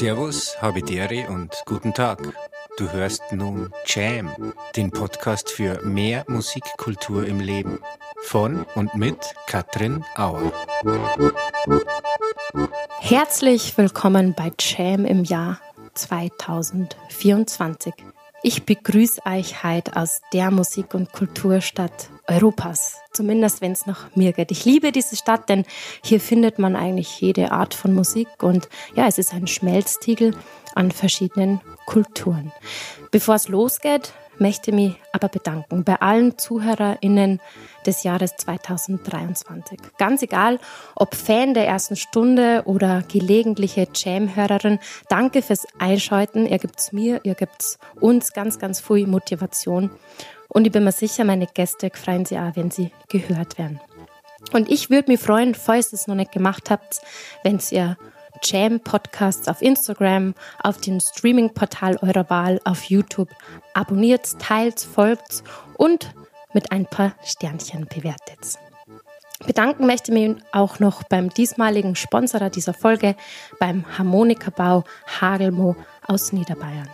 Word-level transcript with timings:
Servus, 0.00 0.56
Habidere 0.62 1.28
und 1.28 1.54
guten 1.66 1.92
Tag. 1.92 2.22
Du 2.78 2.90
hörst 2.90 3.20
nun 3.32 3.70
Jam, 3.84 4.54
den 4.74 4.90
Podcast 4.90 5.50
für 5.50 5.82
mehr 5.82 6.24
Musikkultur 6.26 7.26
im 7.26 7.38
Leben. 7.38 7.80
Von 8.22 8.64
und 8.76 8.94
mit 8.94 9.18
Katrin 9.46 10.02
Auer. 10.16 10.54
Herzlich 13.00 13.76
willkommen 13.76 14.32
bei 14.34 14.50
Jam 14.58 15.04
im 15.04 15.22
Jahr 15.22 15.60
2024. 15.92 17.92
Ich 18.42 18.64
begrüße 18.64 19.20
euch 19.26 19.62
heute 19.62 19.96
aus 19.96 20.22
der 20.32 20.50
Musik- 20.50 20.94
und 20.94 21.12
Kulturstadt 21.12 22.08
Europas. 22.30 23.00
Zumindest 23.12 23.60
wenn 23.60 23.72
es 23.72 23.86
nach 23.86 24.14
mir 24.14 24.32
geht. 24.32 24.50
Ich 24.52 24.64
liebe 24.64 24.92
diese 24.92 25.16
Stadt, 25.16 25.48
denn 25.48 25.64
hier 26.02 26.20
findet 26.20 26.58
man 26.58 26.76
eigentlich 26.76 27.20
jede 27.20 27.50
Art 27.50 27.74
von 27.74 27.92
Musik 27.92 28.28
und 28.42 28.68
ja, 28.94 29.06
es 29.06 29.18
ist 29.18 29.34
ein 29.34 29.46
Schmelztiegel 29.46 30.34
an 30.74 30.92
verschiedenen 30.92 31.60
Kulturen. 31.86 32.52
Bevor 33.10 33.34
es 33.34 33.48
losgeht, 33.48 34.12
möchte 34.38 34.72
mich 34.72 34.94
aber 35.12 35.28
bedanken 35.28 35.84
bei 35.84 36.00
allen 36.00 36.38
ZuhörerInnen 36.38 37.40
des 37.84 38.04
Jahres 38.04 38.36
2023. 38.36 39.78
Ganz 39.98 40.22
egal, 40.22 40.58
ob 40.94 41.14
Fan 41.14 41.54
der 41.54 41.66
ersten 41.66 41.96
Stunde 41.96 42.62
oder 42.64 43.02
gelegentliche 43.02 43.86
Jam-Hörerin, 43.94 44.78
danke 45.08 45.42
fürs 45.42 45.66
Einschalten. 45.78 46.46
Ihr 46.46 46.58
gibt's 46.58 46.92
mir, 46.92 47.20
ihr 47.24 47.34
gibt's 47.34 47.78
uns 48.00 48.32
ganz, 48.32 48.58
ganz 48.58 48.80
viel 48.80 49.06
Motivation. 49.06 49.90
Und 50.50 50.66
ich 50.66 50.72
bin 50.72 50.84
mir 50.84 50.92
sicher, 50.92 51.24
meine 51.24 51.46
Gäste 51.46 51.90
freuen 51.94 52.26
sich 52.26 52.38
auch, 52.38 52.56
wenn 52.56 52.70
sie 52.70 52.90
gehört 53.08 53.56
werden. 53.56 53.80
Und 54.52 54.70
ich 54.70 54.90
würde 54.90 55.10
mich 55.10 55.20
freuen, 55.20 55.54
falls 55.54 55.92
ihr 55.92 55.96
es 55.96 56.06
noch 56.06 56.16
nicht 56.16 56.32
gemacht 56.32 56.70
habt, 56.70 57.00
wenn 57.44 57.60
ihr 57.70 57.96
Jam 58.42 58.80
Podcasts 58.80 59.48
auf 59.48 59.62
Instagram, 59.62 60.34
auf 60.62 60.80
dem 60.80 60.98
Streaming-Portal 60.98 61.98
eurer 62.02 62.28
Wahl, 62.30 62.60
auf 62.64 62.84
YouTube. 62.84 63.30
Abonniert, 63.74 64.38
teilt, 64.40 64.80
folgt 64.80 65.44
und 65.76 66.14
mit 66.52 66.72
ein 66.72 66.86
paar 66.86 67.14
Sternchen 67.22 67.86
bewertet. 67.86 68.58
Bedanken 69.46 69.86
möchte 69.86 70.12
ich 70.12 70.28
mich 70.28 70.42
auch 70.52 70.80
noch 70.80 71.02
beim 71.04 71.30
diesmaligen 71.30 71.96
Sponsorer 71.96 72.50
dieser 72.50 72.74
Folge, 72.74 73.14
beim 73.58 73.84
Harmonikabau 73.96 74.84
Hagelmo 75.20 75.76
aus 76.06 76.32
Niederbayern. 76.32 76.88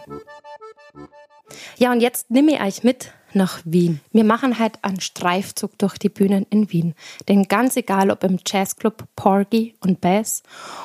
Ja, 1.76 1.92
und 1.92 2.00
jetzt 2.00 2.30
nehme 2.30 2.54
ich 2.54 2.60
euch 2.60 2.84
mit 2.84 3.12
nach 3.36 3.60
Wien. 3.64 4.00
Wir 4.10 4.24
machen 4.24 4.58
halt 4.58 4.82
einen 4.82 5.00
Streifzug 5.00 5.78
durch 5.78 5.98
die 5.98 6.08
Bühnen 6.08 6.46
in 6.50 6.72
Wien. 6.72 6.94
Denn 7.28 7.44
ganz 7.44 7.76
egal, 7.76 8.10
ob 8.10 8.24
im 8.24 8.38
Jazzclub 8.44 9.04
Porgy 9.14 9.74
und 9.80 10.00
Bass, 10.00 10.42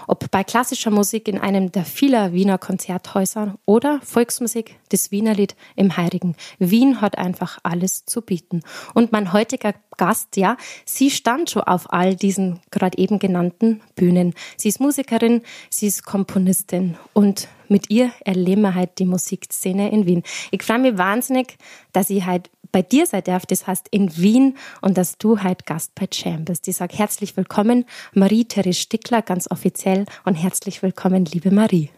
ob 0.08 0.30
bei 0.30 0.44
klassischer 0.44 0.92
Musik 0.92 1.28
in 1.28 1.40
einem 1.40 1.72
der 1.72 1.86
vielen 1.86 2.34
Wiener 2.34 2.58
Konzerthäuser 2.58 3.56
oder 3.66 4.00
Volksmusik, 4.04 4.78
das 4.90 5.12
Wienerlied 5.12 5.56
im 5.76 5.98
Heirigen. 5.98 6.36
Wien 6.60 7.02
hat 7.02 7.18
einfach 7.18 7.58
alles 7.64 8.06
zu 8.06 8.22
bieten. 8.22 8.62
Und 8.94 9.12
mein 9.12 9.34
heutiger 9.34 9.74
Gast, 10.02 10.36
ja, 10.36 10.58
sie 10.84 11.12
stand 11.12 11.52
schon 11.52 11.62
auf 11.62 11.94
all 11.94 12.16
diesen 12.16 12.60
gerade 12.72 12.98
eben 12.98 13.20
genannten 13.20 13.82
Bühnen. 13.94 14.34
Sie 14.58 14.68
ist 14.68 14.80
Musikerin, 14.80 15.44
sie 15.70 15.86
ist 15.86 16.04
Komponistin 16.04 16.98
und 17.14 17.48
mit 17.68 17.92
ihr 17.92 18.12
erleben 18.26 18.62
wir 18.62 18.74
halt 18.74 18.98
die 18.98 19.06
Musikszene 19.06 19.92
in 19.92 20.08
Wien. 20.08 20.24
Ich 20.50 20.64
freue 20.64 20.80
mich 20.80 20.98
wahnsinnig, 20.98 21.56
dass 21.94 22.10
ich 22.10 22.26
halt 22.26 22.50
bei 22.72 22.82
dir 22.82 23.06
sein 23.06 23.24
darf, 23.24 23.46
das 23.46 23.68
heißt 23.68 23.90
in 23.92 24.18
Wien 24.18 24.58
und 24.82 24.98
dass 24.98 25.20
du 25.20 25.44
halt 25.44 25.68
Gast 25.68 25.94
bei 25.94 26.08
Jam 26.12 26.46
bist. 26.46 26.68
Ich 26.68 26.78
sage 26.78 26.98
herzlich 26.98 27.38
willkommen, 27.38 27.86
Marie-Therese 28.16 28.80
Stickler, 28.80 29.22
ganz 29.22 29.52
offiziell 29.52 30.08
und 30.26 30.34
herzlich 30.34 30.82
willkommen, 30.82 31.26
liebe 31.26 31.52
Marie. 31.52 31.92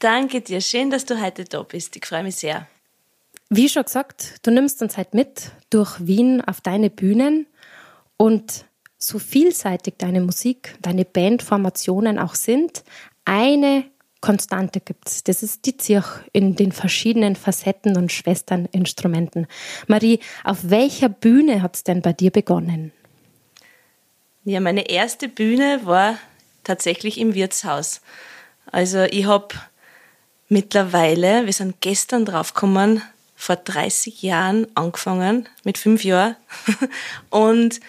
Danke 0.00 0.40
dir, 0.40 0.60
schön, 0.60 0.90
dass 0.90 1.04
du 1.04 1.22
heute 1.22 1.44
da 1.44 1.62
bist. 1.62 1.94
Ich 1.94 2.04
freue 2.06 2.24
mich 2.24 2.34
sehr. 2.34 2.66
Wie 3.48 3.68
schon 3.68 3.84
gesagt, 3.84 4.38
du 4.42 4.50
nimmst 4.50 4.82
uns 4.82 4.96
halt 4.96 5.14
mit 5.14 5.52
durch 5.70 6.04
Wien 6.04 6.40
auf 6.40 6.60
deine 6.60 6.90
Bühnen 6.90 7.46
und 8.16 8.64
so 8.98 9.18
vielseitig 9.18 9.94
deine 9.98 10.20
Musik, 10.20 10.74
deine 10.80 11.04
Bandformationen 11.04 12.18
auch 12.18 12.34
sind, 12.34 12.82
eine 13.24 13.84
Konstante 14.20 14.80
gibt 14.80 15.08
es. 15.08 15.22
Das 15.22 15.42
ist 15.42 15.66
die 15.66 15.76
Zirch 15.76 16.06
in 16.32 16.56
den 16.56 16.72
verschiedenen 16.72 17.36
Facetten 17.36 17.96
und 17.96 18.10
Schwesterninstrumenten. 18.10 19.46
Marie, 19.86 20.18
auf 20.42 20.70
welcher 20.70 21.08
Bühne 21.08 21.62
hat 21.62 21.76
es 21.76 21.84
denn 21.84 22.02
bei 22.02 22.12
dir 22.12 22.32
begonnen? 22.32 22.92
Ja, 24.44 24.60
meine 24.60 24.88
erste 24.88 25.28
Bühne 25.28 25.80
war 25.84 26.18
tatsächlich 26.64 27.18
im 27.18 27.34
Wirtshaus. 27.34 28.00
Also 28.72 29.02
ich 29.04 29.26
habe 29.26 29.54
mittlerweile, 30.48 31.46
wir 31.46 31.52
sind 31.52 31.80
gestern 31.80 32.24
draufgekommen, 32.24 33.02
vor 33.36 33.56
30 33.56 34.22
Jahren 34.22 34.66
angefangen, 34.74 35.48
mit 35.62 35.78
fünf 35.78 36.02
Jahren. 36.04 36.36
Und 37.30 37.80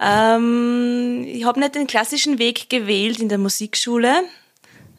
ähm, 0.00 1.24
ich 1.26 1.44
habe 1.44 1.60
nicht 1.60 1.74
den 1.74 1.86
klassischen 1.86 2.38
Weg 2.38 2.70
gewählt 2.70 3.20
in 3.20 3.28
der 3.28 3.38
Musikschule, 3.38 4.22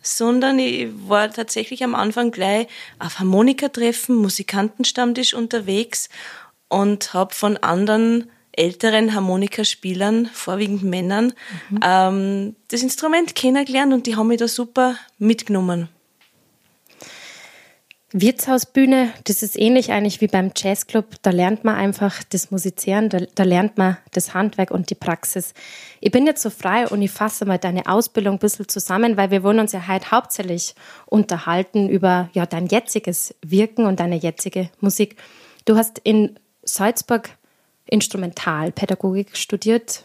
sondern 0.01 0.59
ich 0.59 0.89
war 1.07 1.31
tatsächlich 1.31 1.83
am 1.83 1.95
Anfang 1.95 2.31
gleich 2.31 2.67
auf 2.99 3.19
Harmonikatreffen, 3.19 4.15
Musikantenstammtisch 4.15 5.33
unterwegs 5.33 6.09
und 6.67 7.13
habe 7.13 7.33
von 7.33 7.57
anderen 7.57 8.29
älteren 8.51 9.15
Harmonikaspielern, 9.15 10.27
vorwiegend 10.31 10.83
Männern, 10.83 11.33
mhm. 11.69 11.79
ähm, 11.83 12.55
das 12.69 12.83
Instrument 12.83 13.35
kennengelernt 13.35 13.93
und 13.93 14.05
die 14.05 14.15
haben 14.15 14.27
mich 14.27 14.39
da 14.39 14.47
super 14.47 14.95
mitgenommen. 15.17 15.89
Wirtshausbühne, 18.13 19.11
das 19.23 19.41
ist 19.41 19.59
ähnlich 19.59 19.91
eigentlich 19.91 20.21
wie 20.21 20.27
beim 20.27 20.51
Jazzclub. 20.55 21.05
Da 21.23 21.31
lernt 21.31 21.63
man 21.63 21.75
einfach 21.75 22.23
das 22.29 22.51
Musizieren, 22.51 23.09
da, 23.09 23.19
da, 23.33 23.43
lernt 23.43 23.79
man 23.79 23.97
das 24.11 24.35
Handwerk 24.35 24.69
und 24.69 24.91
die 24.91 24.95
Praxis. 24.95 25.55
Ich 25.99 26.11
bin 26.11 26.27
jetzt 26.27 26.43
so 26.43 26.51
frei 26.51 26.87
und 26.87 27.01
ich 27.01 27.09
fasse 27.09 27.45
mal 27.45 27.57
deine 27.57 27.87
Ausbildung 27.87 28.35
ein 28.35 28.39
bisschen 28.39 28.67
zusammen, 28.67 29.17
weil 29.17 29.31
wir 29.31 29.41
wollen 29.41 29.59
uns 29.59 29.71
ja 29.71 29.87
heute 29.87 30.11
hauptsächlich 30.11 30.75
unterhalten 31.07 31.89
über 31.89 32.29
ja, 32.33 32.45
dein 32.45 32.67
jetziges 32.67 33.33
Wirken 33.43 33.87
und 33.87 33.99
deine 33.99 34.15
jetzige 34.15 34.69
Musik. 34.79 35.15
Du 35.65 35.75
hast 35.75 35.99
in 36.03 36.37
Salzburg 36.63 37.31
Instrumentalpädagogik 37.87 39.35
studiert. 39.35 40.03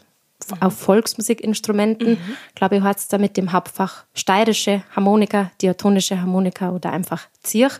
Auf 0.60 0.78
Volksmusikinstrumenten. 0.78 2.10
Mhm. 2.12 2.36
Glaube 2.54 2.76
ich, 2.76 2.82
es 2.98 3.08
da 3.08 3.18
mit 3.18 3.36
dem 3.36 3.52
Hauptfach 3.52 4.04
steirische 4.14 4.82
Harmonika, 4.94 5.50
diatonische 5.60 6.20
Harmonika 6.20 6.70
oder 6.70 6.92
einfach 6.92 7.28
Zirch. 7.42 7.78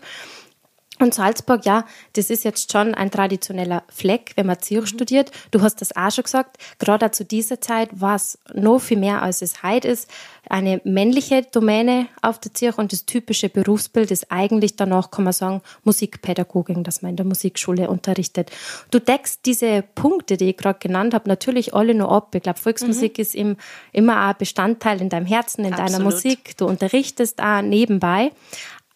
Und 1.01 1.13
Salzburg, 1.13 1.65
ja, 1.65 1.85
das 2.13 2.29
ist 2.29 2.43
jetzt 2.43 2.71
schon 2.71 2.93
ein 2.93 3.09
traditioneller 3.09 3.83
Fleck, 3.87 4.33
wenn 4.35 4.45
man 4.45 4.59
Zürich 4.59 4.91
mhm. 4.91 4.97
studiert. 4.97 5.31
Du 5.51 5.61
hast 5.61 5.79
das 5.79 5.95
auch 5.95 6.11
schon 6.11 6.25
gesagt. 6.25 6.57
Gerade 6.77 7.11
zu 7.11 7.23
dieser 7.23 7.61
Zeit 7.61 7.89
war 7.93 8.15
es 8.15 8.37
noch 8.53 8.79
viel 8.79 8.97
mehr, 8.97 9.21
als 9.21 9.41
es 9.41 9.63
heute 9.63 9.87
ist. 9.87 10.09
Eine 10.49 10.81
männliche 10.83 11.43
Domäne 11.43 12.07
auf 12.21 12.39
der 12.39 12.53
Zürich 12.53 12.77
und 12.77 12.91
das 12.91 13.05
typische 13.05 13.47
Berufsbild 13.47 14.11
ist 14.11 14.29
eigentlich 14.29 14.75
danach, 14.75 15.09
kann 15.09 15.23
man 15.23 15.31
sagen, 15.31 15.61
Musikpädagogik, 15.85 16.83
dass 16.83 17.01
man 17.01 17.11
in 17.11 17.15
der 17.15 17.25
Musikschule 17.25 17.89
unterrichtet. 17.89 18.51
Du 18.91 18.99
deckst 18.99 19.41
diese 19.45 19.83
Punkte, 19.95 20.35
die 20.35 20.49
ich 20.49 20.57
gerade 20.57 20.79
genannt 20.79 21.13
habe, 21.13 21.29
natürlich 21.29 21.73
alle 21.73 21.93
nur 21.93 22.11
ab. 22.11 22.35
Ich 22.35 22.43
glaube, 22.43 22.59
Volksmusik 22.59 23.17
mhm. 23.17 23.21
ist 23.21 23.35
im, 23.35 23.57
immer 23.93 24.29
auch 24.29 24.33
Bestandteil 24.33 25.01
in 25.01 25.07
deinem 25.07 25.25
Herzen, 25.25 25.63
in 25.63 25.73
Absolut. 25.73 25.93
deiner 25.93 26.03
Musik. 26.03 26.57
Du 26.57 26.65
unterrichtest 26.65 27.41
auch 27.41 27.61
nebenbei 27.61 28.31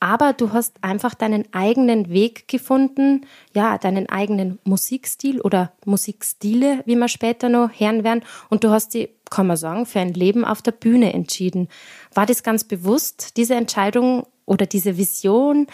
aber 0.04 0.34
du 0.34 0.52
hast 0.52 0.84
einfach 0.84 1.14
deinen 1.14 1.46
eigenen 1.54 2.10
Weg 2.10 2.50
gefunden, 2.50 3.26
ja, 3.54 3.78
deinen 3.78 4.10
eigenen 4.10 4.60
Musikstil 4.66 5.40
oder 5.40 5.72
Musikstile, 5.86 6.84
wie 6.86 6.98
wir 6.98 7.08
später 7.08 7.48
noch 7.48 7.70
hören 7.72 8.04
werden. 8.04 8.26
Und 8.50 8.66
du 8.66 8.70
hast 8.70 8.94
die, 8.96 9.08
kann 9.30 9.48
man 9.48 9.56
sagen, 9.56 9.86
für 9.86 10.02
ein 10.02 10.14
Leben 10.14 10.44
auf 10.44 10.62
der 10.62 10.74
Bühne 10.74 11.14
entschieden. 11.14 11.70
War 12.14 12.26
das 12.26 12.44
ganz 12.44 12.66
bewusst, 12.66 13.38
diese 13.38 13.56
Entscheidung 13.56 14.28
oder 14.46 14.66
diese 14.66 14.98
Vision, 14.98 15.68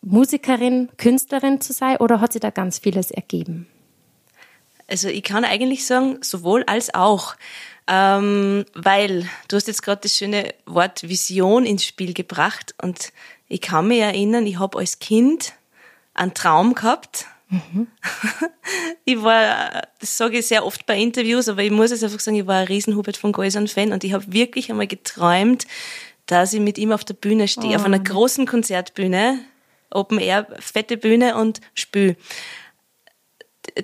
Musikerin, 0.00 0.88
Künstlerin 0.96 1.60
zu 1.60 1.72
sein, 1.72 1.98
oder 1.98 2.20
hat 2.20 2.32
sich 2.32 2.40
da 2.40 2.50
ganz 2.50 2.80
vieles 2.80 3.12
ergeben? 3.12 3.68
Also 4.88 5.06
ich 5.06 5.22
kann 5.22 5.44
eigentlich 5.44 5.86
sagen, 5.86 6.18
sowohl 6.20 6.64
als 6.64 6.92
auch. 6.94 7.36
Ähm, 7.88 8.64
weil 8.74 9.28
du 9.48 9.56
hast 9.56 9.66
jetzt 9.66 9.82
gerade 9.82 10.02
das 10.02 10.16
schöne 10.16 10.54
Wort 10.66 11.08
Vision 11.08 11.66
ins 11.66 11.84
Spiel 11.84 12.14
gebracht 12.14 12.74
und 12.80 13.12
ich 13.52 13.60
kann 13.60 13.88
mich 13.88 14.00
erinnern, 14.00 14.46
ich 14.46 14.58
habe 14.58 14.78
als 14.78 14.98
Kind 14.98 15.52
einen 16.14 16.32
Traum 16.32 16.74
gehabt. 16.74 17.26
Mhm. 17.50 17.86
ich 19.04 19.22
war, 19.22 19.82
das 20.00 20.16
sage 20.16 20.38
ich 20.38 20.46
sehr 20.46 20.64
oft 20.64 20.86
bei 20.86 20.98
Interviews, 20.98 21.50
aber 21.50 21.62
ich 21.62 21.70
muss 21.70 21.90
es 21.90 22.02
einfach 22.02 22.18
sagen, 22.18 22.38
ich 22.38 22.46
war 22.46 22.60
ein 22.60 22.66
riesen 22.66 22.96
Hubert 22.96 23.18
von 23.18 23.32
Geusern-Fan 23.32 23.92
und 23.92 24.04
ich 24.04 24.14
habe 24.14 24.32
wirklich 24.32 24.70
einmal 24.70 24.86
geträumt, 24.86 25.66
dass 26.24 26.54
ich 26.54 26.60
mit 26.60 26.78
ihm 26.78 26.92
auf 26.92 27.04
der 27.04 27.12
Bühne 27.12 27.46
stehe, 27.46 27.74
oh. 27.74 27.76
auf 27.76 27.84
einer 27.84 28.00
oh. 28.00 28.04
großen 28.04 28.46
Konzertbühne, 28.46 29.40
Open 29.90 30.18
Air, 30.18 30.46
fette 30.58 30.96
Bühne 30.96 31.36
und 31.36 31.60
spül. 31.74 32.16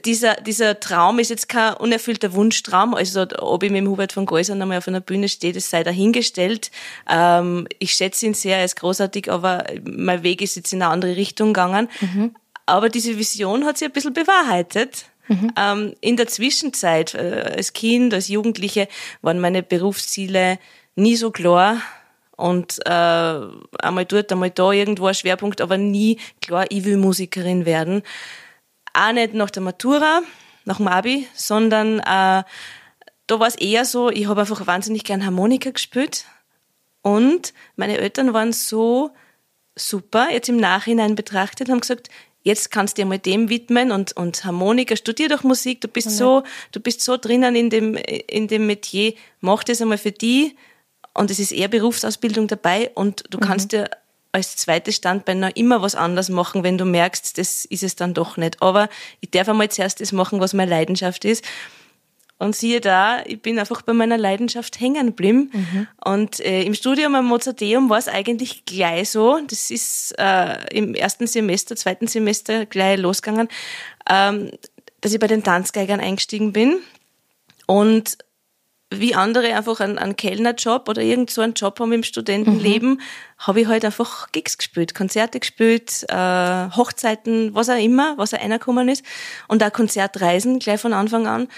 Dieser, 0.05 0.35
dieser 0.37 0.81
Traum 0.81 1.19
ist 1.19 1.31
jetzt 1.31 1.49
kein 1.49 1.75
unerfüllter 1.75 2.32
Wunschtraum. 2.32 2.94
Also, 2.94 3.26
ob 3.38 3.62
ich 3.62 3.70
mit 3.70 3.81
dem 3.81 3.88
Hubert 3.88 4.12
von 4.12 4.26
Geusern 4.26 4.61
einmal 4.61 4.79
auf 4.79 4.88
einer 4.88 5.00
Bühne 5.00 5.29
stehe, 5.29 5.52
das 5.52 5.70
sei 5.70 5.82
dahingestellt. 5.82 6.70
Ähm, 7.08 7.67
ich 7.79 7.93
schätze 7.93 8.26
ihn 8.26 8.35
sehr, 8.35 8.58
er 8.58 8.64
ist 8.64 8.76
großartig, 8.76 9.31
aber 9.31 9.64
mein 9.85 10.23
Weg 10.23 10.43
ist 10.43 10.56
jetzt 10.56 10.73
in 10.73 10.82
eine 10.82 10.90
andere 10.90 11.17
Richtung 11.17 11.49
gegangen. 11.49 11.88
Mhm. 12.00 12.35
Aber 12.67 12.88
diese 12.90 13.19
Vision 13.19 13.64
hat 13.64 13.79
sich 13.79 13.88
ein 13.88 13.93
bisschen 13.93 14.12
bewahrheitet. 14.12 15.06
Mhm. 15.29 15.52
Ähm, 15.56 15.94
in 16.00 16.17
der 16.17 16.26
Zwischenzeit, 16.26 17.14
äh, 17.14 17.55
als 17.56 17.73
Kind, 17.73 18.12
als 18.14 18.29
Jugendliche, 18.29 18.88
waren 19.23 19.40
meine 19.40 19.62
Berufsziele 19.62 20.58
nie 20.96 21.17
so 21.17 21.31
klar 21.31 21.81
und 22.37 22.79
äh, 22.87 22.90
einmal 22.90 24.05
dort, 24.06 24.32
einmal 24.32 24.50
da 24.50 24.70
irgendwo 24.73 25.06
ein 25.06 25.14
Schwerpunkt, 25.14 25.61
aber 25.61 25.76
nie 25.76 26.19
klar, 26.40 26.67
ich 26.69 26.85
will 26.85 26.96
Musikerin 26.96 27.67
werden. 27.67 28.02
Auch 28.94 29.12
nicht 29.12 29.35
nach 29.35 29.50
der 29.50 29.62
Matura, 29.62 30.23
nach 30.64 30.79
dem 30.79 30.88
Abi, 30.88 31.26
sondern 31.35 32.00
äh, 32.00 32.43
da 33.29 33.40
war 33.40 33.46
es 33.46 33.56
eher 33.56 33.85
so, 33.85 34.11
ich 34.11 34.26
habe 34.26 34.40
einfach 34.40 34.67
wahnsinnig 34.67 35.05
gern 35.05 35.25
Harmonika 35.25 35.70
gespielt 35.70 36.25
und 37.02 37.52
meine 37.76 37.99
Eltern 37.99 38.32
waren 38.32 38.52
so 38.52 39.11
super, 39.76 40.29
jetzt 40.31 40.49
im 40.49 40.56
Nachhinein 40.56 41.14
betrachtet, 41.14 41.69
haben 41.69 41.81
gesagt, 41.81 42.08
jetzt 42.43 42.70
kannst 42.70 42.96
du 42.96 43.02
dir 43.02 43.06
mal 43.06 43.19
dem 43.19 43.49
widmen 43.49 43.93
und, 43.93 44.17
und 44.17 44.44
Harmonika, 44.44 44.96
studier 44.96 45.29
doch 45.29 45.43
Musik, 45.43 45.81
du 45.81 45.88
bist 45.88 46.08
okay. 46.08 46.17
so, 46.17 46.43
du 46.73 46.81
bist 46.81 47.02
so 47.02 47.17
drinnen 47.17 47.55
in 47.55 47.70
dem, 47.70 47.94
in 47.94 48.49
dem 48.49 48.67
Metier, 48.67 49.14
mach 49.40 49.64
das 49.64 49.81
einmal 49.81 49.99
für 49.99 50.12
die 50.12 50.56
und 51.14 51.31
es 51.31 51.38
ist 51.38 51.52
eher 51.52 51.69
Berufsausbildung 51.69 52.49
dabei 52.49 52.90
und 52.94 53.25
du 53.31 53.38
mhm. 53.38 53.43
kannst 53.43 53.73
dir 53.73 53.90
als 54.38 54.56
zweites 54.56 54.96
Standbein 54.96 55.40
noch 55.40 55.55
immer 55.55 55.82
was 55.82 55.94
anderes 55.94 56.29
machen, 56.29 56.62
wenn 56.62 56.79
du 56.79 56.85
merkst, 56.85 57.37
das 57.37 57.64
ist 57.64 57.82
es 57.82 57.96
dann 57.96 58.14
doch 58.14 58.37
nicht. 58.37 58.62
Aber 58.62 58.88
ich 59.20 59.31
darf 59.31 59.49
einmal 59.49 59.69
zuerst 59.69 60.00
das 60.00 60.12
machen, 60.12 60.40
was 60.40 60.55
meine 60.55 60.70
Leidenschaft 60.70 61.25
ist. 61.25 61.44
Und 62.38 62.55
siehe 62.55 62.81
da, 62.81 63.25
ich 63.26 63.43
bin 63.43 63.58
einfach 63.58 63.82
bei 63.82 63.93
meiner 63.93 64.17
Leidenschaft 64.17 64.79
hängen 64.79 65.08
geblieben. 65.08 65.50
Mhm. 65.52 65.88
Und 66.05 66.40
äh, 66.40 66.62
im 66.62 66.75
Studium 66.75 67.17
am 67.17 67.26
Mozarteum 67.26 67.90
war 67.90 67.99
es 67.99 68.06
eigentlich 68.06 68.64
gleich 68.64 69.11
so. 69.11 69.40
Das 69.49 69.73
ist 69.73 70.14
äh, 70.19 70.56
im 70.73 70.94
ersten 70.94 71.26
Semester, 71.26 71.75
zweiten 71.75 72.06
Semester 72.06 72.64
gleich 72.64 72.99
losgegangen, 72.99 73.49
ähm, 74.08 74.52
dass 75.00 75.12
ich 75.12 75.19
bei 75.19 75.26
den 75.26 75.43
Tanzgeigern 75.43 75.99
eingestiegen 75.99 76.52
bin. 76.52 76.79
Und 77.67 78.19
wie 78.90 79.14
andere 79.14 79.55
einfach 79.55 79.81
einen, 79.81 79.99
einen 79.99 80.17
Kellnerjob 80.17 80.88
oder 80.88 81.02
irgend 81.02 81.31
so 81.31 81.43
einen 81.43 81.52
Job 81.52 81.79
haben 81.79 81.93
im 81.93 82.02
Studentenleben, 82.02 82.93
mhm. 82.93 83.00
habe 83.38 83.61
ich 83.61 83.67
halt 83.67 83.85
einfach 83.85 84.32
Gigs 84.32 84.56
gespielt, 84.56 84.94
Konzerte 84.94 85.40
gespielt, 85.40 86.06
äh, 86.08 86.70
Hochzeiten, 86.70 87.55
was 87.55 87.69
auch 87.69 87.82
immer, 87.82 88.17
was 88.17 88.32
auch 88.32 88.40
einer 88.40 88.58
gekommen 88.58 88.88
ist. 88.88 89.05
Und 89.46 89.62
auch 89.62 89.73
Konzertreisen 89.73 90.58
gleich 90.58 90.81
von 90.81 90.94
Anfang 90.94 91.26
an. 91.26 91.49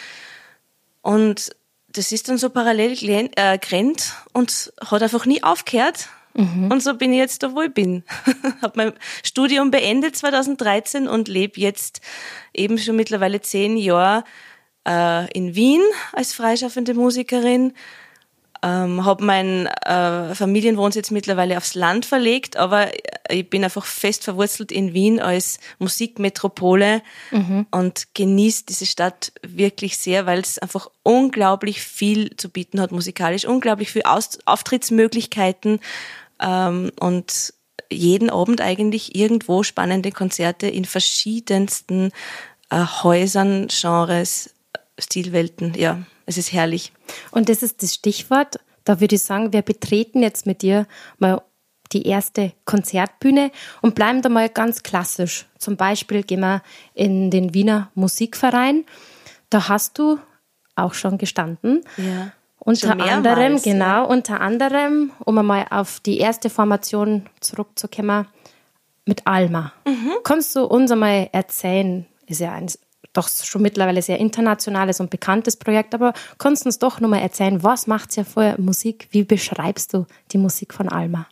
Und 1.03 1.51
das 1.93 2.13
ist 2.13 2.29
dann 2.29 2.39
so 2.39 2.51
parallel 2.51 2.97
äh, 3.37 3.59
gerannt 3.59 4.13
und 4.33 4.73
hat 4.85 5.03
einfach 5.03 5.27
nie 5.27 5.43
aufgehört. 5.43 6.09
Mhm. 6.35 6.71
Und 6.71 6.83
so 6.83 6.95
bin 6.95 7.13
ich 7.13 7.19
jetzt 7.19 7.43
da, 7.43 7.55
wo 7.55 7.63
ich 7.63 7.75
bin. 7.75 8.05
habe 8.63 8.73
mein 8.77 8.93
Studium 9.25 9.71
beendet 9.71 10.17
2013 10.17 11.09
und 11.09 11.29
lebe 11.29 11.61
jetzt 11.61 12.01
eben 12.55 12.79
schon 12.79 12.97
mittlerweile 12.97 13.41
zehn 13.41 13.77
Jahre 13.77 14.25
äh, 14.87 15.31
in 15.33 15.55
Wien 15.55 15.83
als 16.13 16.33
freischaffende 16.33 16.95
Musikerin. 16.95 17.73
Ähm, 18.63 19.07
habe 19.07 19.25
meinen 19.25 19.67
äh, 19.67 20.35
Familienwohnsitz 20.35 21.11
mittlerweile 21.11 21.57
aufs 21.57 21.75
Land 21.75 22.05
verlegt, 22.05 22.59
aber 22.59 22.91
ich 23.31 23.49
bin 23.49 23.65
einfach 23.65 23.87
fest 23.87 24.25
verwurzelt 24.25 24.71
in 24.71 24.93
Wien 24.93 25.19
als 25.19 25.61
Musikmetropole 25.79 27.01
mhm. 27.31 27.67
und 27.71 28.09
genieße 28.13 28.65
diese 28.69 28.85
Stadt 28.85 29.33
wirklich 29.41 29.97
sehr, 29.97 30.27
weil 30.27 30.41
es 30.41 30.59
einfach 30.59 30.91
unglaublich 31.03 31.81
viel 31.81 32.37
zu 32.37 32.51
bieten 32.51 32.83
hat 32.83 32.93
musikalisch, 32.93 33.47
unglaublich 33.47 33.91
viel 33.91 34.03
Aus 34.03 34.39
Auftrittsmöglichkeiten 34.45 35.81
ähm, 36.43 36.93
und 37.01 37.55
jeden 37.91 38.29
Abend 38.29 38.61
eigentlich 38.61 39.17
irgendwo 39.17 39.63
spannende 39.63 40.13
Konzerte 40.13 40.67
in 40.67 40.85
verschiedensten 40.85 42.13
äh, 42.71 42.85
Häusern, 43.03 43.69
Genres, 43.69 44.51
Stilwelten. 45.01 45.75
Ja, 45.77 45.99
es 46.27 46.39
ist 46.39 46.53
herrlich. 46.53 46.93
Und 47.31 47.49
das 47.49 47.63
ist 47.63 47.83
das 47.83 47.95
Stichwort. 47.95 48.61
Da 48.85 49.01
würde 49.01 49.17
ich 49.17 49.23
sagen, 49.23 49.53
wir 49.53 49.63
betreten 49.63 50.23
jetzt 50.23 50.47
mit 50.47 50.63
dir 50.63 50.87
mal 51.19 51.43
die 51.93 52.07
erste 52.07 52.53
Konzertbühne 52.65 53.51
und 53.83 53.95
bleiben 53.95 54.23
da 54.23 54.29
mal 54.29 54.49
ganz 54.49 54.83
klassisch. 54.83 55.47
Zum 55.59 55.77
Beispiel 55.77 56.23
gehen 56.23 56.41
wir 56.41 56.63
in 56.95 57.31
den 57.31 57.53
Wiener 57.53 57.91
Musikverein. 57.95 58.85
Da 59.51 59.69
hast 59.69 59.99
du 59.99 60.19
auch 60.77 60.95
schon 60.95 61.19
gestanden. 61.19 61.83
Ja. 61.97 62.33
Unter 62.59 63.01
anderem, 63.01 63.61
genau, 63.61 63.85
ja. 63.85 64.03
unter 64.03 64.41
anderem, 64.41 65.13
um 65.25 65.39
einmal 65.39 65.67
auf 65.71 65.99
die 66.01 66.19
erste 66.19 66.51
Formation 66.51 67.27
zurückzukommen, 67.41 68.27
mit 69.07 69.27
Alma. 69.27 69.73
Mhm. 69.87 70.13
Kannst 70.25 70.55
du 70.55 70.65
uns 70.65 70.91
einmal 70.91 71.31
erzählen, 71.33 72.07
ist 72.27 72.41
ja 72.41 72.53
ein 72.53 72.71
doch 73.13 73.29
schon 73.29 73.63
mittlerweile 73.63 74.03
sehr 74.03 74.19
internationales 74.19 75.01
und 75.01 75.11
bekanntes 75.11 75.57
Projekt, 75.57 75.95
aber 75.95 76.13
kannst 76.39 76.65
du 76.65 76.69
uns 76.69 76.79
doch 76.79 77.01
nochmal 77.01 77.21
erzählen, 77.21 77.63
was 77.63 77.87
macht 77.87 78.17
ja 78.17 78.25
für 78.25 78.57
Musik? 78.61 79.09
Wie 79.11 79.25
beschreibst 79.25 79.95
du 79.95 80.07
die 80.33 80.39
Musik 80.39 80.75
von 80.75 80.89
Alma? 80.89 81.27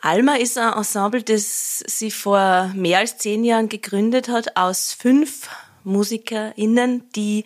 Alma 0.00 0.34
ist 0.36 0.58
ein 0.58 0.74
Ensemble, 0.74 1.22
das 1.22 1.78
sie 1.86 2.10
vor 2.10 2.70
mehr 2.74 2.98
als 2.98 3.16
zehn 3.16 3.42
Jahren 3.42 3.70
gegründet 3.70 4.28
hat 4.28 4.56
aus 4.56 4.92
fünf 4.92 5.48
MusikerInnen, 5.82 7.08
die 7.16 7.44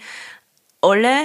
alle 0.81 1.21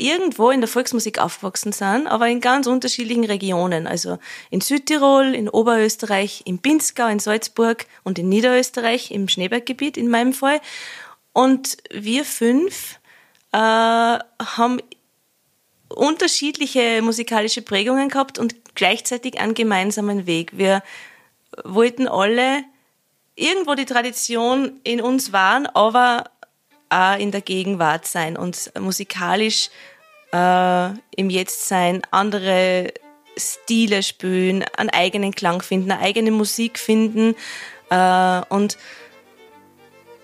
irgendwo 0.00 0.50
in 0.50 0.60
der 0.60 0.68
Volksmusik 0.68 1.18
aufgewachsen 1.18 1.72
sind, 1.72 2.06
aber 2.06 2.28
in 2.28 2.40
ganz 2.40 2.66
unterschiedlichen 2.66 3.24
Regionen. 3.24 3.86
Also 3.86 4.18
in 4.50 4.60
Südtirol, 4.60 5.34
in 5.34 5.48
Oberösterreich, 5.48 6.42
in 6.44 6.60
Pinzgau, 6.60 7.08
in 7.08 7.18
Salzburg 7.18 7.86
und 8.02 8.18
in 8.18 8.28
Niederösterreich, 8.28 9.10
im 9.10 9.28
Schneeberggebiet 9.28 9.96
in 9.96 10.08
meinem 10.08 10.32
Fall. 10.32 10.60
Und 11.32 11.76
wir 11.92 12.24
fünf 12.24 12.98
äh, 13.52 13.58
haben 13.58 14.80
unterschiedliche 15.88 17.02
musikalische 17.02 17.62
Prägungen 17.62 18.08
gehabt 18.08 18.38
und 18.38 18.54
gleichzeitig 18.74 19.38
einen 19.40 19.54
gemeinsamen 19.54 20.26
Weg. 20.26 20.56
Wir 20.56 20.82
wollten 21.64 22.08
alle 22.08 22.64
irgendwo 23.34 23.74
die 23.74 23.86
Tradition 23.86 24.80
in 24.84 25.00
uns 25.00 25.32
wahren, 25.32 25.66
aber 25.66 26.30
auch 26.90 27.18
in 27.18 27.30
der 27.30 27.40
Gegenwart 27.40 28.06
sein 28.06 28.36
und 28.36 28.72
musikalisch 28.78 29.70
äh, 30.32 30.88
im 31.16 31.30
Jetzt 31.30 31.66
sein, 31.66 32.02
andere 32.10 32.92
Stile 33.36 34.02
spüren, 34.02 34.64
einen 34.76 34.90
eigenen 34.90 35.34
Klang 35.34 35.62
finden, 35.62 35.90
eine 35.90 36.02
eigene 36.02 36.30
Musik 36.30 36.78
finden. 36.78 37.34
Äh, 37.90 38.40
und 38.48 38.76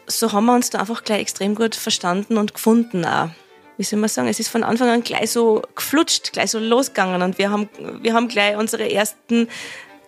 so 0.06 0.32
haben 0.32 0.46
wir 0.46 0.54
uns 0.54 0.70
da 0.70 0.80
einfach 0.80 1.04
gleich 1.04 1.20
extrem 1.20 1.54
gut 1.54 1.74
verstanden 1.74 2.36
und 2.36 2.54
gefunden 2.54 3.04
auch. 3.04 3.30
Wie 3.78 3.82
soll 3.82 3.98
man 3.98 4.08
sagen, 4.08 4.28
es 4.28 4.40
ist 4.40 4.48
von 4.48 4.64
Anfang 4.64 4.88
an 4.88 5.02
gleich 5.02 5.30
so 5.30 5.62
geflutscht, 5.74 6.32
gleich 6.32 6.50
so 6.50 6.58
losgegangen 6.58 7.20
und 7.20 7.36
wir 7.36 7.50
haben, 7.50 7.68
wir 8.00 8.14
haben 8.14 8.28
gleich 8.28 8.56
unsere 8.56 8.90
ersten 8.90 9.48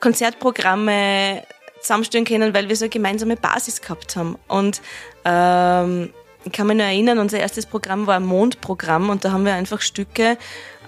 Konzertprogramme 0.01 1.43
zusammenstellen 1.81 2.25
können, 2.25 2.55
weil 2.55 2.69
wir 2.69 2.77
so 2.77 2.85
eine 2.85 2.91
gemeinsame 2.91 3.37
Basis 3.37 3.81
gehabt 3.81 4.17
haben. 4.17 4.37
Und 4.49 4.81
ähm, 5.25 6.13
ich 6.45 6.53
kann 6.53 6.67
mich 6.67 6.77
nur 6.77 6.87
erinnern, 6.87 7.19
unser 7.19 7.39
erstes 7.39 7.67
Programm 7.67 8.07
war 8.07 8.17
ein 8.17 8.25
Mondprogramm 8.25 9.11
und 9.11 9.25
da 9.25 9.33
haben 9.33 9.45
wir 9.45 9.55
einfach 9.55 9.81
Stücke 9.81 10.39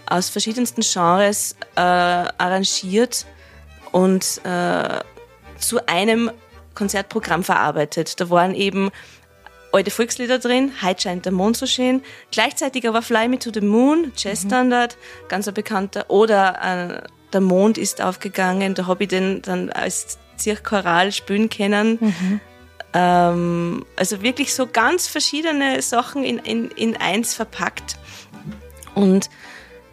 aus 0.07 0.29
verschiedensten 0.29 0.83
Genres 0.83 1.57
äh, 1.77 1.81
arrangiert 1.81 3.27
und 3.93 4.41
äh, 4.45 5.01
zu 5.59 5.87
einem 5.87 6.31
Konzertprogramm 6.75 7.45
verarbeitet. 7.45 8.21
Da 8.21 8.31
waren 8.31 8.55
eben 8.55 8.91
alte 9.73 9.91
Volkslieder 9.91 10.39
drin, 10.39 10.73
Heute 10.83 11.03
scheint 11.03 11.25
der 11.27 11.33
Mond 11.33 11.57
so 11.57 11.67
schön, 11.67 12.03
gleichzeitig 12.33 12.89
aber 12.89 13.03
Fly 13.03 13.29
Me 13.29 13.39
to 13.39 13.51
the 13.53 13.61
Moon, 13.61 14.13
Jazzstandard, 14.17 14.97
mhm. 14.97 15.29
ganz 15.29 15.49
ein 15.49 15.55
bekannter, 15.55 16.07
oder 16.09 17.03
äh, 17.05 17.09
Der 17.33 17.41
Mond 17.41 17.79
ist 17.79 18.03
aufgegangen, 18.03 18.75
da 18.75 18.87
habe 18.87 19.05
ich 19.05 19.11
den 19.11 19.43
dann 19.43 19.71
als 19.71 20.19
Zirchchoral 20.37 21.13
spielen 21.13 21.49
können. 21.49 21.99
Mhm. 22.01 22.41
Ähm, 22.93 23.85
also 23.97 24.23
wirklich 24.23 24.55
so 24.55 24.67
ganz 24.67 25.07
verschiedene 25.07 25.81
Sachen 25.83 26.25
in, 26.25 26.39
in, 26.39 26.71
in 26.71 26.97
eins 26.97 27.35
verpackt. 27.35 27.97
Und 28.95 29.31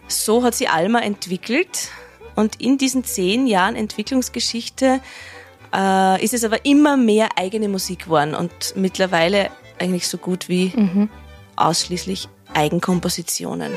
so 0.07 0.43
hat 0.43 0.55
sie 0.55 0.67
Alma 0.67 0.99
entwickelt. 0.99 1.89
Und 2.35 2.61
in 2.61 2.77
diesen 2.77 3.03
zehn 3.03 3.47
Jahren 3.47 3.75
Entwicklungsgeschichte 3.75 5.01
äh, 5.73 6.23
ist 6.23 6.33
es 6.33 6.43
aber 6.43 6.65
immer 6.65 6.97
mehr 6.97 7.29
eigene 7.35 7.67
Musik 7.67 8.05
geworden 8.05 8.35
und 8.35 8.75
mittlerweile 8.75 9.49
eigentlich 9.79 10.07
so 10.07 10.17
gut 10.17 10.49
wie 10.49 10.71
mhm. 10.75 11.09
ausschließlich 11.55 12.29
Eigenkompositionen. 12.53 13.73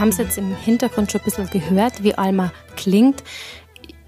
Haben 0.00 0.08
es 0.08 0.18
jetzt 0.18 0.38
im 0.38 0.56
Hintergrund 0.56 1.12
schon 1.12 1.20
ein 1.20 1.24
bisschen 1.24 1.50
gehört, 1.50 2.02
wie 2.02 2.14
Alma 2.14 2.52
klingt. 2.76 3.22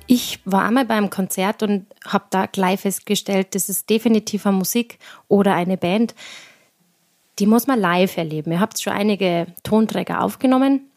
Ich 0.06 0.40
war 0.44 0.64
einmal 0.64 0.86
beim 0.86 1.10
Konzert 1.10 1.62
und 1.62 1.86
habe 2.06 2.24
da 2.30 2.46
gleich 2.46 2.80
festgestellt, 2.80 3.54
das 3.54 3.68
ist 3.68 3.88
definitiv 3.88 4.46
eine 4.46 4.56
Musik 4.56 4.98
oder 5.28 5.54
eine 5.54 5.76
Band, 5.76 6.14
die 7.38 7.46
muss 7.46 7.66
man 7.66 7.78
live 7.78 8.16
erleben. 8.16 8.52
Ihr 8.52 8.60
habt 8.60 8.80
schon 8.80 8.92
einige 8.92 9.46
Tonträger 9.62 10.22
aufgenommen, 10.22 10.90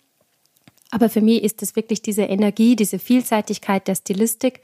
aber 0.92 1.10
für 1.10 1.22
mich 1.22 1.44
ist 1.44 1.62
das 1.62 1.76
wirklich 1.76 2.02
diese 2.02 2.24
Energie, 2.24 2.76
diese 2.76 3.00
Vielseitigkeit 3.00 3.88
der 3.88 3.96
Stilistik, 3.96 4.62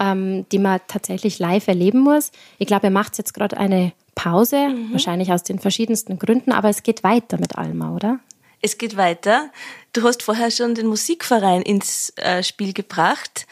ähm, 0.00 0.46
die 0.52 0.58
man 0.58 0.80
tatsächlich 0.86 1.38
live 1.38 1.68
erleben 1.68 2.00
muss. 2.00 2.30
Ich 2.58 2.66
glaube, 2.66 2.86
ihr 2.86 2.92
macht 2.92 3.18
jetzt 3.18 3.34
gerade 3.34 3.56
eine 3.56 3.92
Pause, 4.14 4.68
mhm. 4.68 4.92
wahrscheinlich 4.92 5.32
aus 5.32 5.42
den 5.42 5.58
verschiedensten 5.58 6.18
Gründen, 6.18 6.52
aber 6.52 6.68
es 6.68 6.82
geht 6.82 7.02
weiter 7.02 7.38
mit 7.38 7.56
Alma, 7.56 7.94
oder? 7.94 8.20
Es 8.62 8.78
geht 8.78 8.96
weiter. 8.96 9.50
Du 9.92 10.04
hast 10.04 10.22
vorher 10.22 10.50
schon 10.50 10.74
den 10.74 10.86
Musikverein 10.86 11.62
ins 11.62 12.10
äh, 12.16 12.42
Spiel 12.42 12.72
gebracht 12.72 13.46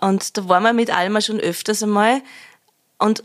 und 0.00 0.36
da 0.36 0.48
waren 0.48 0.62
wir 0.62 0.72
mit 0.72 0.94
Alma 0.94 1.20
schon 1.20 1.40
öfters 1.40 1.82
einmal 1.82 2.22
und 2.98 3.22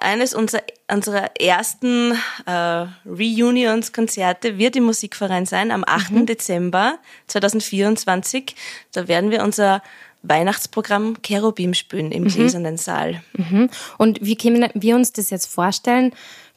eines 0.00 0.34
unserer, 0.34 0.62
unserer 0.90 1.30
ersten 1.40 2.12
äh, 2.46 2.86
Reunions-Konzerte 3.06 4.58
wird 4.58 4.76
im 4.76 4.84
Musikverein 4.84 5.46
sein, 5.46 5.70
am 5.70 5.84
8. 5.86 6.10
Mhm. 6.10 6.26
Dezember 6.26 6.98
2024. 7.28 8.56
Da 8.92 9.08
werden 9.08 9.30
wir 9.30 9.44
unser 9.44 9.82
Weihnachtsprogramm 10.22 11.22
Cherubim 11.22 11.74
spielen 11.74 12.12
im 12.12 12.24
mhm. 12.24 12.28
gläsernen 12.28 12.76
Saal. 12.76 13.22
Mhm. 13.34 13.70
Und 13.98 14.18
wie 14.22 14.36
können 14.36 14.68
wir 14.74 14.96
uns 14.96 15.12
das 15.12 15.30
jetzt 15.30 15.46
vorstellen? 15.46 16.12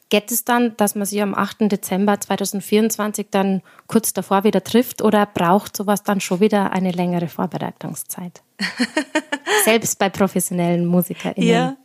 Geht 0.08 0.30
es 0.30 0.44
dann, 0.44 0.76
dass 0.76 0.94
man 0.94 1.04
sich 1.04 1.20
am 1.20 1.34
8. 1.34 1.62
Dezember 1.62 2.20
2024 2.20 3.26
dann 3.30 3.62
kurz 3.88 4.12
davor 4.12 4.44
wieder 4.44 4.62
trifft 4.62 5.02
oder 5.02 5.26
braucht 5.26 5.76
sowas 5.76 6.04
dann 6.04 6.20
schon 6.20 6.38
wieder 6.38 6.72
eine 6.72 6.92
längere 6.92 7.26
Vorbereitungszeit? 7.26 8.42
Selbst 9.64 9.98
bei 9.98 10.08
professionellen 10.08 10.86
MusikerInnen. 10.86 11.48
Ja. 11.48 11.76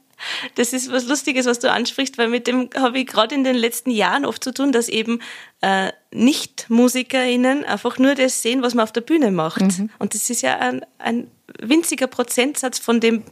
Das 0.54 0.72
ist 0.72 0.92
was 0.92 1.08
Lustiges, 1.08 1.48
was 1.48 1.58
du 1.58 1.72
ansprichst, 1.72 2.20
weil 2.20 2.28
mit 2.28 2.46
dem 2.46 2.70
habe 2.78 3.00
ich 3.00 3.08
gerade 3.08 3.34
in 3.34 3.44
den 3.44 3.56
letzten 3.56 3.90
Jahren 3.90 4.26
oft 4.26 4.44
zu 4.44 4.54
tun, 4.54 4.72
dass 4.72 4.88
eben 4.88 5.20
äh, 5.62 5.92
Nicht-MusikerInnen 6.12 7.66
einfach 7.66 7.98
nur 7.98 8.14
das 8.14 8.44
sehen, 8.44 8.62
was 8.62 8.76
man 8.76 8.84
auf 8.84 8.92
der 8.92 9.02
Bühne 9.02 9.32
macht. 9.32 9.62
Mhm. 9.62 9.90
Und 9.98 10.14
das 10.14 10.30
ist 10.30 10.42
ja 10.42 10.60
ein, 10.60 10.86
ein 11.00 11.32
winziger 11.60 12.06
Prozentsatz 12.06 12.78
von 12.78 13.00
dem 13.00 13.24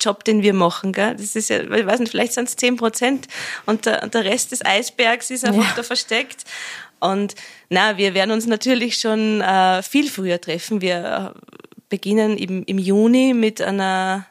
Job, 0.00 0.24
den 0.24 0.42
wir 0.42 0.54
machen. 0.54 0.92
Gell? 0.92 1.14
Das 1.16 1.36
ist 1.36 1.50
ja, 1.50 1.60
ich 1.60 1.86
weiß 1.86 2.00
nicht, 2.00 2.10
vielleicht 2.10 2.32
sind 2.32 2.48
es 2.48 2.56
10 2.56 2.76
Prozent 2.76 3.28
und 3.66 3.86
der, 3.86 4.02
und 4.02 4.14
der 4.14 4.24
Rest 4.24 4.52
des 4.52 4.64
Eisbergs 4.64 5.30
ist 5.30 5.44
einfach 5.44 5.68
ja. 5.68 5.72
da 5.76 5.82
versteckt. 5.82 6.44
Und 6.98 7.34
na, 7.68 7.98
wir 7.98 8.14
werden 8.14 8.30
uns 8.30 8.46
natürlich 8.46 8.98
schon 8.98 9.40
äh, 9.40 9.82
viel 9.82 10.08
früher 10.08 10.40
treffen. 10.40 10.80
Wir 10.80 11.34
äh, 11.34 11.38
beginnen 11.88 12.36
im, 12.38 12.64
im 12.64 12.78
Juni 12.78 13.34
mit 13.34 13.60
einer 13.60 14.26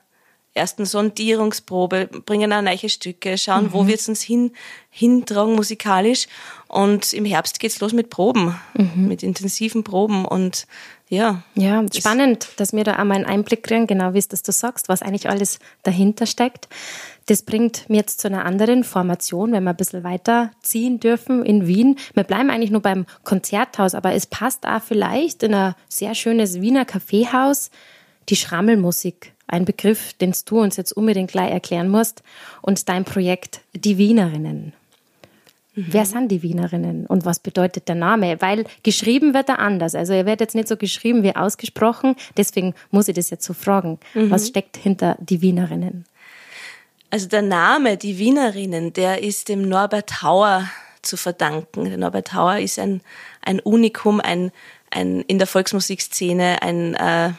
ersten 0.56 0.86
Sondierungsprobe, 0.86 2.08
bringen 2.26 2.52
auch 2.54 2.62
neue 2.62 2.90
Stücke, 2.90 3.38
schauen, 3.38 3.66
mhm. 3.66 3.74
wo 3.74 3.88
wir 3.88 3.96
es 3.96 4.10
uns 4.10 4.22
hin, 4.22 4.52
hintragen 4.90 5.54
musikalisch. 5.54 6.28
Und 6.68 7.14
im 7.14 7.26
Herbst 7.26 7.60
geht's 7.60 7.82
los 7.82 7.94
mit 7.94 8.10
Proben, 8.10 8.56
mhm. 8.74 9.08
mit 9.08 9.22
intensiven 9.22 9.84
Proben 9.84 10.26
und 10.26 10.66
ja. 11.08 11.44
Ja, 11.54 11.86
spannend, 11.94 12.50
dass 12.58 12.74
wir 12.74 12.84
da 12.84 12.94
einmal 12.94 13.18
einen 13.18 13.26
Einblick 13.26 13.62
kriegen, 13.62 13.86
genau 13.86 14.16
wie 14.16 14.18
es 14.18 14.28
das 14.28 14.42
du 14.42 14.52
sagst, 14.52 14.90
was 14.90 15.04
eigentlich 15.04 15.30
alles 15.30 15.60
dahinter 15.84 16.26
steckt. 16.26 16.68
Das 17.28 17.44
bringt 17.44 17.90
mir 17.90 17.98
jetzt 17.98 18.22
zu 18.22 18.28
einer 18.28 18.46
anderen 18.46 18.84
Formation, 18.84 19.52
wenn 19.52 19.64
wir 19.64 19.72
ein 19.72 19.78
bisschen 19.78 20.04
weiter 20.04 20.52
ziehen 20.62 21.00
dürfen 21.00 21.46
in 21.46 21.68
Wien. 21.68 21.98
Wir 22.14 22.24
bleiben 22.24 22.50
eigentlich 22.50 22.72
nur 22.72 22.82
beim 22.82 23.06
Konzerthaus, 23.24 23.94
aber 23.94 24.14
es 24.14 24.26
passt 24.26 24.66
auch 24.66 24.82
vielleicht 24.82 25.44
in 25.44 25.54
ein 25.54 25.76
sehr 25.90 26.16
schönes 26.16 26.62
Wiener 26.62 26.86
Kaffeehaus 26.86 27.70
die 28.30 28.36
Schrammelmusik 28.36 29.35
ein 29.48 29.66
Begriff, 29.66 30.14
den 30.14 30.34
du 30.46 30.60
uns 30.60 30.78
jetzt 30.78 30.92
unbedingt 30.92 31.32
gleich 31.32 31.52
erklären 31.52 31.90
musst, 31.90 32.24
und 32.62 32.88
dein 32.90 33.06
Projekt 33.06 33.62
Die 33.74 33.98
Wienerinnen. 33.98 34.74
Mhm. 35.76 35.86
Wer 35.90 36.06
sind 36.06 36.32
die 36.32 36.42
Wienerinnen 36.42 37.06
und 37.06 37.26
was 37.26 37.40
bedeutet 37.40 37.88
der 37.88 37.96
Name? 37.96 38.42
Weil 38.42 38.66
geschrieben 38.84 39.34
wird 39.34 39.50
er 39.50 39.60
anders. 39.60 39.94
Also 39.94 40.14
er 40.14 40.26
wird 40.26 40.40
jetzt 40.40 40.56
nicht 40.56 40.68
so 40.68 40.78
geschrieben 40.78 41.24
wie 41.24 41.36
ausgesprochen. 41.36 42.16
Deswegen 42.38 42.74
muss 42.92 43.08
ich 43.08 43.16
das 43.16 43.30
jetzt 43.30 43.46
so 43.46 43.54
fragen. 43.54 44.00
Mhm. 44.14 44.32
Was 44.32 44.48
steckt 44.48 44.78
hinter 44.78 45.18
die 45.20 45.42
Wienerinnen? 45.42 46.06
Also 47.10 47.28
der 47.28 47.42
Name, 47.42 47.98
die 47.98 48.18
Wienerinnen, 48.18 48.94
der 48.94 49.22
ist 49.22 49.50
dem 49.50 49.68
Norbert 49.68 50.22
Hauer 50.22 50.70
zu 51.02 51.18
verdanken. 51.18 51.86
Der 51.86 51.98
Norbert 51.98 52.34
Hauer 52.34 52.58
ist 52.58 52.80
ein, 52.80 53.02
ein 53.42 53.60
Unikum, 53.60 54.20
ein, 54.20 54.52
ein 54.92 55.22
in 55.22 55.38
der 55.38 55.48
Volksmusikszene 55.48 56.62
ein 56.62 56.96
äh, 56.96 57.32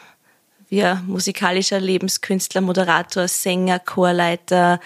ja, 0.68 1.02
musikalischer 1.06 1.80
Lebenskünstler, 1.80 2.61
Moderator, 2.61 3.28
Sänger, 3.28 3.78
Chorleiter. 3.78 4.80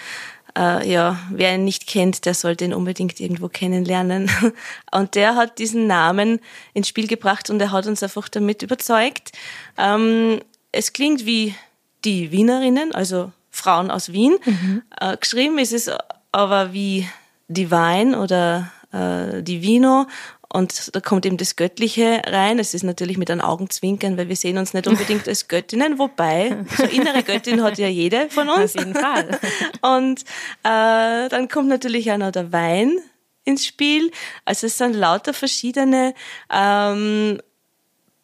Äh, 0.57 0.91
ja, 0.91 1.17
wer 1.31 1.55
ihn 1.55 1.63
nicht 1.63 1.87
kennt, 1.87 2.25
der 2.25 2.33
sollte 2.33 2.65
ihn 2.65 2.73
unbedingt 2.73 3.19
irgendwo 3.19 3.47
kennenlernen. 3.47 4.29
Und 4.91 5.15
der 5.15 5.35
hat 5.35 5.59
diesen 5.59 5.87
Namen 5.87 6.39
ins 6.73 6.87
Spiel 6.87 7.07
gebracht 7.07 7.49
und 7.49 7.61
er 7.61 7.71
hat 7.71 7.87
uns 7.87 8.03
einfach 8.03 8.27
damit 8.27 8.61
überzeugt. 8.61 9.31
Ähm, 9.77 10.41
es 10.73 10.91
klingt 10.91 11.25
wie 11.25 11.55
die 12.03 12.31
Wienerinnen, 12.31 12.93
also 12.93 13.31
Frauen 13.49 13.91
aus 13.91 14.11
Wien. 14.11 14.37
Mhm. 14.43 14.81
Äh, 14.99 15.17
geschrieben 15.17 15.57
ist 15.57 15.73
es 15.73 15.89
aber 16.31 16.73
wie 16.73 17.07
Divine 17.47 18.19
oder 18.19 18.71
äh, 18.91 19.43
Divino 19.43 20.07
und 20.53 20.93
da 20.95 20.99
kommt 20.99 21.25
eben 21.25 21.37
das 21.37 21.55
Göttliche 21.55 22.21
rein. 22.25 22.59
Es 22.59 22.73
ist 22.73 22.83
natürlich 22.83 23.17
mit 23.17 23.31
einem 23.31 23.41
Augenzwinkern, 23.41 24.17
weil 24.17 24.27
wir 24.27 24.35
sehen 24.35 24.57
uns 24.57 24.73
nicht 24.73 24.87
unbedingt 24.87 25.27
als 25.27 25.47
Göttinnen, 25.47 25.97
wobei 25.97 26.65
so 26.77 26.83
innere 26.83 27.23
Göttin 27.23 27.63
hat 27.63 27.77
ja 27.77 27.87
jede 27.87 28.29
von 28.29 28.49
uns. 28.49 28.75
Auf 28.75 28.83
jeden 28.83 28.93
Fall. 28.93 29.39
Und 29.81 30.21
äh, 30.63 31.29
dann 31.29 31.47
kommt 31.47 31.69
natürlich 31.69 32.11
auch 32.11 32.17
noch 32.17 32.31
der 32.31 32.51
Wein 32.51 32.99
ins 33.45 33.65
Spiel. 33.65 34.11
Also 34.43 34.67
es 34.67 34.77
sind 34.77 34.93
lauter 34.93 35.33
verschiedene 35.33 36.13
ähm, 36.51 37.41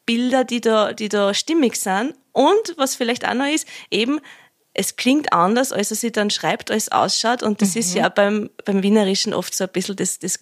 Bilder, 0.06 0.44
die 0.44 0.62
da, 0.62 0.92
die 0.92 1.10
da 1.10 1.34
stimmig 1.34 1.78
sind. 1.78 2.14
Und 2.34 2.74
was 2.76 2.96
vielleicht 2.96 3.28
auch 3.28 3.34
noch 3.34 3.48
ist, 3.48 3.68
eben 3.90 4.20
es 4.74 4.96
klingt 4.96 5.34
anders, 5.34 5.72
als 5.72 5.92
er 5.92 5.98
sich 5.98 6.12
dann 6.12 6.30
schreibt, 6.30 6.72
als 6.72 6.92
ausschaut. 6.92 7.42
Und 7.42 7.62
das 7.62 7.74
mhm. 7.74 7.80
ist 7.80 7.96
ja 7.96 8.10
beim, 8.10 8.50
beim 8.66 8.84
Wienerischen 8.84 9.34
oft 9.34 9.56
so 9.56 9.64
ein 9.64 9.72
bisschen 9.72 9.96
das, 9.96 10.20
das 10.20 10.40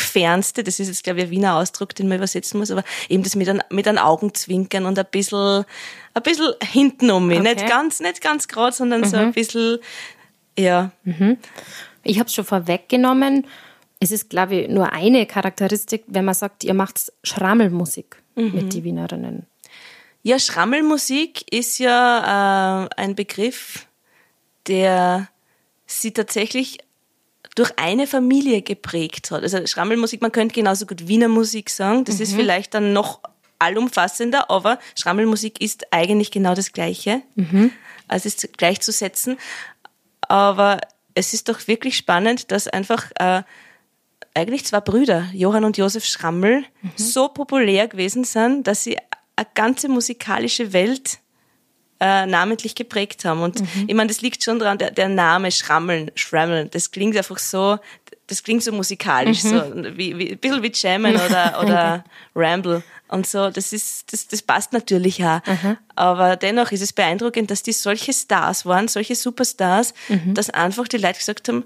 Fernste, 0.00 0.64
das 0.64 0.80
ist 0.80 0.88
jetzt, 0.88 1.04
glaube 1.04 1.20
ich, 1.20 1.26
ein 1.26 1.30
Wiener 1.30 1.56
Ausdruck, 1.56 1.94
den 1.94 2.08
man 2.08 2.18
übersetzen 2.18 2.58
muss, 2.58 2.70
aber 2.70 2.84
eben 3.08 3.22
das 3.22 3.36
mit, 3.36 3.48
ein, 3.48 3.62
mit 3.70 3.86
einem 3.86 3.98
Augenzwinkern 3.98 4.86
und 4.86 4.98
ein 4.98 5.06
bisschen, 5.10 5.64
ein 6.14 6.22
bisschen 6.22 6.52
hinten 6.62 7.10
um 7.10 7.26
mich. 7.26 7.40
Okay. 7.40 7.54
Nicht 7.54 7.68
ganz, 7.68 8.00
nicht 8.00 8.20
ganz 8.20 8.48
gerade, 8.48 8.74
sondern 8.74 9.02
mhm. 9.02 9.06
so 9.06 9.16
ein 9.16 9.32
bisschen, 9.32 9.78
ja. 10.58 10.92
Mhm. 11.04 11.38
Ich 12.04 12.18
habe 12.18 12.28
es 12.28 12.34
schon 12.34 12.44
vorweggenommen. 12.44 13.46
Es 14.00 14.10
ist, 14.10 14.30
glaube 14.30 14.56
ich, 14.56 14.68
nur 14.68 14.92
eine 14.92 15.26
Charakteristik, 15.26 16.04
wenn 16.08 16.24
man 16.24 16.34
sagt, 16.34 16.64
ihr 16.64 16.74
macht 16.74 17.12
Schrammelmusik 17.22 18.16
mhm. 18.34 18.52
mit 18.52 18.72
die 18.72 18.84
Wienerinnen. 18.84 19.46
Ja, 20.22 20.38
Schrammelmusik 20.38 21.52
ist 21.52 21.78
ja 21.78 22.84
äh, 22.84 22.88
ein 22.96 23.14
Begriff, 23.14 23.86
der 24.68 25.28
sie 25.86 26.12
tatsächlich 26.12 26.78
durch 27.54 27.72
eine 27.76 28.06
Familie 28.06 28.62
geprägt 28.62 29.30
hat. 29.30 29.42
Also 29.42 29.66
Schrammelmusik, 29.66 30.22
man 30.22 30.32
könnte 30.32 30.54
genauso 30.54 30.86
gut 30.86 31.06
Wiener 31.08 31.28
Musik 31.28 31.70
sagen, 31.70 32.04
das 32.04 32.16
mhm. 32.16 32.22
ist 32.22 32.34
vielleicht 32.34 32.74
dann 32.74 32.92
noch 32.92 33.20
allumfassender, 33.58 34.50
aber 34.50 34.78
Schrammelmusik 34.98 35.60
ist 35.60 35.92
eigentlich 35.92 36.30
genau 36.30 36.54
das 36.54 36.72
Gleiche. 36.72 37.22
Mhm. 37.34 37.70
Also 38.08 38.26
ist 38.26 38.58
gleichzusetzen. 38.58 39.38
Aber 40.22 40.80
es 41.14 41.34
ist 41.34 41.48
doch 41.48 41.66
wirklich 41.68 41.96
spannend, 41.96 42.50
dass 42.50 42.68
einfach 42.68 43.10
äh, 43.18 43.42
eigentlich 44.34 44.64
zwei 44.64 44.80
Brüder, 44.80 45.28
Johann 45.32 45.64
und 45.64 45.76
Josef 45.76 46.04
Schrammel, 46.04 46.64
mhm. 46.82 46.90
so 46.96 47.28
populär 47.28 47.88
gewesen 47.88 48.24
sind, 48.24 48.66
dass 48.66 48.84
sie 48.84 48.98
eine 49.36 49.46
ganze 49.54 49.88
musikalische 49.88 50.72
Welt 50.72 51.18
äh, 52.02 52.26
namentlich 52.26 52.74
geprägt 52.74 53.24
haben. 53.24 53.42
Und 53.42 53.60
mhm. 53.60 53.84
ich 53.86 53.94
meine, 53.94 54.08
das 54.08 54.22
liegt 54.22 54.42
schon 54.42 54.58
daran, 54.58 54.76
der, 54.76 54.90
der 54.90 55.08
Name 55.08 55.52
Schrammeln, 55.52 56.10
Schrammeln, 56.16 56.68
das 56.72 56.90
klingt 56.90 57.16
einfach 57.16 57.38
so, 57.38 57.78
das 58.26 58.42
klingt 58.42 58.64
so 58.64 58.72
musikalisch, 58.72 59.44
mhm. 59.44 59.48
so 59.48 59.96
wie, 59.96 60.18
wie, 60.18 60.32
ein 60.32 60.38
bisschen 60.38 60.62
wie 60.64 60.72
Jammen 60.74 61.14
oder, 61.14 61.60
oder 61.62 62.04
Ramble 62.34 62.82
und 63.06 63.24
so. 63.24 63.50
Das 63.50 63.72
ist, 63.72 64.12
das, 64.12 64.26
das 64.26 64.42
passt 64.42 64.72
natürlich 64.72 65.24
auch. 65.24 65.46
Mhm. 65.46 65.76
Aber 65.94 66.34
dennoch 66.34 66.72
ist 66.72 66.82
es 66.82 66.92
beeindruckend, 66.92 67.52
dass 67.52 67.62
die 67.62 67.72
solche 67.72 68.12
Stars 68.12 68.66
waren, 68.66 68.88
solche 68.88 69.14
Superstars, 69.14 69.94
mhm. 70.08 70.34
dass 70.34 70.50
einfach 70.50 70.88
die 70.88 70.96
Leute 70.96 71.18
gesagt 71.18 71.46
haben, 71.48 71.62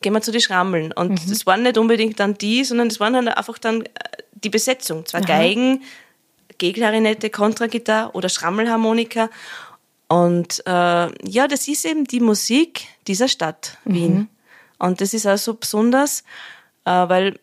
gehen 0.00 0.14
wir 0.14 0.20
zu 0.20 0.32
den 0.32 0.40
Schrammeln. 0.40 0.90
Und 0.90 1.10
mhm. 1.10 1.30
das 1.30 1.46
waren 1.46 1.62
nicht 1.62 1.78
unbedingt 1.78 2.18
dann 2.18 2.34
die, 2.34 2.64
sondern 2.64 2.88
das 2.88 2.98
waren 2.98 3.12
dann 3.12 3.28
einfach 3.28 3.58
dann 3.58 3.82
äh, 3.82 3.88
die 4.32 4.50
Besetzung. 4.50 5.06
Zwei 5.06 5.20
Geigen, 5.20 5.82
G-Klarinette, 6.58 7.30
Kontragitarre 7.30 8.12
oder 8.12 8.28
Schrammelharmonika. 8.28 9.30
Und 10.08 10.62
äh, 10.66 10.70
ja, 11.28 11.48
das 11.48 11.66
ist 11.68 11.84
eben 11.84 12.04
die 12.04 12.20
Musik 12.20 12.86
dieser 13.06 13.28
Stadt 13.28 13.78
Wien. 13.84 14.14
Mhm. 14.14 14.28
Und 14.78 15.00
das 15.00 15.14
ist 15.14 15.26
auch 15.26 15.38
so 15.38 15.54
besonders, 15.54 16.22
äh, 16.84 16.90
weil 16.90 17.38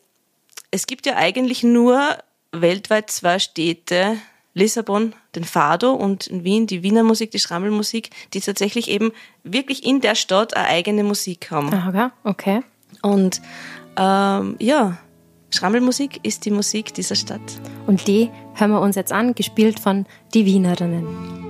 es 0.72 0.88
gibt 0.88 1.06
ja 1.06 1.16
eigentlich 1.16 1.64
nur 1.64 2.18
weltweit 2.52 3.10
zwei 3.10 3.40
Städte, 3.40 4.18
Lissabon 4.54 5.14
den 5.36 5.44
Fado 5.44 5.94
und 5.94 6.28
in 6.28 6.44
Wien 6.44 6.68
die 6.68 6.84
Wiener 6.84 7.04
Musik, 7.04 7.32
die 7.32 7.40
Schrammelmusik, 7.40 8.12
die 8.34 8.40
tatsächlich 8.40 8.88
eben 8.88 9.12
wirklich 9.44 9.84
in 9.84 10.00
der 10.00 10.16
Stadt 10.16 10.56
eine 10.56 10.68
eigene 10.68 11.04
Musik 11.04 11.50
haben. 11.50 11.74
Aha, 11.74 12.12
okay. 12.24 12.62
Und 13.02 13.42
ähm, 13.98 14.56
ja, 14.60 14.98
Schrammelmusik 15.50 16.20
ist 16.24 16.46
die 16.46 16.52
Musik 16.52 16.94
dieser 16.94 17.16
Stadt. 17.16 17.42
Und 17.88 18.08
die 18.08 18.30
hören 18.54 18.72
wir 18.72 18.82
uns 18.82 18.96
jetzt 18.96 19.12
an, 19.12 19.34
gespielt 19.34 19.80
von 19.80 20.06
die 20.34 20.46
Wienerinnen. 20.46 21.43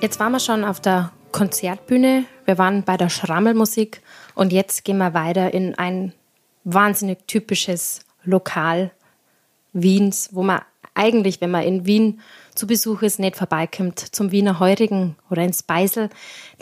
Jetzt 0.00 0.18
waren 0.18 0.32
wir 0.32 0.40
schon 0.40 0.64
auf 0.64 0.80
der 0.80 1.12
Konzertbühne, 1.30 2.24
wir 2.46 2.56
waren 2.56 2.84
bei 2.84 2.96
der 2.96 3.10
Schrammelmusik 3.10 4.00
und 4.34 4.50
jetzt 4.50 4.84
gehen 4.84 4.96
wir 4.96 5.12
weiter 5.12 5.52
in 5.52 5.74
ein 5.74 6.14
wahnsinnig 6.64 7.26
typisches 7.26 8.00
Lokal 8.24 8.92
Wiens, 9.74 10.30
wo 10.32 10.42
man 10.42 10.62
eigentlich, 10.94 11.42
wenn 11.42 11.50
man 11.50 11.64
in 11.64 11.84
Wien 11.84 12.20
zu 12.54 12.66
Besuch 12.66 13.02
ist, 13.02 13.18
nicht 13.18 13.36
vorbeikommt, 13.36 13.98
zum 13.98 14.32
Wiener 14.32 14.58
Heurigen 14.58 15.16
oder 15.28 15.42
ins 15.42 15.62
Beisel. 15.62 16.08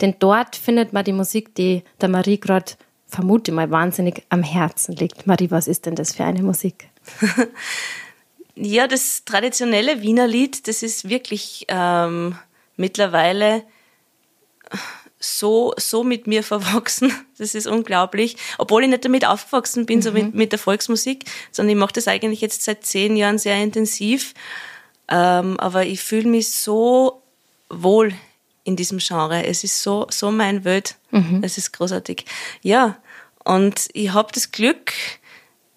Denn 0.01 0.15
dort 0.19 0.57
findet 0.57 0.91
man 0.91 1.05
die 1.05 1.13
Musik, 1.13 1.55
die 1.55 1.83
der 2.01 2.09
Marie 2.09 2.39
gerade 2.39 2.73
vermute 3.07 3.53
mal 3.53 3.71
wahnsinnig 3.71 4.23
am 4.27 4.43
Herzen 4.43 4.95
liegt. 4.95 5.27
Marie, 5.27 5.49
was 5.49 5.67
ist 5.67 5.85
denn 5.85 5.95
das 5.95 6.13
für 6.13 6.25
eine 6.25 6.43
Musik? 6.43 6.89
ja, 8.55 8.85
das 8.85 9.23
traditionelle 9.23 10.01
Wiener 10.01 10.27
Lied, 10.27 10.67
das 10.67 10.83
ist 10.83 11.09
wirklich 11.09 11.65
ähm, 11.69 12.35
mittlerweile 12.79 13.63
so, 15.19 15.73
so 15.77 16.03
mit 16.03 16.27
mir 16.27 16.43
verwachsen. 16.43 17.13
Das 17.39 17.55
ist 17.55 17.67
unglaublich. 17.67 18.35
Obwohl 18.57 18.83
ich 18.83 18.89
nicht 18.89 19.05
damit 19.05 19.25
aufgewachsen 19.25 19.85
bin, 19.85 19.99
mhm. 19.99 20.01
so 20.01 20.11
mit, 20.11 20.33
mhm. 20.33 20.37
mit 20.37 20.51
der 20.51 20.59
Volksmusik, 20.59 21.23
sondern 21.51 21.77
ich 21.77 21.79
mache 21.79 21.93
das 21.93 22.09
eigentlich 22.09 22.41
jetzt 22.41 22.63
seit 22.63 22.83
zehn 22.83 23.15
Jahren 23.15 23.37
sehr 23.37 23.55
intensiv. 23.63 24.33
Ähm, 25.07 25.57
aber 25.57 25.85
ich 25.85 26.01
fühle 26.01 26.27
mich 26.27 26.51
so 26.51 27.23
wohl 27.69 28.13
in 28.65 28.75
diesem 28.75 28.97
Genre. 28.97 29.45
Es 29.45 29.63
ist 29.63 29.81
so, 29.81 30.05
so 30.09 30.31
mein 30.31 30.65
Welt. 30.65 30.95
Mhm. 31.11 31.39
Es 31.41 31.57
ist 31.57 31.71
großartig. 31.71 32.25
Ja, 32.61 32.97
und 33.45 33.87
ich 33.93 34.11
habe 34.11 34.33
das 34.33 34.51
Glück, 34.51 34.91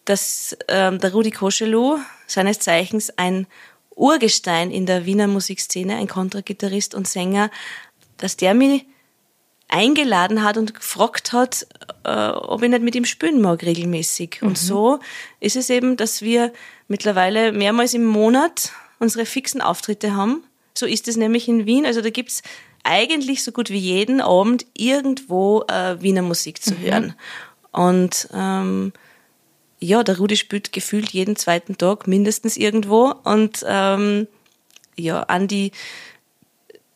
dass 0.05 0.57
ähm, 0.67 0.99
der 0.99 1.13
Rudi 1.13 1.31
Koschelu, 1.31 1.99
seines 2.27 2.59
Zeichens 2.59 3.17
ein 3.17 3.47
Urgestein 3.95 4.71
in 4.71 4.87
der 4.87 5.07
Wiener 5.07 5.27
Musikszene, 5.27 5.97
ein 5.97 6.09
Kontragitarrist 6.09 6.95
und 6.95 7.09
Sänger, 7.09 7.51
dass 8.17 8.37
der 8.37 8.55
mich 8.55 8.87
eingeladen 9.69 10.43
hat 10.43 10.59
und 10.59 10.75
gefragt 10.75 11.33
hat, 11.33 11.67
äh, 12.05 12.29
ob 12.29 12.63
ich 12.63 12.69
nicht 12.69 12.83
mit 12.83 12.95
ihm 12.95 13.07
spielen 13.07 13.41
mag 13.41 13.63
regelmäßig. 13.63 14.39
Mhm. 14.41 14.49
Und 14.49 14.59
so 14.59 15.01
ist 15.41 15.57
es 15.57 15.71
eben, 15.71 15.97
dass 15.97 16.21
wir 16.21 16.53
mittlerweile 16.89 17.53
mehrmals 17.53 17.95
im 17.95 18.05
Monat 18.05 18.73
unsere 18.99 19.25
fixen 19.25 19.63
Auftritte 19.63 20.15
haben. 20.15 20.45
So 20.75 20.87
ist 20.87 21.09
es 21.09 21.17
nämlich 21.17 21.49
in 21.49 21.67
Wien. 21.67 21.87
Also 21.87 22.03
da 22.03 22.11
gibt's 22.11 22.43
eigentlich 22.85 23.43
so 23.43 23.53
gut 23.53 23.71
wie 23.71 23.79
jeden 23.79 24.21
Abend 24.21 24.67
irgendwo 24.75 25.63
äh, 25.69 26.01
Wiener 26.03 26.23
Musik 26.23 26.63
zu 26.63 26.75
mhm. 26.75 26.79
hören. 26.81 27.15
Und 27.73 28.29
ähm, 28.35 28.93
ja, 29.83 30.05
der 30.05 30.19
Rudi 30.19 30.37
spielt 30.37 30.73
gefühlt 30.73 31.11
jeden 31.11 31.37
zweiten 31.37 31.77
Tag 31.77 32.07
mindestens 32.07 32.57
irgendwo 32.57 33.13
und 33.25 33.65
ähm, 33.67 34.29
ja, 34.97 35.23
an 35.25 35.49
die 35.49 35.73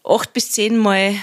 acht 0.05 0.33
bis 0.33 0.53
zehn 0.53 0.77
Mal 0.77 1.15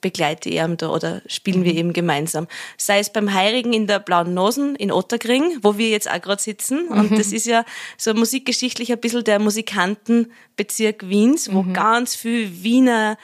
begleite 0.00 0.48
ich 0.48 0.56
ihn 0.56 0.76
da 0.76 0.88
oder 0.88 1.20
spielen 1.26 1.64
wir 1.64 1.72
mhm. 1.72 1.78
eben 1.78 1.92
gemeinsam. 1.92 2.46
Sei 2.76 3.00
es 3.00 3.12
beim 3.12 3.34
Heirigen 3.34 3.72
in 3.72 3.86
der 3.86 3.98
Blauen 3.98 4.32
Nosen 4.32 4.76
in 4.76 4.92
Ottergring, 4.92 5.58
wo 5.62 5.76
wir 5.76 5.90
jetzt 5.90 6.10
auch 6.10 6.20
gerade 6.22 6.40
sitzen. 6.40 6.86
Mhm. 6.86 6.92
Und 6.92 7.18
das 7.18 7.32
ist 7.32 7.46
ja 7.46 7.64
so 7.98 8.14
musikgeschichtlich 8.14 8.92
ein 8.92 9.00
bisschen 9.00 9.24
der 9.24 9.40
Musikantenbezirk 9.40 11.08
Wiens, 11.08 11.52
wo 11.52 11.64
mhm. 11.64 11.74
ganz 11.74 12.14
viel 12.14 12.62
Wiener 12.62 13.18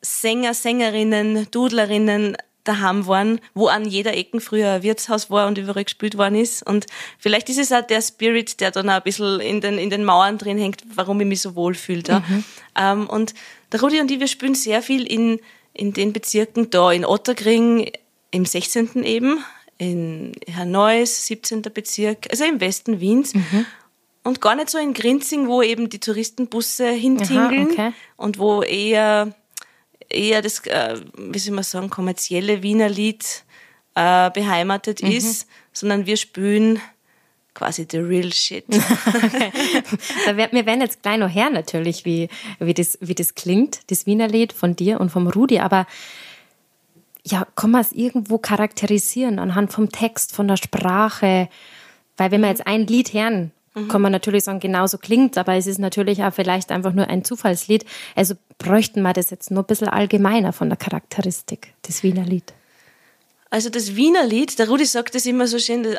Sänger, 0.00 0.54
Sängerinnen, 0.54 1.48
Dudlerinnen 1.50 2.36
daheim 2.68 3.06
waren, 3.06 3.40
wo 3.54 3.68
an 3.68 3.84
jeder 3.86 4.14
Ecken 4.14 4.40
früher 4.40 4.72
ein 4.72 4.82
Wirtshaus 4.82 5.30
war 5.30 5.46
und 5.46 5.58
überall 5.58 5.84
gespielt 5.84 6.18
worden 6.18 6.34
ist. 6.34 6.64
Und 6.66 6.86
vielleicht 7.18 7.48
ist 7.48 7.58
es 7.58 7.72
auch 7.72 7.86
der 7.86 8.02
Spirit, 8.02 8.60
der 8.60 8.70
dann 8.70 8.90
auch 8.90 8.94
ein 8.94 9.02
bisschen 9.02 9.40
in 9.40 9.60
den, 9.60 9.78
in 9.78 9.90
den 9.90 10.04
Mauern 10.04 10.38
drin 10.38 10.58
hängt, 10.58 10.82
warum 10.94 11.20
ich 11.20 11.26
mich 11.26 11.40
so 11.40 11.54
wohl 11.54 11.74
fühle. 11.74 12.02
Da. 12.02 12.20
Mhm. 12.20 12.44
Ähm, 12.76 13.06
und 13.08 13.34
der 13.72 13.80
Rudi 13.80 14.00
und 14.00 14.10
ich, 14.10 14.20
wir 14.20 14.28
spielen 14.28 14.54
sehr 14.54 14.82
viel 14.82 15.06
in, 15.06 15.40
in 15.72 15.92
den 15.92 16.12
Bezirken 16.12 16.70
da, 16.70 16.92
in 16.92 17.04
Ottergring, 17.04 17.90
im 18.30 18.44
16. 18.44 19.02
eben, 19.04 19.42
in 19.78 20.32
Hannois, 20.54 21.06
17. 21.06 21.62
Bezirk, 21.62 22.26
also 22.30 22.44
im 22.44 22.60
Westen 22.60 23.00
Wiens. 23.00 23.34
Mhm. 23.34 23.66
Und 24.24 24.40
gar 24.40 24.56
nicht 24.56 24.68
so 24.68 24.78
in 24.78 24.92
Grinzing, 24.92 25.48
wo 25.48 25.62
eben 25.62 25.88
die 25.88 26.00
Touristenbusse 26.00 26.90
hintingeln 26.90 27.68
Aha, 27.68 27.72
okay. 27.72 27.92
und 28.16 28.38
wo 28.38 28.62
eher 28.62 29.32
eher 30.10 30.42
das, 30.42 30.64
äh, 30.66 31.00
wie 31.16 31.38
soll 31.38 31.54
man 31.54 31.64
sagen, 31.64 31.90
kommerzielle 31.90 32.62
Wiener 32.62 32.88
Lied 32.88 33.44
äh, 33.94 34.30
beheimatet 34.30 35.02
mhm. 35.02 35.10
ist, 35.10 35.48
sondern 35.72 36.06
wir 36.06 36.16
spülen 36.16 36.80
quasi 37.54 37.86
the 37.90 37.98
real 37.98 38.32
shit. 38.32 38.64
okay. 38.68 39.52
Wir 40.32 40.66
werden 40.66 40.80
jetzt 40.80 41.02
gleich 41.02 41.18
noch 41.18 41.28
her 41.28 41.50
natürlich, 41.50 42.04
wie, 42.04 42.28
wie, 42.60 42.74
das, 42.74 42.98
wie 43.00 43.14
das 43.14 43.34
klingt, 43.34 43.90
das 43.90 44.06
Wiener 44.06 44.28
Lied 44.28 44.52
von 44.52 44.76
dir 44.76 45.00
und 45.00 45.10
vom 45.10 45.26
Rudi, 45.26 45.58
aber 45.58 45.86
ja, 47.24 47.46
kann 47.56 47.72
man 47.72 47.80
es 47.80 47.92
irgendwo 47.92 48.38
charakterisieren 48.38 49.38
anhand 49.38 49.72
vom 49.72 49.90
Text, 49.90 50.34
von 50.34 50.48
der 50.48 50.56
Sprache? 50.56 51.48
Weil 52.16 52.30
wenn 52.30 52.40
wir 52.40 52.48
jetzt 52.48 52.66
ein 52.66 52.86
Lied 52.86 53.12
hören, 53.12 53.52
mhm. 53.84 53.88
kann 53.88 54.02
man 54.02 54.12
natürlich 54.12 54.44
sagen, 54.44 54.60
genauso 54.60 54.98
klingt, 54.98 55.38
aber 55.38 55.54
es 55.54 55.66
ist 55.66 55.78
natürlich 55.78 56.22
auch 56.22 56.32
vielleicht 56.32 56.70
einfach 56.70 56.92
nur 56.92 57.08
ein 57.08 57.24
Zufallslied. 57.24 57.84
Also 58.14 58.34
bräuchten 58.58 59.02
wir 59.02 59.12
das 59.12 59.30
jetzt 59.30 59.50
nur 59.50 59.62
ein 59.62 59.66
bisschen 59.66 59.88
allgemeiner 59.88 60.52
von 60.52 60.68
der 60.68 60.76
Charakteristik 60.76 61.74
des 61.86 62.02
Wiener 62.02 62.24
Lied. 62.24 62.52
Also 63.50 63.70
das 63.70 63.96
Wiener 63.96 64.26
Lied, 64.26 64.58
der 64.58 64.68
Rudi 64.68 64.84
sagt 64.84 65.14
das 65.14 65.24
immer 65.24 65.46
so 65.46 65.58
schön, 65.58 65.84
äh, 65.84 65.96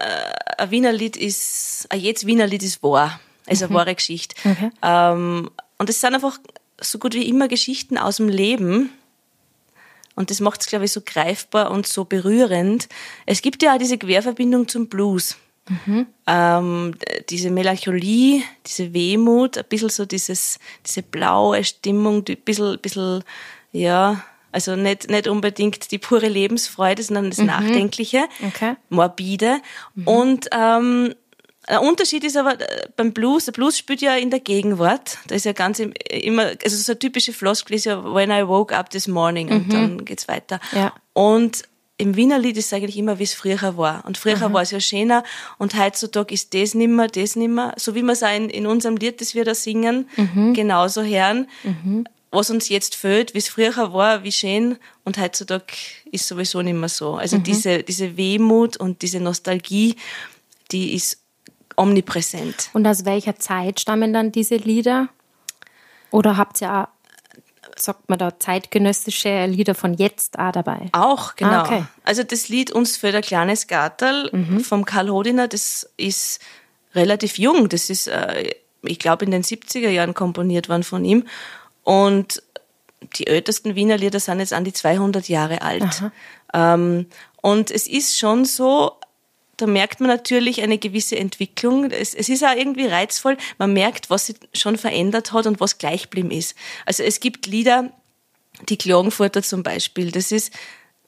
ein 0.57 0.71
Wiener 0.71 0.91
Lied 0.91 1.17
ist, 1.17 1.87
ein 1.89 1.99
jetzt 1.99 2.25
Wiener 2.25 2.45
Lied 2.45 2.63
ist 2.63 2.83
wahr. 2.83 3.19
Also 3.47 3.65
eine 3.65 3.73
mhm. 3.73 3.77
wahre 3.77 3.95
Geschichte. 3.95 4.35
Okay. 4.45 4.69
Ähm, 4.83 5.49
und 5.79 5.89
es 5.89 5.99
sind 5.99 6.13
einfach 6.13 6.37
so 6.79 6.99
gut 6.99 7.15
wie 7.15 7.27
immer 7.27 7.47
Geschichten 7.47 7.97
aus 7.97 8.17
dem 8.17 8.29
Leben. 8.29 8.91
Und 10.15 10.29
das 10.29 10.41
macht 10.41 10.61
es, 10.61 10.67
glaube 10.67 10.85
ich, 10.85 10.91
so 10.91 11.01
greifbar 11.03 11.71
und 11.71 11.87
so 11.87 12.05
berührend. 12.05 12.89
Es 13.25 13.41
gibt 13.41 13.63
ja 13.63 13.73
auch 13.73 13.79
diese 13.79 13.97
Querverbindung 13.97 14.67
zum 14.67 14.87
Blues. 14.87 15.37
Mhm. 15.69 16.07
Ähm, 16.27 16.95
diese 17.29 17.51
Melancholie, 17.51 18.43
diese 18.65 18.93
Wehmut, 18.93 19.57
ein 19.57 19.65
bisschen 19.69 19.89
so 19.89 20.05
dieses, 20.05 20.59
diese 20.85 21.03
blaue 21.03 21.63
Stimmung, 21.63 22.25
ein 22.27 22.37
bisschen, 22.43 22.79
bisschen, 22.79 23.23
ja, 23.71 24.23
also 24.51 24.75
nicht, 24.75 25.09
nicht 25.09 25.27
unbedingt 25.27 25.91
die 25.91 25.99
pure 25.99 26.27
Lebensfreude, 26.27 27.03
sondern 27.03 27.29
das 27.29 27.39
mhm. 27.39 27.47
Nachdenkliche, 27.47 28.25
okay. 28.45 28.75
morbide. 28.89 29.61
Mhm. 29.95 30.07
Und 30.07 30.49
ähm, 30.51 31.13
der 31.69 31.83
Unterschied 31.83 32.23
ist 32.23 32.35
aber 32.35 32.59
äh, 32.59 32.87
beim 32.95 33.13
Blues, 33.13 33.45
der 33.45 33.51
Blues 33.51 33.77
spielt 33.77 34.01
ja 34.01 34.15
in 34.15 34.31
der 34.31 34.39
Gegenwart. 34.39 35.19
Da 35.27 35.35
ist 35.35 35.45
ja 35.45 35.53
ganz 35.53 35.79
immer, 35.79 36.51
also 36.63 36.75
so 36.75 36.91
eine 36.91 36.99
typische 36.99 37.31
Floskel 37.31 37.75
ist 37.75 37.85
ja 37.85 38.03
When 38.03 38.31
I 38.31 38.47
woke 38.47 38.75
up 38.75 38.89
this 38.89 39.07
morning 39.07 39.49
und 39.49 39.67
mhm. 39.67 39.71
dann 39.71 40.05
geht's 40.05 40.27
weiter. 40.27 40.59
Ja. 40.73 40.93
Und 41.13 41.63
im 41.99 42.15
Wiener 42.15 42.39
Lied 42.39 42.57
ist 42.57 42.67
es 42.67 42.73
eigentlich 42.73 42.97
immer, 42.97 43.19
wie 43.19 43.23
es 43.23 43.33
früher 43.33 43.77
war. 43.77 44.05
Und 44.05 44.17
früher 44.17 44.37
Aha. 44.37 44.53
war 44.53 44.61
es 44.61 44.71
ja 44.71 44.79
schöner 44.79 45.23
und 45.57 45.77
heutzutage 45.77 46.33
ist 46.33 46.53
das 46.53 46.73
nimmer, 46.73 47.07
das 47.07 47.35
nimmer. 47.35 47.73
So 47.77 47.93
wie 47.93 48.01
wir 48.01 48.13
es 48.13 48.23
auch 48.23 48.33
in, 48.33 48.49
in 48.49 48.65
unserem 48.65 48.95
Lied, 48.95 49.19
das 49.19 49.35
wir 49.35 49.43
da 49.43 49.53
singen, 49.53 50.09
mhm. 50.15 50.53
genauso 50.53 51.03
hören. 51.03 51.47
Mhm. 51.63 52.05
was 52.31 52.49
uns 52.49 52.69
jetzt 52.69 52.95
fehlt, 52.95 53.33
wie 53.33 53.39
es 53.39 53.49
früher 53.49 53.91
war, 53.91 54.23
wie 54.23 54.31
schön 54.31 54.77
und 55.03 55.17
heutzutage 55.17 55.73
ist 56.11 56.27
sowieso 56.27 56.61
nicht 56.61 56.75
mehr 56.75 56.87
so. 56.87 57.15
Also 57.15 57.37
mhm. 57.37 57.43
diese, 57.43 57.83
diese 57.83 58.15
Wehmut 58.15 58.77
und 58.77 59.01
diese 59.01 59.19
Nostalgie, 59.19 59.95
die 60.71 60.93
ist 60.93 61.17
omnipräsent. 61.75 62.69
Und 62.73 62.87
aus 62.87 63.03
welcher 63.03 63.35
Zeit 63.37 63.81
stammen 63.81 64.13
dann 64.13 64.31
diese 64.31 64.55
Lieder? 64.55 65.09
Oder 66.11 66.37
habt 66.37 66.61
ihr 66.61 66.87
sagt 67.81 68.09
man 68.09 68.19
da, 68.19 68.39
zeitgenössische 68.39 69.45
Lieder 69.45 69.75
von 69.75 69.93
jetzt 69.93 70.37
auch 70.39 70.51
dabei? 70.51 70.89
Auch, 70.91 71.35
genau. 71.35 71.51
Ah, 71.51 71.63
okay. 71.63 71.83
Also 72.03 72.23
das 72.23 72.49
Lied 72.49 72.71
Uns 72.71 72.97
für 72.97 73.11
der 73.11 73.21
kleines 73.21 73.67
Gartel 73.67 74.29
mhm. 74.31 74.59
vom 74.61 74.85
Karl 74.85 75.09
Hodiner, 75.09 75.47
das 75.47 75.89
ist 75.97 76.39
relativ 76.95 77.37
jung. 77.37 77.69
Das 77.69 77.89
ist, 77.89 78.07
äh, 78.07 78.51
ich 78.83 78.99
glaube, 78.99 79.25
in 79.25 79.31
den 79.31 79.43
70er 79.43 79.89
Jahren 79.89 80.13
komponiert 80.13 80.69
worden 80.69 80.83
von 80.83 81.05
ihm. 81.05 81.25
Und 81.83 82.43
die 83.15 83.27
ältesten 83.27 83.75
Wiener 83.75 83.97
Lieder 83.97 84.19
sind 84.19 84.39
jetzt 84.39 84.53
an 84.53 84.63
die 84.63 84.73
200 84.73 85.29
Jahre 85.29 85.61
alt. 85.61 86.03
Ähm, 86.53 87.07
und 87.41 87.71
es 87.71 87.87
ist 87.87 88.17
schon 88.17 88.45
so, 88.45 88.98
da 89.59 89.67
merkt 89.67 89.99
man 89.99 90.09
natürlich 90.09 90.61
eine 90.61 90.77
gewisse 90.77 91.17
Entwicklung. 91.17 91.91
Es, 91.91 92.13
es, 92.13 92.29
ist 92.29 92.43
auch 92.43 92.55
irgendwie 92.55 92.85
reizvoll. 92.85 93.37
Man 93.57 93.73
merkt, 93.73 94.09
was 94.09 94.27
sich 94.27 94.37
schon 94.53 94.77
verändert 94.77 95.33
hat 95.33 95.45
und 95.47 95.59
was 95.59 95.77
gleich 95.77 96.03
geblieben 96.03 96.31
ist. 96.31 96.55
Also 96.85 97.03
es 97.03 97.19
gibt 97.19 97.45
Lieder, 97.45 97.91
die 98.69 98.77
Klagenfurter 98.77 99.43
zum 99.43 99.63
Beispiel. 99.63 100.11
Das 100.11 100.31
ist 100.31 100.53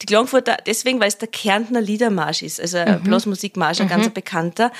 die 0.01 0.05
Klagenfurter 0.05 0.57
deswegen, 0.65 0.99
weil 0.99 1.07
es 1.07 1.17
der 1.17 1.29
Kärntner 1.29 1.79
Liedermarsch 1.79 2.41
ist, 2.41 2.59
also 2.59 2.79
mhm. 2.79 3.03
Blasmusikmarsch, 3.03 3.79
ein 3.79 3.85
mhm. 3.85 3.91
ganz 3.91 4.09
bekannter. 4.09 4.71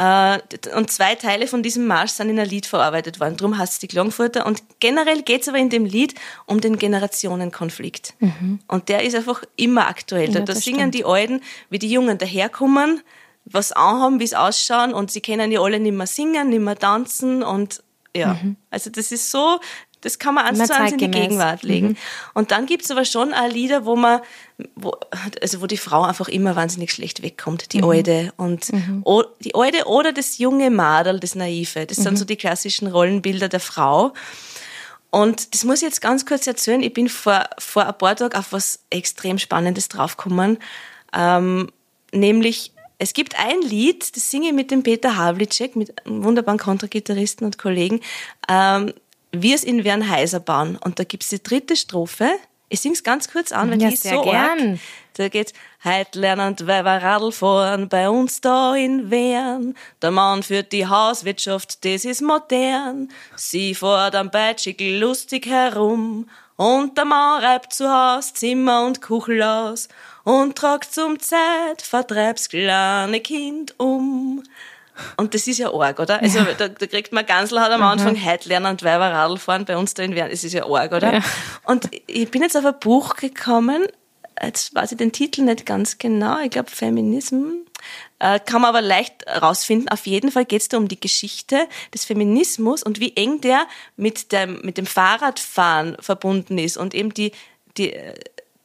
Äh, 0.00 0.38
und 0.74 0.90
zwei 0.90 1.14
Teile 1.14 1.46
von 1.46 1.62
diesem 1.62 1.86
Marsch 1.86 2.12
sind 2.12 2.30
in 2.30 2.40
ein 2.40 2.48
Lied 2.48 2.64
verarbeitet 2.64 3.20
worden. 3.20 3.36
Darum 3.36 3.58
heißt 3.58 3.74
es 3.74 3.78
die 3.80 3.86
Klangfurter. 3.86 4.46
Und 4.46 4.62
generell 4.80 5.20
geht 5.20 5.42
es 5.42 5.48
aber 5.48 5.58
in 5.58 5.68
dem 5.68 5.84
Lied 5.84 6.14
um 6.46 6.62
den 6.62 6.78
Generationenkonflikt. 6.78 8.14
Mhm. 8.18 8.60
Und 8.66 8.88
der 8.88 9.02
ist 9.02 9.14
einfach 9.14 9.42
immer 9.56 9.88
aktuell. 9.88 10.30
Ja, 10.30 10.40
da 10.40 10.54
singen 10.54 10.78
stimmt. 10.78 10.94
die 10.94 11.04
Alten, 11.04 11.42
wie 11.68 11.78
die 11.78 11.90
Jungen 11.90 12.16
daherkommen, 12.16 13.02
was 13.44 13.72
anhaben, 13.72 14.20
wie 14.20 14.24
es 14.24 14.32
ausschauen. 14.32 14.94
Und 14.94 15.10
sie 15.10 15.20
können 15.20 15.52
ja 15.52 15.60
alle 15.60 15.78
nicht 15.78 15.94
mehr 15.94 16.06
singen, 16.06 16.48
nicht 16.48 16.62
mehr 16.62 16.78
tanzen. 16.78 17.42
Und 17.42 17.82
ja, 18.16 18.38
mhm. 18.42 18.56
also 18.70 18.88
das 18.88 19.12
ist 19.12 19.30
so 19.30 19.60
das 20.00 20.18
kann 20.18 20.34
man 20.34 20.46
eins 20.46 20.66
zu 20.66 20.74
eins 20.74 20.92
in 20.92 20.98
die 20.98 21.10
Gegenwart 21.10 21.62
legen. 21.62 21.88
Mhm. 21.88 21.96
Und 22.34 22.50
dann 22.50 22.66
gibt's 22.66 22.90
aber 22.90 23.04
schon 23.04 23.34
auch 23.34 23.48
Lieder, 23.48 23.84
wo 23.84 23.96
man, 23.96 24.20
wo, 24.74 24.92
also 25.40 25.60
wo 25.60 25.66
die 25.66 25.76
Frau 25.76 26.02
einfach 26.02 26.28
immer 26.28 26.56
wahnsinnig 26.56 26.92
schlecht 26.92 27.22
wegkommt, 27.22 27.72
die 27.72 27.82
mhm. 27.82 27.90
Alte. 27.90 28.32
Und 28.36 28.72
mhm. 28.72 29.02
o, 29.04 29.24
die 29.40 29.54
Alte 29.54 29.86
oder 29.86 30.12
das 30.12 30.38
junge 30.38 30.70
Madel, 30.70 31.20
das 31.20 31.34
Naive. 31.34 31.86
Das 31.86 31.98
sind 31.98 32.12
mhm. 32.12 32.16
so 32.16 32.24
die 32.24 32.36
klassischen 32.36 32.88
Rollenbilder 32.88 33.48
der 33.48 33.60
Frau. 33.60 34.12
Und 35.10 35.54
das 35.54 35.64
muss 35.64 35.78
ich 35.78 35.82
jetzt 35.82 36.00
ganz 36.00 36.24
kurz 36.24 36.46
erzählen. 36.46 36.82
Ich 36.82 36.92
bin 36.92 37.08
vor, 37.08 37.44
vor 37.58 37.86
ein 37.86 37.98
paar 37.98 38.16
Tagen 38.16 38.36
auf 38.36 38.52
was 38.52 38.80
extrem 38.90 39.38
Spannendes 39.38 39.88
draufgekommen. 39.88 40.58
Ähm, 41.12 41.70
nämlich, 42.12 42.72
es 42.98 43.12
gibt 43.12 43.38
ein 43.38 43.60
Lied, 43.62 44.16
das 44.16 44.30
singe 44.30 44.48
ich 44.48 44.52
mit 44.52 44.70
dem 44.70 44.82
Peter 44.82 45.16
Havlicek, 45.16 45.74
mit 45.74 46.06
einem 46.06 46.22
wunderbaren 46.22 46.58
Kontragitarristen 46.58 47.44
und 47.44 47.58
Kollegen. 47.58 48.00
Ähm, 48.48 48.92
wir 49.32 49.54
es 49.54 49.64
in 49.64 49.84
Wernheiser 49.84 50.40
bauen. 50.40 50.76
Und 50.76 50.98
da 50.98 51.04
gibt's 51.04 51.28
die 51.28 51.42
dritte 51.42 51.76
Strophe. 51.76 52.30
Ich 52.68 52.80
sing's 52.80 53.02
ganz 53.02 53.30
kurz 53.30 53.50
an, 53.50 53.70
weil 53.70 53.82
ja, 53.82 53.88
die 53.88 53.94
ist 53.94 54.04
so 54.04 54.22
gern. 54.22 54.72
Arg. 54.72 54.78
Da 55.14 55.28
geht's, 55.28 55.52
heit 55.84 56.14
lernend 56.14 56.66
Weiber 56.66 57.02
Radl 57.02 57.32
fahren, 57.32 57.88
bei 57.88 58.08
uns 58.08 58.40
da 58.40 58.76
in 58.76 59.10
Wern. 59.10 59.74
Der 60.00 60.12
Mann 60.12 60.42
führt 60.42 60.72
die 60.72 60.86
Hauswirtschaft, 60.86 61.84
das 61.84 62.04
ist 62.04 62.22
modern. 62.22 63.10
Sie 63.36 63.74
fährt 63.74 64.14
am 64.14 64.30
Beitschickel 64.30 64.98
lustig 64.98 65.46
herum. 65.46 66.30
Und 66.56 66.96
der 66.96 67.06
Mann 67.06 67.42
reibt 67.42 67.72
zu 67.72 67.90
Haus 67.90 68.34
Zimmer 68.34 68.84
und 68.86 69.02
Kuchel 69.02 69.42
aus. 69.42 69.88
Und 70.24 70.56
tragt 70.56 70.94
zum 70.94 71.18
Zeit, 71.18 71.82
vertreib's 71.82 72.48
kleine 72.48 73.20
Kind 73.20 73.74
um. 73.78 74.44
Und 75.16 75.34
das 75.34 75.46
ist 75.46 75.58
ja 75.58 75.72
arg, 75.72 75.98
oder? 75.98 76.20
Also 76.22 76.38
ja. 76.38 76.48
da, 76.56 76.68
da, 76.68 76.86
kriegt 76.86 77.12
man 77.12 77.26
Gansel 77.26 77.60
hat 77.60 77.70
am 77.70 77.82
Anfang 77.82 78.14
mhm. 78.14 78.24
heute 78.24 78.48
lernen 78.48 78.66
und 78.66 78.82
Weiber 78.82 79.10
Radl 79.10 79.38
fahren 79.38 79.64
bei 79.64 79.76
uns 79.76 79.94
da 79.94 80.02
in 80.02 80.14
Wern. 80.14 80.30
Das 80.30 80.44
ist 80.44 80.52
ja 80.52 80.66
arg, 80.66 80.92
oder? 80.92 81.14
Ja. 81.14 81.20
Und 81.64 81.88
ich 82.06 82.30
bin 82.30 82.42
jetzt 82.42 82.56
auf 82.56 82.64
ein 82.64 82.78
Buch 82.80 83.16
gekommen, 83.16 83.86
jetzt 84.42 84.74
weiß 84.74 84.92
ich 84.92 84.98
den 84.98 85.12
Titel 85.12 85.42
nicht 85.42 85.66
ganz 85.66 85.98
genau, 85.98 86.40
ich 86.40 86.50
glaube 86.50 86.70
Feminism. 86.70 87.60
Äh, 88.18 88.38
kann 88.40 88.60
man 88.60 88.68
aber 88.68 88.82
leicht 88.82 89.26
rausfinden. 89.26 89.88
Auf 89.88 90.06
jeden 90.06 90.30
Fall 90.30 90.44
geht 90.44 90.60
es 90.60 90.68
da 90.68 90.76
um 90.76 90.88
die 90.88 91.00
Geschichte 91.00 91.66
des 91.94 92.04
Feminismus 92.04 92.82
und 92.82 93.00
wie 93.00 93.16
eng 93.16 93.40
der 93.40 93.66
mit 93.96 94.32
dem, 94.32 94.60
mit 94.62 94.76
dem 94.76 94.86
Fahrradfahren 94.86 95.96
verbunden 96.00 96.58
ist 96.58 96.76
und 96.76 96.94
eben 96.94 97.14
die, 97.14 97.32
die, 97.78 97.96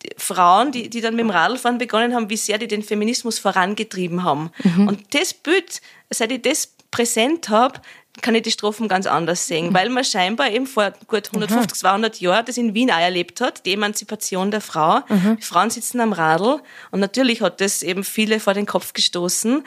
die 0.04 0.10
Frauen, 0.17 0.74
die, 0.74 0.89
die 0.89 1.00
dann 1.00 1.15
mit 1.15 1.24
dem 1.24 1.30
Radlfahren 1.30 1.78
begonnen 1.78 2.13
haben, 2.13 2.30
wie 2.30 2.38
sehr 2.38 2.58
die 2.58 2.67
den 2.67 2.84
Feminismus 2.84 3.39
vorangetrieben 3.39 4.24
haben. 4.24 4.52
Mhm. 4.63 4.88
Und 4.89 5.15
das 5.15 5.34
Bild 5.34 5.82
seit 6.10 6.32
ich 6.32 6.41
das 6.41 6.74
präsent 6.91 7.50
habe, 7.50 7.82
kann 8.22 8.36
ich 8.36 8.44
die 8.44 8.52
Strophen 8.52 8.88
ganz 8.88 9.08
anders 9.08 9.48
sehen, 9.48 9.74
weil 9.74 9.89
man 9.89 10.04
scheinbar 10.04 10.50
eben 10.50 10.68
vor 10.68 10.94
gut 11.08 11.28
150, 11.28 11.78
200 11.78 12.22
Jahren 12.22 12.46
das 12.46 12.58
in 12.58 12.74
Wien 12.74 12.91
auch 12.91 13.00
erlebt 13.00 13.41
hat, 13.41 13.65
die 13.65 13.74
Emanzipation 13.74 14.52
der 14.52 14.62
Frau. 14.62 15.02
Mhm. 15.10 15.38
Die 15.38 15.46
Frauen 15.46 15.70
sitzen 15.70 16.00
am 16.00 16.13
Radl 16.13 16.62
und 16.91 17.00
natürlich 17.00 17.41
hat 17.41 17.60
das 17.60 17.84
eben 17.84 18.04
viele 18.04 18.39
vor 18.39 18.54
den 18.54 18.65
Kopf 18.65 18.94
gestoßen. 18.94 19.63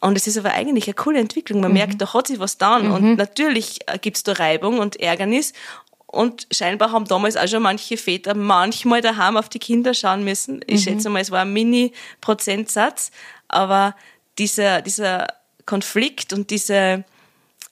Und 0.00 0.16
es 0.16 0.26
ist 0.26 0.36
aber 0.36 0.52
eigentlich 0.52 0.86
eine 0.88 0.94
coole 0.94 1.20
Entwicklung. 1.20 1.60
Man 1.60 1.70
mhm. 1.70 1.78
merkt, 1.78 2.00
da 2.00 2.12
hat 2.12 2.26
sich 2.26 2.40
was 2.40 2.58
getan. 2.58 2.88
Mhm. 2.88 2.92
Und 2.92 3.16
natürlich 3.16 3.78
gibt's 4.00 4.24
da 4.24 4.32
Reibung 4.32 4.80
und 4.80 4.98
Ärgernis. 5.00 5.52
Und 6.06 6.48
scheinbar 6.50 6.90
haben 6.90 7.06
damals 7.06 7.36
auch 7.36 7.46
schon 7.46 7.62
manche 7.62 7.96
Väter 7.96 8.34
manchmal 8.34 9.00
daheim 9.00 9.36
auf 9.36 9.48
die 9.48 9.60
Kinder 9.60 9.94
schauen 9.94 10.24
müssen. 10.24 10.60
Ich 10.66 10.80
mhm. 10.80 10.90
schätze 10.90 11.08
mal, 11.08 11.20
es 11.20 11.30
war 11.30 11.42
ein 11.42 11.52
Mini-Prozentsatz. 11.52 13.12
Aber 13.46 13.94
dieser, 14.38 14.82
dieser 14.82 15.28
Konflikt 15.66 16.32
und 16.32 16.50
diese 16.50 17.04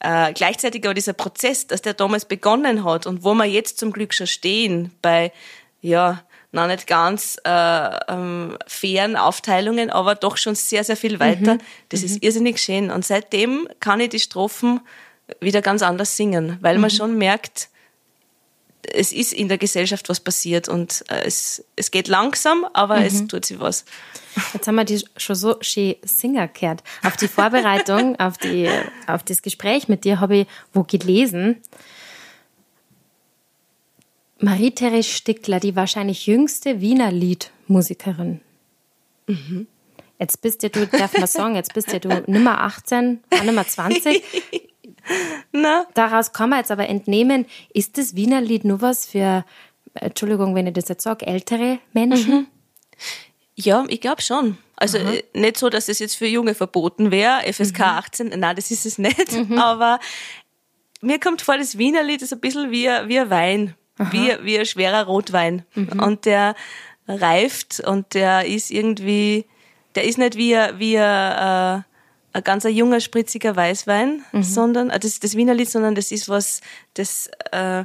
äh, 0.01 0.33
gleichzeitig 0.33 0.85
aber 0.85 0.95
dieser 0.95 1.13
Prozess, 1.13 1.67
dass 1.67 1.83
der 1.83 1.95
damals 1.95 2.25
begonnen 2.25 2.85
hat 2.85 3.07
und 3.07 3.23
wo 3.23 3.35
wir 3.35 3.45
jetzt 3.45 3.79
zum 3.79 3.93
Glück 3.93 4.15
schon 4.15 4.27
stehen 4.27 4.93
bei 5.03 5.33
ja 5.83 6.23
noch 6.53 6.67
nicht 6.67 6.87
ganz 6.87 7.37
äh, 7.45 7.51
ähm, 8.09 8.59
fairen 8.67 9.17
Aufteilungen, 9.17 9.91
aber 9.91 10.15
doch 10.15 10.37
schon 10.37 10.55
sehr, 10.55 10.83
sehr 10.83 10.97
viel 10.97 11.21
weiter. 11.21 11.55
Mhm. 11.55 11.61
Das 11.91 12.01
mhm. 12.01 12.07
ist 12.07 12.23
irrsinnig 12.23 12.59
schön. 12.59 12.91
Und 12.91 13.05
seitdem 13.05 13.69
kann 13.79 14.01
ich 14.01 14.09
die 14.09 14.19
Strophen 14.19 14.81
wieder 15.41 15.63
ganz 15.63 15.83
anders 15.83 16.17
singen, 16.17 16.59
weil 16.61 16.75
mhm. 16.77 16.81
man 16.81 16.91
schon 16.91 17.19
merkt, 17.19 17.69
es 18.83 19.13
ist 19.13 19.33
in 19.33 19.49
der 19.49 19.59
Gesellschaft 19.59 20.09
was 20.09 20.21
passiert 20.21 20.69
und 20.69 21.05
äh, 21.09 21.23
es, 21.25 21.65
es 21.77 21.91
geht 21.91 22.09
langsam, 22.09 22.67
aber 22.73 22.97
mhm. 22.99 23.07
es 23.07 23.27
tut 23.27 23.45
sich 23.45 23.61
was. 23.61 23.85
Jetzt 24.55 24.67
haben 24.67 24.77
wir 24.77 24.85
die 24.85 25.03
schon 25.17 25.37
so 25.37 25.57
schön 25.61 25.97
Singer 26.03 26.49
gehört. 26.49 26.83
Auf 27.03 27.17
die 27.17 27.29
Vorbereitung, 27.29 28.17
auf, 28.19 28.39
die, 28.39 28.69
auf 29.07 29.23
das 29.23 29.43
Gespräch 29.43 29.89
mit 29.89 30.05
dir 30.05 30.21
habe 30.21 30.39
ich 30.39 30.47
wo 30.73 30.83
gelesen, 30.83 31.61
Marie-Therese 34.39 35.11
Stickler, 35.11 35.61
die 35.61 35.77
wahrscheinlich 35.77 36.27
jüngste 36.27 36.81
Wiener 36.81 37.13
Liedmusikerin. 37.13 38.41
Mhm. 39.27 39.67
Jetzt 40.19 40.41
bist 40.41 40.63
ja 40.63 40.69
du, 40.71 40.87
darf 40.87 41.17
man 41.17 41.27
sagen, 41.27 41.57
jetzt 41.57 41.75
bist 41.75 41.93
ja 41.93 41.99
du 41.99 42.09
nimmer 42.27 42.61
18, 42.63 43.21
nimmer 43.45 43.67
20. 43.67 44.23
Na? 45.53 45.87
Daraus 45.95 46.33
kann 46.33 46.51
man 46.51 46.61
jetzt 46.61 46.71
aber 46.71 46.89
entnehmen, 46.89 47.47
ist 47.73 47.99
das 47.99 48.15
Wiener 48.15 48.41
Lied 48.41 48.65
nur 48.65 48.81
was 48.81 49.07
für, 49.07 49.45
Entschuldigung, 49.95 50.55
wenn 50.55 50.67
ich 50.67 50.75
das 50.75 50.89
jetzt 50.89 51.03
sage, 51.03 51.27
ältere 51.27 51.79
Menschen? 51.93 52.35
Mhm. 52.35 52.47
Ja, 53.57 53.85
ich 53.89 54.01
glaube 54.01 54.23
schon. 54.23 54.59
Also. 54.77 54.99
Äh, 54.99 55.23
nicht 55.35 55.59
so, 55.59 55.69
dass 55.69 55.89
es 55.89 55.99
jetzt 55.99 56.15
für 56.15 56.27
Junge 56.27 56.55
verboten 56.55 57.11
wäre, 57.11 57.41
FSK 57.53 57.79
mhm. 57.79 57.85
18, 57.85 58.29
nein, 58.37 58.57
das 58.57 58.71
ist 58.71 58.87
es 58.87 58.99
nicht. 58.99 59.33
Mhm. 59.33 59.59
Aber 59.59 60.01
mir 61.03 61.19
kommt 61.21 61.43
vor, 61.43 61.59
das 61.59 61.79
Wiener 61.79 62.03
Lied 62.03 62.23
ist 62.23 62.33
ein 62.33 62.41
bisschen 62.41 62.71
wie, 62.71 62.87
wie 62.87 63.19
ein 63.19 63.31
Wein, 63.31 63.75
wie, 64.11 64.33
wie 64.43 64.59
ein 64.59 64.67
schwerer 64.67 65.05
Rotwein. 65.05 65.65
Mhm. 65.75 66.01
Und 66.01 66.25
der 66.25 66.55
reift 67.07 67.81
und 67.81 68.15
der 68.15 68.47
ist 68.47 68.71
irgendwie, 68.71 69.45
der 69.95 70.05
ist 70.05 70.19
nicht 70.19 70.37
wie, 70.37 70.55
wie 70.79 70.99
ein, 70.99 71.81
äh, 71.81 71.83
ein 72.33 72.45
ganz 72.45 72.65
ein 72.65 72.75
junger, 72.75 73.01
spritziger 73.01 73.57
Weißwein, 73.57 74.23
mhm. 74.33 74.43
sondern, 74.43 74.91
äh, 74.91 74.99
das, 74.99 75.21
das 75.21 75.37
Wiener 75.37 75.55
Lied, 75.55 75.71
sondern 75.71 75.95
das 75.95 76.13
ist 76.13 76.29
was, 76.29 76.61
das, 76.95 77.29
äh, 77.53 77.85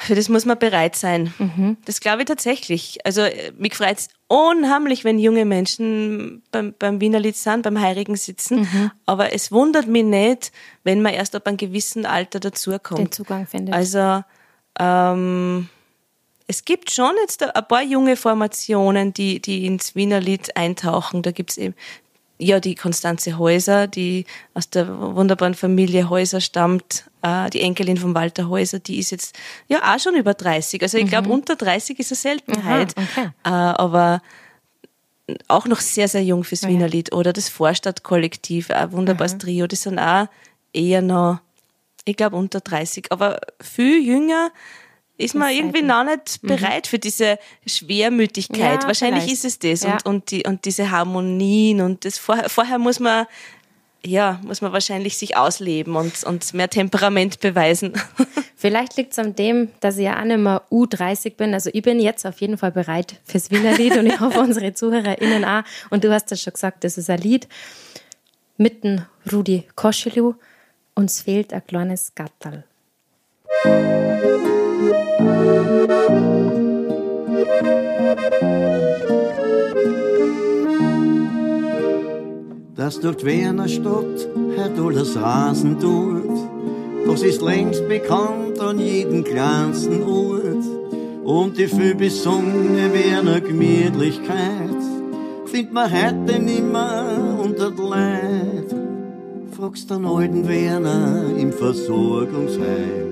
für 0.00 0.14
das 0.14 0.28
muss 0.28 0.44
man 0.44 0.58
bereit 0.58 0.94
sein. 0.94 1.34
Mhm. 1.38 1.76
Das 1.84 2.00
glaube 2.00 2.22
ich 2.22 2.26
tatsächlich. 2.26 2.98
Also 3.04 3.22
äh, 3.22 3.52
mich 3.58 3.74
freut 3.74 3.98
es 3.98 4.08
unheimlich, 4.28 5.04
wenn 5.04 5.18
junge 5.18 5.44
Menschen 5.44 6.42
beim, 6.52 6.72
beim 6.78 7.00
Wiener 7.00 7.18
Lied 7.18 7.36
sind, 7.36 7.62
beim 7.62 7.80
Heirigen 7.80 8.16
sitzen. 8.16 8.60
Mhm. 8.60 8.90
Aber 9.06 9.32
es 9.32 9.50
wundert 9.50 9.88
mich 9.88 10.04
nicht, 10.04 10.52
wenn 10.84 11.02
man 11.02 11.14
erst 11.14 11.34
ab 11.34 11.46
einem 11.46 11.56
gewissen 11.56 12.06
Alter 12.06 12.38
dazukommt. 12.38 13.00
Den 13.00 13.12
Zugang 13.12 13.46
findet. 13.46 13.74
Also 13.74 14.22
ähm, 14.78 15.68
es 16.46 16.64
gibt 16.64 16.92
schon 16.92 17.12
jetzt 17.20 17.42
ein 17.42 17.68
paar 17.68 17.82
junge 17.82 18.16
Formationen, 18.16 19.12
die, 19.12 19.40
die 19.40 19.66
ins 19.66 19.96
Wiener 19.96 20.20
Lied 20.20 20.56
eintauchen. 20.56 21.22
Da 21.22 21.32
gibt's 21.32 21.56
eben 21.56 21.74
ja, 22.38 22.60
die 22.60 22.76
Konstanze 22.76 23.36
Häuser, 23.36 23.88
die 23.88 24.24
aus 24.54 24.70
der 24.70 24.88
wunderbaren 24.88 25.54
Familie 25.54 26.08
Häuser 26.08 26.40
stammt, 26.40 27.04
äh, 27.22 27.50
die 27.50 27.60
Enkelin 27.60 27.96
von 27.96 28.14
Walter 28.14 28.48
Häuser, 28.48 28.78
die 28.78 28.98
ist 28.98 29.10
jetzt 29.10 29.36
ja 29.66 29.94
auch 29.94 29.98
schon 29.98 30.14
über 30.14 30.34
30. 30.34 30.80
Also 30.82 30.98
ich 30.98 31.04
mhm. 31.04 31.08
glaube, 31.08 31.28
unter 31.30 31.56
30 31.56 31.98
ist 31.98 32.12
eine 32.12 32.16
Seltenheit. 32.16 32.94
Aha, 32.96 33.06
okay. 33.16 33.30
äh, 33.44 33.48
aber 33.48 34.22
auch 35.48 35.66
noch 35.66 35.80
sehr, 35.80 36.08
sehr 36.08 36.22
jung 36.22 36.44
fürs 36.44 36.62
ja. 36.62 36.68
Wiener 36.68 36.88
Lied. 36.88 37.12
Oder 37.12 37.32
das 37.32 37.48
Vorstadtkollektiv, 37.48 38.70
ein 38.70 38.92
wunderbares 38.92 39.34
mhm. 39.34 39.38
Trio, 39.40 39.66
die 39.66 39.76
sind 39.76 39.98
auch 39.98 40.28
eher 40.72 41.02
noch, 41.02 41.40
ich 42.04 42.16
glaube, 42.16 42.36
unter 42.36 42.60
30. 42.60 43.10
Aber 43.10 43.40
viel 43.60 44.02
jünger 44.02 44.50
ist 45.18 45.34
man 45.34 45.52
irgendwie 45.52 45.82
noch 45.82 46.04
nicht 46.04 46.42
mhm. 46.42 46.48
bereit 46.48 46.86
mhm. 46.86 46.88
für 46.88 46.98
diese 46.98 47.38
Schwermütigkeit. 47.66 48.82
Ja, 48.82 48.86
Wahrscheinlich 48.86 49.24
vielleicht. 49.24 49.44
ist 49.44 49.64
es 49.64 49.80
das 49.80 49.82
ja. 49.82 49.92
und, 49.92 50.06
und, 50.06 50.30
die, 50.30 50.44
und 50.46 50.64
diese 50.64 50.90
Harmonien 50.90 51.80
und 51.80 52.04
das 52.04 52.18
vorher, 52.18 52.48
vorher 52.48 52.78
muss 52.78 53.00
man 53.00 53.26
ja, 54.06 54.40
muss 54.42 54.60
man 54.60 54.72
wahrscheinlich 54.72 55.16
sich 55.18 55.36
ausleben 55.36 55.96
und, 55.96 56.22
und 56.24 56.54
mehr 56.54 56.70
Temperament 56.70 57.40
beweisen. 57.40 57.94
Vielleicht 58.56 58.96
liegt 58.96 59.12
es 59.12 59.18
an 59.18 59.34
dem, 59.34 59.70
dass 59.80 59.98
ich 59.98 60.04
ja 60.04 60.20
auch 60.20 60.24
nicht 60.24 60.38
mehr 60.38 60.62
U30 60.70 61.34
bin. 61.36 61.52
Also 61.52 61.70
ich 61.72 61.82
bin 61.82 61.98
jetzt 62.00 62.24
auf 62.24 62.40
jeden 62.40 62.58
Fall 62.58 62.72
bereit 62.72 63.16
fürs 63.24 63.50
Wiener 63.50 63.76
Lied 63.76 63.96
und 63.96 64.06
ich 64.06 64.18
hoffe 64.20 64.40
unsere 64.40 64.72
ZuhörerInnen 64.72 65.44
auch. 65.44 65.62
Und 65.90 66.04
du 66.04 66.12
hast 66.12 66.30
ja 66.30 66.36
schon 66.36 66.52
gesagt, 66.52 66.84
das 66.84 66.96
ist 66.96 67.10
ein 67.10 67.20
Lied 67.20 67.48
mit 68.56 68.84
dem 68.84 69.02
Rudi 69.32 69.64
Koschelu. 69.74 70.34
Uns 70.94 71.22
fehlt 71.22 71.52
ein 71.52 71.66
kleines 71.66 72.12
Gattal. 72.14 72.64
Dass 82.88 83.00
durch 83.00 83.16
die 83.16 83.26
Wiener 83.26 83.68
Stadt 83.68 84.28
heute 84.56 84.82
alles 84.82 85.14
Rasen 85.20 85.78
tut. 85.78 86.24
Das 87.06 87.22
ist 87.22 87.42
längst 87.42 87.86
bekannt 87.86 88.58
an 88.60 88.78
jedem 88.78 89.24
kleinsten 89.24 90.02
Ort. 90.04 90.64
Und 91.22 91.58
die 91.58 91.66
viel 91.66 91.94
besungene 91.94 92.90
Wiener 92.94 93.42
Gemütlichkeit 93.42 94.82
findet 95.44 95.72
man 95.74 95.90
heute 95.92 96.38
nimmer 96.38 97.38
unter 97.44 97.70
Leid. 97.70 98.74
Fragst 99.50 99.90
den 99.90 100.06
alten 100.06 100.48
Werner 100.48 101.24
im 101.36 101.52
Versorgungsheim, 101.52 103.07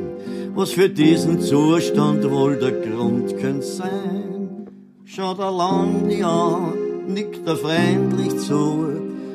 was 0.57 0.71
für 0.71 0.89
diesen 0.89 1.39
Zustand 1.41 2.29
wohl 2.31 2.57
der 2.57 2.73
Grund 2.73 3.37
könnte 3.37 3.67
sein. 3.67 4.67
Schaut 5.05 5.39
er 5.39 5.53
lang 5.53 6.09
die 6.09 6.25
an, 6.25 6.73
nickt 7.09 7.47
er 7.47 7.57
freundlich 7.57 8.39
zu, 8.39 8.87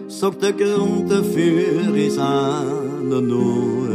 sagt 0.08 0.42
der 0.42 0.54
Grund 0.54 1.12
dafür 1.12 1.96
ist 1.96 2.18
einer 2.18 3.22
nur. 3.22 3.88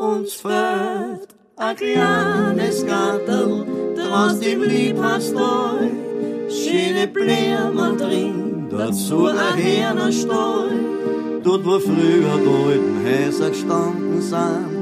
Uns 0.00 0.32
fehlt 0.32 1.28
ein 1.56 1.76
kleines 1.76 2.86
Gartel, 2.86 3.66
draußen 3.96 4.42
im 4.42 4.62
Liebhaberstall, 4.62 5.90
schöne 6.48 7.06
Blumen 7.06 7.98
drin, 7.98 8.66
dazu 8.70 9.26
ein 9.26 9.56
Hähnerstall. 9.56 10.70
Dort, 11.44 11.66
wo 11.66 11.78
früher 11.78 12.38
die 12.42 12.48
alten 12.48 12.96
Häuser 13.04 13.50
gestanden 13.50 14.22
sind, 14.22 14.73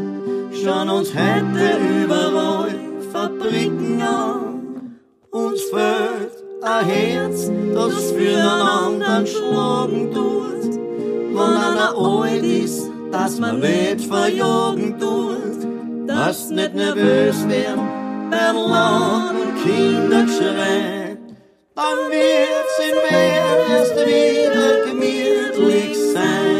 schauen 0.54 0.90
uns 0.90 1.12
heute 1.14 1.78
überall 2.04 2.74
Fabriken 3.12 4.02
an. 4.02 4.98
Uns 5.30 5.62
fehlt 5.62 6.42
ein 6.62 6.84
Herz, 6.86 7.50
das 7.74 8.12
für 8.12 8.36
einen 8.36 8.48
anderen 8.48 9.26
schlagen 9.26 10.12
tut. 10.12 10.74
Wenn 11.34 11.38
einer 11.38 11.96
alt 11.96 12.42
ist, 12.44 12.90
dass 13.10 13.38
man 13.38 13.60
nicht 13.60 14.06
verjagen 14.06 14.98
tut, 14.98 16.08
dass 16.08 16.50
nicht 16.50 16.74
nervös 16.74 17.48
werden 17.48 17.88
bei 18.30 18.52
Laut 18.52 19.34
und 19.42 19.62
Kindergeschrei. 19.62 21.18
Dann 21.74 21.98
wird's 22.10 22.78
in 22.88 22.96
Wien 23.08 23.70
erst 23.70 23.96
wieder 23.96 24.86
gemütlich 24.86 25.98
sein. 26.12 26.51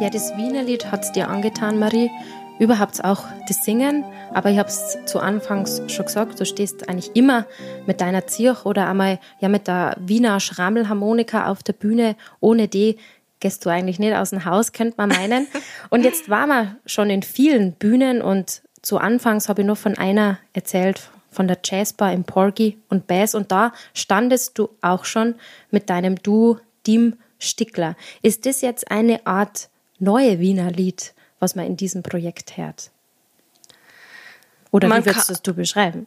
Ja, 0.00 0.08
das 0.08 0.34
Wienerlied 0.34 0.90
hat's 0.90 1.12
dir 1.12 1.28
angetan, 1.28 1.78
Marie 1.78 2.10
überhaupt 2.58 3.04
auch 3.04 3.24
das 3.48 3.62
Singen. 3.66 4.02
Aber 4.32 4.48
ich 4.50 4.58
habe 4.58 4.70
es 4.70 4.96
zu 5.04 5.20
Anfangs 5.20 5.82
schon 5.88 6.06
gesagt, 6.06 6.40
du 6.40 6.46
stehst 6.46 6.88
eigentlich 6.88 7.14
immer 7.14 7.44
mit 7.84 8.00
deiner 8.00 8.26
Zirch 8.26 8.64
oder 8.64 8.88
einmal 8.88 9.18
ja 9.40 9.50
mit 9.50 9.68
der 9.68 9.94
Wiener 10.00 10.40
Schrammelharmonika 10.40 11.48
auf 11.48 11.62
der 11.62 11.74
Bühne. 11.74 12.16
Ohne 12.40 12.66
die 12.66 12.96
gehst 13.40 13.66
du 13.66 13.68
eigentlich 13.68 13.98
nicht 13.98 14.14
aus 14.14 14.30
dem 14.30 14.46
Haus, 14.46 14.72
könnte 14.72 14.94
man 14.96 15.10
meinen. 15.10 15.46
Und 15.90 16.02
jetzt 16.02 16.30
waren 16.30 16.48
wir 16.48 16.76
schon 16.86 17.10
in 17.10 17.22
vielen 17.22 17.72
Bühnen 17.74 18.22
und 18.22 18.62
zu 18.80 18.96
Anfangs 18.96 19.50
habe 19.50 19.60
ich 19.60 19.66
nur 19.66 19.76
von 19.76 19.98
einer 19.98 20.38
erzählt, 20.54 21.10
von 21.30 21.46
der 21.46 21.58
Jazzbar 21.62 22.14
im 22.14 22.24
Porgy 22.24 22.78
und 22.88 23.06
Bass. 23.06 23.34
Und 23.34 23.52
da 23.52 23.72
standest 23.92 24.58
du 24.58 24.70
auch 24.80 25.04
schon 25.04 25.34
mit 25.70 25.90
deinem 25.90 26.16
Duo 26.16 26.58
Dim 26.86 27.18
Stickler. 27.38 27.96
Ist 28.22 28.46
das 28.46 28.62
jetzt 28.62 28.90
eine 28.90 29.26
Art 29.26 29.68
neue 30.00 30.40
Wiener 30.40 30.70
Lied? 30.70 31.14
was 31.40 31.54
man 31.56 31.66
in 31.66 31.76
diesem 31.76 32.02
Projekt 32.02 32.56
hört? 32.56 32.90
Oder 34.70 34.86
man 34.86 35.04
wie 35.04 35.06
würdest 35.06 35.46
du 35.46 35.54
beschreiben? 35.54 36.06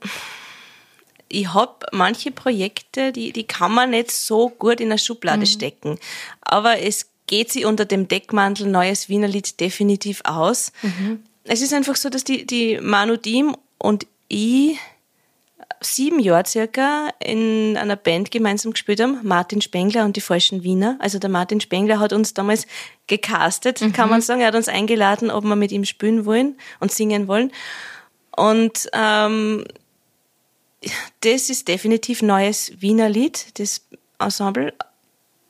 Ich 1.27 1.53
habe 1.53 1.85
manche 1.91 2.31
Projekte, 2.31 3.11
die, 3.11 3.33
die 3.33 3.43
kann 3.43 3.73
man 3.73 3.89
nicht 3.89 4.11
so 4.11 4.49
gut 4.49 4.79
in 4.79 4.91
eine 4.91 4.99
Schublade 4.99 5.41
mhm. 5.41 5.45
stecken. 5.47 5.99
Aber 6.41 6.79
es 6.79 7.09
geht 7.27 7.51
sie 7.51 7.65
unter 7.65 7.85
dem 7.85 8.07
Deckmantel 8.07 8.67
Neues 8.67 9.09
Wiener 9.09 9.27
Lied 9.27 9.59
definitiv 9.59 10.21
aus. 10.23 10.71
Mhm. 10.83 11.23
Es 11.43 11.61
ist 11.61 11.73
einfach 11.73 11.95
so, 11.95 12.09
dass 12.09 12.23
die, 12.23 12.45
die 12.45 12.79
Manu 12.79 13.17
Diem 13.17 13.57
und 13.79 14.05
ich 14.29 14.77
sieben 15.85 16.19
Jahre 16.19 16.45
circa 16.45 17.09
in 17.19 17.77
einer 17.77 17.95
Band 17.95 18.31
gemeinsam 18.31 18.73
gespielt 18.73 19.01
haben, 19.01 19.19
Martin 19.23 19.61
Spengler 19.61 20.05
und 20.05 20.15
die 20.15 20.21
Falschen 20.21 20.63
Wiener. 20.63 20.97
Also 20.99 21.19
der 21.19 21.29
Martin 21.29 21.61
Spengler 21.61 21.99
hat 21.99 22.13
uns 22.13 22.33
damals 22.33 22.67
gecastet, 23.07 23.81
mhm. 23.81 23.93
kann 23.93 24.09
man 24.09 24.21
sagen. 24.21 24.41
Er 24.41 24.47
hat 24.47 24.55
uns 24.55 24.67
eingeladen, 24.67 25.31
ob 25.31 25.43
wir 25.43 25.55
mit 25.55 25.71
ihm 25.71 25.85
spielen 25.85 26.25
wollen 26.25 26.57
und 26.79 26.91
singen 26.91 27.27
wollen. 27.27 27.51
Und 28.35 28.89
ähm, 28.93 29.65
das 31.21 31.49
ist 31.49 31.67
definitiv 31.67 32.21
neues 32.21 32.73
Wiener 32.81 33.09
Lied, 33.09 33.59
das 33.59 33.81
Ensemble. 34.19 34.73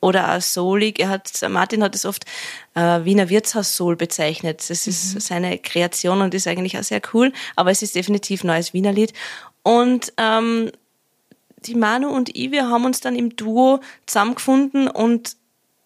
Oder 0.02 0.36
auch 0.36 0.42
soulig. 0.42 1.00
Er 1.00 1.08
hat, 1.08 1.32
Martin 1.50 1.82
hat 1.82 1.96
es 1.96 2.04
oft 2.04 2.26
äh, 2.74 3.06
Wiener 3.06 3.30
Wirtshaus 3.30 3.78
Soul 3.78 3.96
bezeichnet. 3.96 4.60
Das 4.70 4.86
ist 4.86 5.16
mhm. 5.16 5.20
seine 5.22 5.58
Kreation 5.58 6.22
und 6.22 6.34
ist 6.34 6.46
eigentlich 6.46 6.78
auch 6.78 6.84
sehr 6.84 7.02
cool. 7.14 7.32
Aber 7.56 7.72
es 7.72 7.82
ist 7.82 7.96
definitiv 7.96 8.44
neues 8.44 8.74
Wiener 8.74 8.92
Lied. 8.92 9.14
Und 9.64 10.14
ähm, 10.18 10.72
die 11.66 11.76
Manu 11.76 12.10
und 12.10 12.36
ich, 12.36 12.52
wir 12.52 12.70
haben 12.70 12.86
uns 12.86 13.00
dann 13.00 13.16
im 13.16 13.36
Duo 13.36 13.80
zusammengefunden 14.06 14.88
und 14.88 15.38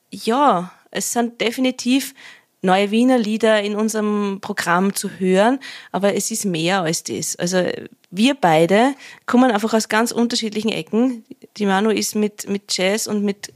ja, 0.09 0.71
es 0.91 1.13
sind 1.13 1.39
definitiv 1.41 2.13
neue 2.61 2.91
Wiener 2.91 3.17
Lieder 3.17 3.61
in 3.61 3.75
unserem 3.75 4.39
Programm 4.41 4.95
zu 4.95 5.09
hören, 5.19 5.59
aber 5.91 6.15
es 6.15 6.31
ist 6.31 6.45
mehr 6.45 6.81
als 6.81 7.03
das. 7.03 7.35
Also 7.35 7.63
wir 8.09 8.35
beide 8.35 8.95
kommen 9.25 9.51
einfach 9.51 9.73
aus 9.73 9.89
ganz 9.89 10.11
unterschiedlichen 10.11 10.69
Ecken. 10.69 11.23
Die 11.57 11.65
Manu 11.65 11.89
ist 11.89 12.15
mit, 12.15 12.49
mit 12.49 12.75
Jazz 12.75 13.07
und 13.07 13.23
mit 13.23 13.53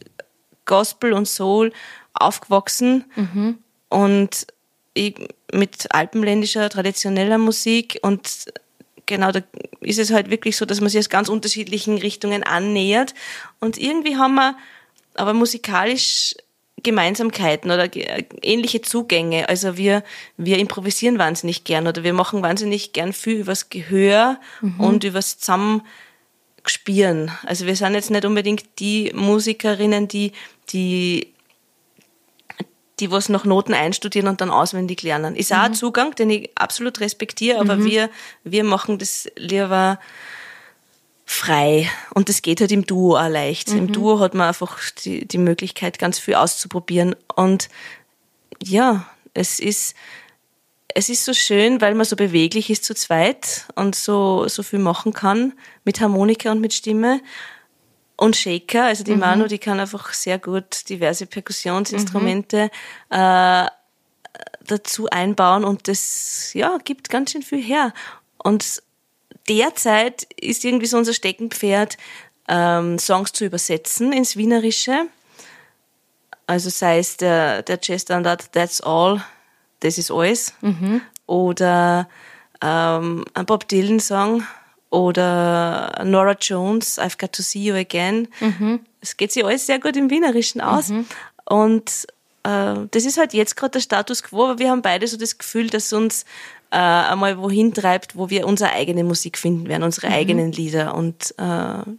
Gospel 0.65 1.13
und 1.13 1.27
Soul 1.27 1.73
aufgewachsen 2.13 3.05
mhm. 3.15 3.57
und 3.89 4.47
ich 4.93 5.15
mit 5.53 5.87
alpenländischer 5.93 6.69
traditioneller 6.69 7.37
Musik 7.37 7.99
und 8.01 8.45
genau, 9.11 9.31
da 9.31 9.41
ist 9.81 9.99
es 9.99 10.11
halt 10.11 10.29
wirklich 10.31 10.55
so, 10.55 10.65
dass 10.65 10.79
man 10.79 10.89
sich 10.89 10.99
aus 10.99 11.09
ganz 11.09 11.27
unterschiedlichen 11.27 11.97
Richtungen 11.97 12.43
annähert. 12.43 13.13
Und 13.59 13.77
irgendwie 13.77 14.15
haben 14.15 14.35
wir 14.35 14.57
aber 15.15 15.33
musikalisch 15.33 16.33
Gemeinsamkeiten 16.81 17.69
oder 17.69 17.89
ähnliche 18.41 18.81
Zugänge. 18.81 19.49
Also 19.49 19.75
wir, 19.77 20.03
wir 20.37 20.57
improvisieren 20.59 21.19
wahnsinnig 21.19 21.65
gern 21.65 21.87
oder 21.87 22.03
wir 22.03 22.13
machen 22.13 22.41
wahnsinnig 22.41 22.93
gern 22.93 23.11
viel 23.11 23.41
übers 23.41 23.69
Gehör 23.69 24.39
mhm. 24.61 24.79
und 24.79 25.03
übers 25.03 25.37
Zusammenspielen. 25.37 27.31
Also 27.45 27.65
wir 27.67 27.75
sind 27.75 27.93
jetzt 27.93 28.11
nicht 28.11 28.25
unbedingt 28.25 28.79
die 28.79 29.11
Musikerinnen, 29.13 30.07
die, 30.07 30.31
die 30.69 31.30
die 33.01 33.11
was 33.11 33.29
noch 33.29 33.43
Noten 33.43 33.73
einstudieren 33.73 34.29
und 34.29 34.39
dann 34.39 34.51
auswendig 34.51 35.01
lernen. 35.01 35.35
Ist 35.35 35.51
mhm. 35.51 35.57
auch 35.57 35.63
ein 35.63 35.73
Zugang, 35.73 36.15
den 36.15 36.29
ich 36.29 36.51
absolut 36.55 36.99
respektiere, 36.99 37.59
aber 37.59 37.75
mhm. 37.75 37.85
wir, 37.85 38.09
wir 38.43 38.63
machen 38.63 38.99
das 38.99 39.29
lieber 39.35 39.99
frei. 41.25 41.89
Und 42.13 42.29
das 42.29 42.41
geht 42.41 42.61
halt 42.61 42.71
im 42.71 42.85
Duo 42.85 43.17
auch 43.17 43.29
leicht. 43.29 43.71
Mhm. 43.71 43.77
Im 43.77 43.91
Duo 43.91 44.19
hat 44.19 44.33
man 44.33 44.47
einfach 44.47 44.77
die, 45.03 45.27
die 45.27 45.37
Möglichkeit, 45.37 45.97
ganz 45.97 46.19
viel 46.19 46.35
auszuprobieren. 46.35 47.15
Und 47.35 47.69
ja, 48.61 49.05
es 49.33 49.59
ist, 49.59 49.95
es 50.93 51.09
ist 51.09 51.25
so 51.25 51.33
schön, 51.33 51.81
weil 51.81 51.95
man 51.95 52.05
so 52.05 52.15
beweglich 52.15 52.69
ist 52.69 52.83
zu 52.83 52.93
zweit 52.93 53.65
und 53.75 53.95
so, 53.95 54.47
so 54.47 54.61
viel 54.61 54.79
machen 54.79 55.13
kann 55.13 55.53
mit 55.85 56.01
Harmonika 56.01 56.51
und 56.51 56.61
mit 56.61 56.73
Stimme. 56.73 57.21
Und 58.21 58.35
Shaker, 58.35 58.83
also 58.83 59.03
die 59.03 59.13
mhm. 59.13 59.21
Manu, 59.21 59.47
die 59.47 59.57
kann 59.57 59.79
einfach 59.79 60.13
sehr 60.13 60.37
gut 60.37 60.87
diverse 60.89 61.25
Perkussionsinstrumente 61.25 62.69
mhm. 63.09 63.17
äh, 63.17 63.65
dazu 64.63 65.09
einbauen 65.09 65.63
und 65.63 65.87
das 65.87 66.53
ja, 66.53 66.77
gibt 66.83 67.09
ganz 67.09 67.31
schön 67.31 67.41
viel 67.41 67.63
her. 67.63 67.95
Und 68.37 68.83
derzeit 69.49 70.27
ist 70.39 70.63
irgendwie 70.63 70.85
so 70.85 70.99
unser 70.99 71.15
Steckenpferd, 71.15 71.97
ähm, 72.47 72.99
Songs 72.99 73.33
zu 73.33 73.43
übersetzen 73.43 74.13
ins 74.13 74.37
Wienerische. 74.37 75.07
Also 76.45 76.69
sei 76.69 76.99
es 76.99 77.17
der, 77.17 77.63
der 77.63 77.79
Jazzstandard 77.81 78.51
That's 78.51 78.81
All, 78.81 79.25
das 79.79 79.97
ist 79.97 80.11
alles. 80.11 80.53
Mhm. 80.61 81.01
Oder 81.25 82.07
ähm, 82.61 83.25
ein 83.33 83.47
Bob 83.47 83.67
Dylan-Song 83.67 84.43
oder 84.91 86.03
Nora 86.03 86.35
Jones, 86.39 86.99
I've 86.99 87.17
Got 87.17 87.31
to 87.33 87.41
See 87.41 87.63
You 87.63 87.75
Again. 87.75 88.27
Mhm. 88.39 88.81
Es 88.99 89.17
geht 89.17 89.31
sich 89.31 89.43
alles 89.43 89.65
sehr 89.65 89.79
gut 89.79 89.95
im 89.97 90.09
Wienerischen 90.09 90.61
aus. 90.61 90.89
Mhm. 90.89 91.05
Und 91.45 92.07
äh, 92.43 92.75
das 92.91 93.05
ist 93.05 93.17
halt 93.17 93.33
jetzt 93.33 93.55
gerade 93.55 93.71
der 93.71 93.79
Status 93.79 94.21
quo, 94.21 94.45
aber 94.45 94.59
wir 94.59 94.69
haben 94.69 94.81
beide 94.81 95.07
so 95.07 95.17
das 95.17 95.37
Gefühl, 95.37 95.67
dass 95.67 95.91
uns 95.93 96.25
äh, 96.71 96.77
einmal 96.77 97.37
wohin 97.37 97.73
treibt, 97.73 98.15
wo 98.15 98.29
wir 98.29 98.45
unsere 98.45 98.71
eigene 98.73 99.03
Musik 99.03 99.37
finden 99.37 99.67
werden, 99.67 99.83
unsere 99.83 100.07
mhm. 100.07 100.13
eigenen 100.13 100.51
Lieder. 100.51 100.93
Und 100.93 101.33
äh, 101.37 101.43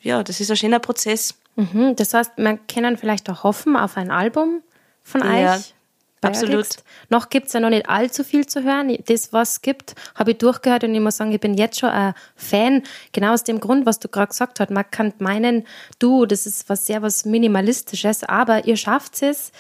ja, 0.03 0.23
das 0.23 0.41
ist 0.41 0.51
ein 0.51 0.57
schöner 0.57 0.79
Prozess. 0.79 1.35
Mhm. 1.57 1.97
Das 1.97 2.15
heißt, 2.15 2.39
man 2.39 2.67
kann 2.67 2.97
vielleicht 2.97 3.29
auch 3.31 3.43
hoffen 3.43 3.77
auf 3.77 3.97
ein 3.97 4.11
Album 4.11 4.63
von 5.03 5.21
ja. 5.21 5.57
euch. 5.57 5.75
Absolut. 6.23 6.69
Noch 7.09 7.31
gibt 7.31 7.49
es 7.49 7.53
ja 7.53 7.61
noch 7.61 7.71
nicht 7.71 7.89
allzu 7.89 8.23
viel 8.23 8.47
zu 8.47 8.63
hören. 8.63 8.97
Das, 9.07 9.33
was 9.33 9.53
es 9.53 9.63
gibt, 9.63 9.95
habe 10.15 10.33
ich 10.33 10.39
durchgehört 10.39 10.85
und 10.85 10.95
ich 10.95 11.01
muss 11.01 11.17
sagen, 11.17 11.33
ich 11.33 11.41
bin 11.41 11.55
jetzt 11.55 11.81
schon 11.81 11.91
ein 11.91 12.15
Fan. 12.37 12.83
Genau 13.13 13.33
aus 13.33 13.45
dem 13.45 13.59
Grund, 13.61 13.87
was 13.87 13.99
du 13.99 14.09
gerade 14.09 14.29
gesagt 14.29 14.61
hast. 14.61 14.71
Man 14.71 14.89
kann 14.91 15.13
meinen, 15.19 15.67
du, 15.99 16.25
das 16.27 16.47
ist 16.47 16.69
was 16.69 16.87
sehr 16.87 17.03
was 17.03 17.25
Minimalistisches, 17.25 18.23
aber 18.25 18.67
ihr 18.67 18.77
schafft 18.77 19.23
es 19.23 19.53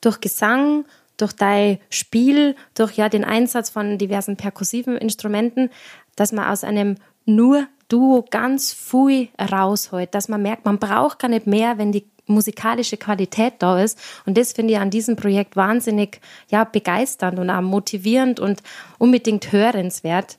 durch 0.00 0.20
Gesang, 0.20 0.84
durch 1.16 1.32
dein 1.32 1.78
Spiel, 1.90 2.56
durch 2.74 2.92
ja 2.94 3.08
den 3.08 3.24
Einsatz 3.24 3.70
von 3.70 3.98
diversen 3.98 4.36
perkussiven 4.36 4.96
Instrumenten, 4.96 5.70
dass 6.16 6.32
man 6.32 6.50
aus 6.50 6.64
einem 6.64 6.96
nur 7.26 7.66
Duo 7.88 8.24
ganz 8.28 8.72
viel 8.72 9.28
rausholt, 9.40 10.14
dass 10.14 10.28
man 10.28 10.42
merkt, 10.42 10.64
man 10.64 10.78
braucht 10.78 11.20
gar 11.20 11.28
nicht 11.28 11.46
mehr, 11.46 11.78
wenn 11.78 11.92
die 11.92 12.06
musikalische 12.28 12.96
Qualität 12.96 13.54
da 13.58 13.82
ist. 13.82 13.98
Und 14.26 14.38
das 14.38 14.52
finde 14.52 14.74
ich 14.74 14.78
an 14.78 14.90
diesem 14.90 15.16
Projekt 15.16 15.56
wahnsinnig 15.56 16.20
ja, 16.50 16.64
begeisternd 16.64 17.38
und 17.38 17.50
auch 17.50 17.60
motivierend 17.60 18.40
und 18.40 18.62
unbedingt 18.98 19.52
hörenswert. 19.52 20.38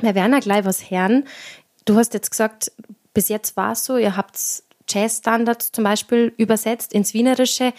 Wir 0.00 0.14
werden 0.14 0.32
ja 0.32 0.40
gleich 0.40 0.64
was 0.64 0.90
hören. 0.90 1.24
Du 1.84 1.96
hast 1.96 2.14
jetzt 2.14 2.30
gesagt, 2.30 2.72
bis 3.14 3.28
jetzt 3.28 3.56
war 3.56 3.72
es 3.72 3.84
so, 3.84 3.96
ihr 3.96 4.16
habt 4.16 4.38
Jazzstandards 4.88 5.72
zum 5.72 5.84
Beispiel 5.84 6.32
übersetzt 6.36 6.92
ins 6.92 7.14
Wienerische. 7.14 7.72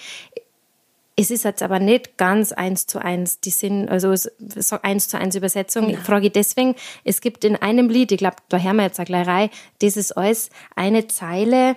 Es 1.15 1.29
ist 1.29 1.43
jetzt 1.43 1.61
aber 1.61 1.79
nicht 1.79 2.17
ganz 2.17 2.51
eins 2.51 2.87
zu 2.87 2.99
eins. 2.99 3.39
Die 3.39 3.51
sind, 3.51 3.87
also 3.89 4.15
so 4.15 4.77
eins 4.81 5.07
zu 5.09 5.17
eins 5.19 5.35
Übersetzung. 5.35 5.89
Ja. 5.89 5.97
Ich 5.97 6.03
frage 6.03 6.31
deswegen, 6.31 6.75
es 7.03 7.21
gibt 7.21 7.43
in 7.45 7.55
einem 7.55 7.89
Lied, 7.89 8.11
ich 8.11 8.17
glaube, 8.17 8.37
da 8.49 8.57
hören 8.57 8.77
wir 8.77 8.83
jetzt 8.83 8.99
eine 8.99 9.05
gleich 9.05 9.27
rein, 9.27 9.49
das 9.79 9.95
ist 9.95 10.13
alles 10.13 10.49
eine 10.75 11.07
Zeile, 11.07 11.75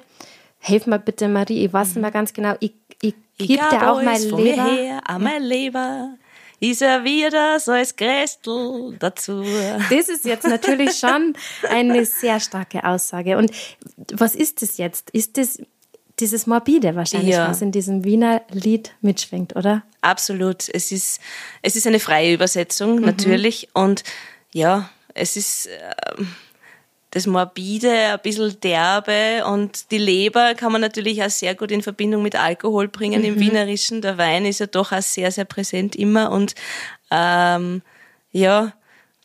Helf 0.66 0.86
mir 0.86 0.98
bitte, 0.98 1.28
Marie, 1.28 1.64
ich 1.64 1.72
weiß 1.72 1.88
nicht 1.88 2.02
mehr 2.02 2.10
ganz 2.10 2.32
genau. 2.32 2.54
Ich, 2.58 2.72
ich, 3.00 3.14
ich 3.38 3.48
gebe 3.48 3.62
dir 3.70 3.88
auch 3.88 4.02
mein 4.02 4.20
Leber. 4.20 4.64
Her, 4.64 5.00
an 5.04 5.22
mein 5.22 5.42
Leber. 5.42 6.16
Ich 6.58 6.78
serviere 6.78 7.60
so 7.60 7.70
als 7.70 7.94
Grästel 7.94 8.96
dazu. 8.98 9.44
Das 9.90 10.08
ist 10.08 10.24
jetzt 10.24 10.46
natürlich 10.46 10.96
schon 10.98 11.34
eine 11.68 12.04
sehr 12.04 12.40
starke 12.40 12.82
Aussage. 12.82 13.36
Und 13.36 13.52
was 14.12 14.34
ist 14.34 14.62
das 14.62 14.76
jetzt? 14.78 15.10
Ist 15.10 15.38
das 15.38 15.60
dieses 16.18 16.48
Morbide 16.48 16.96
wahrscheinlich, 16.96 17.34
ja. 17.34 17.48
was 17.48 17.62
in 17.62 17.70
diesem 17.70 18.02
Wiener 18.04 18.42
Lied 18.50 18.92
mitschwingt, 19.02 19.54
oder? 19.54 19.84
Absolut. 20.00 20.68
Es 20.72 20.90
ist, 20.90 21.20
es 21.62 21.76
ist 21.76 21.86
eine 21.86 22.00
freie 22.00 22.34
Übersetzung, 22.34 22.96
mhm. 22.96 23.04
natürlich. 23.04 23.68
Und 23.72 24.02
ja, 24.52 24.90
es 25.14 25.36
ist, 25.36 25.66
äh, 25.66 26.24
das 27.16 27.26
Morbide, 27.26 28.12
ein 28.12 28.20
bisschen 28.22 28.60
derbe 28.60 29.46
und 29.46 29.90
die 29.90 29.96
Leber 29.96 30.54
kann 30.54 30.70
man 30.70 30.82
natürlich 30.82 31.22
auch 31.22 31.30
sehr 31.30 31.54
gut 31.54 31.70
in 31.70 31.80
Verbindung 31.80 32.22
mit 32.22 32.36
Alkohol 32.36 32.88
bringen 32.88 33.22
mhm. 33.22 33.28
im 33.28 33.40
Wienerischen. 33.40 34.02
Der 34.02 34.18
Wein 34.18 34.44
ist 34.44 34.60
ja 34.60 34.66
doch 34.66 34.92
auch 34.92 35.00
sehr, 35.00 35.32
sehr 35.32 35.46
präsent 35.46 35.96
immer 35.96 36.30
und 36.30 36.54
ähm, 37.10 37.80
ja, 38.32 38.74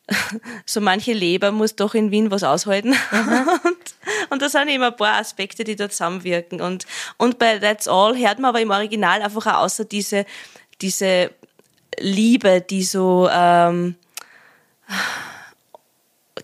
so 0.65 0.79
manche 0.79 1.11
Leber 1.11 1.51
muss 1.51 1.75
doch 1.75 1.93
in 1.93 2.11
Wien 2.11 2.31
was 2.31 2.43
aushalten. 2.43 2.91
und, 3.65 4.29
und 4.29 4.41
da 4.41 4.47
sind 4.47 4.69
immer 4.69 4.87
ein 4.87 4.95
paar 4.95 5.17
Aspekte, 5.17 5.65
die 5.65 5.75
da 5.75 5.89
zusammenwirken. 5.89 6.61
Und, 6.61 6.85
und 7.17 7.39
bei 7.39 7.59
That's 7.59 7.89
All 7.89 8.17
hört 8.17 8.39
man 8.39 8.49
aber 8.49 8.61
im 8.61 8.71
Original 8.71 9.21
einfach 9.21 9.47
auch 9.47 9.63
außer 9.63 9.83
diese, 9.83 10.25
diese 10.79 11.31
Liebe, 11.99 12.61
die 12.61 12.83
so 12.83 13.27
ähm, 13.29 13.95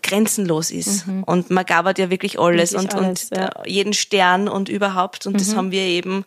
grenzenlos 0.08 0.70
ist. 0.70 1.06
Mhm. 1.06 1.22
Und 1.24 1.50
man 1.50 1.64
gabert 1.64 1.98
ja 1.98 2.10
wirklich 2.10 2.38
alles 2.38 2.72
wirklich 2.72 2.94
und, 2.94 3.02
alles, 3.02 3.30
und 3.30 3.38
ja. 3.38 3.50
jeden 3.66 3.92
Stern 3.92 4.48
und 4.48 4.68
überhaupt. 4.68 5.26
Und 5.26 5.34
mhm. 5.34 5.38
das 5.38 5.54
haben 5.54 5.70
wir 5.70 5.82
eben 5.82 6.24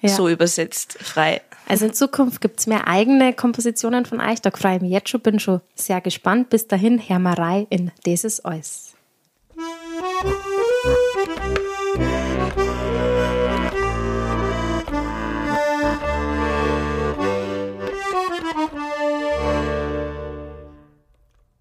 ja. 0.00 0.08
so 0.08 0.28
übersetzt, 0.28 0.98
frei. 1.00 1.40
Also 1.66 1.84
in 1.84 1.92
Zukunft 1.92 2.40
gibt 2.40 2.60
es 2.60 2.66
mehr 2.66 2.88
eigene 2.88 3.34
Kompositionen 3.34 4.06
von 4.06 4.20
euch. 4.20 4.40
Da 4.40 4.50
freue 4.50 4.76
ich 4.76 4.82
mich 4.82 4.90
jetzt 4.90 5.10
schon, 5.10 5.20
bin 5.20 5.38
schon 5.38 5.60
sehr 5.74 6.00
gespannt. 6.00 6.48
Bis 6.48 6.66
dahin, 6.66 6.98
Hermerei 6.98 7.66
in 7.68 7.90
dieses 8.06 8.44
Eus. 8.44 8.94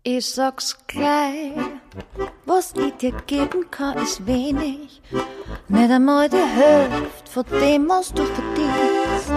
Ich 0.10 0.26
sag's 0.26 0.78
gleich, 0.88 1.52
was 2.46 2.72
ich 2.78 2.93
dir 2.93 3.12
geben 3.28 3.70
kann, 3.70 3.98
ist 3.98 4.26
wenig. 4.26 5.02
Nicht 5.67 5.91
einmal 5.91 6.30
die 6.30 6.38
Hälfte 6.38 7.30
von 7.30 7.43
dem, 7.60 7.89
was 7.89 8.13
du 8.13 8.24
verdienst. 8.24 9.30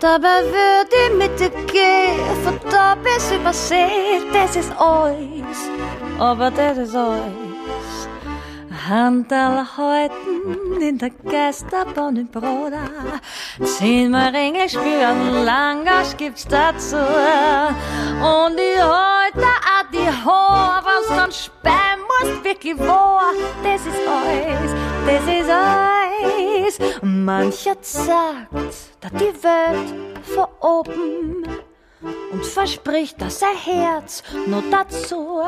Dabei 0.00 0.42
würde 0.44 0.96
ich 1.08 1.16
mit 1.16 1.40
dir 1.40 1.48
gehen, 1.48 2.20
von 2.44 2.60
da 2.70 2.96
bis 2.96 3.32
übersee, 3.32 4.20
das 4.30 4.56
ist 4.56 4.72
alles. 4.78 5.70
Aber 6.18 6.50
das 6.50 6.76
ist 6.76 6.94
alles. 6.94 7.43
Handel 8.88 9.64
halten 9.76 10.80
in 10.80 10.98
der 10.98 11.10
Geisterbahn 11.10 12.16
in 12.16 12.28
Broda. 12.28 12.84
Zehnmal 13.62 14.34
Ringe 14.34 14.68
spüren, 14.68 15.44
Langasch 15.44 16.16
gibt's 16.16 16.46
dazu. 16.46 16.96
Und 16.96 18.58
ich 18.58 18.80
halte 18.80 19.46
auch 19.46 19.90
die 19.92 20.08
Haare, 20.24 20.84
was 20.84 21.08
dann 21.16 21.32
sperren 21.32 22.00
muss, 22.20 22.44
wirklich 22.44 22.78
wahr. 22.78 23.32
Das 23.62 23.80
ist 23.80 24.08
alles, 24.08 24.72
das 25.06 25.34
ist 25.34 25.50
alles. 25.50 27.02
Mancher 27.02 27.76
sagt, 27.80 28.52
dass 29.00 29.12
die 29.12 29.34
Welt 29.42 29.94
von 30.34 30.46
oben 30.60 31.44
und 32.32 32.44
verspricht, 32.44 33.20
dass 33.20 33.42
er 33.42 33.54
Herz 33.54 34.22
nur 34.46 34.62
dazu. 34.70 35.42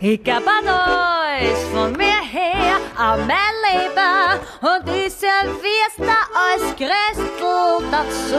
Ich 0.00 0.22
gab 0.24 0.42
an 0.46 0.68
alles 0.68 1.62
von 1.72 1.92
mir 1.92 2.20
her, 2.22 2.76
an 2.96 3.26
mein 3.26 3.54
Leben 3.66 4.40
und 4.62 4.96
ich 4.96 5.12
servier's 5.12 5.96
da 5.98 6.20
als 6.34 6.76
Christel 6.76 7.84
dazu. 7.90 8.36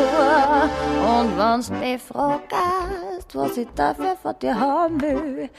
Und 1.07 1.37
wenn's 1.37 1.69
mich 1.69 2.01
fragst, 2.01 3.35
was 3.35 3.57
ich 3.57 3.67
dafür 3.75 4.15
von 4.21 4.37
dir 4.39 4.59
haben 4.59 5.01
will, 5.01 5.49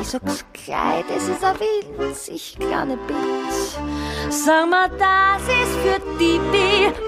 ich 0.00 0.08
sag's 0.08 0.44
gleich, 0.52 1.04
das 1.08 1.28
ist 1.28 1.44
ein 1.44 1.56
winzig 1.98 2.56
kleiner 2.58 2.96
Bitch. 2.96 3.78
Sag 4.30 4.68
mal, 4.68 4.88
das 4.88 5.42
ist 5.42 5.76
für 5.82 6.00
die, 6.18 6.40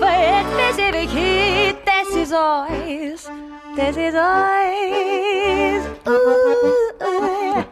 weil 0.01 0.45
bis 0.57 0.79
ewig 0.79 1.11
hin, 1.11 1.77
das 1.85 2.17
ist 2.17 2.35
alles. 2.35 3.31
this 3.75 3.97
is 3.97 4.15
ours. 4.15 5.87
Ooh, 6.07 6.93
ooh. 7.03 7.65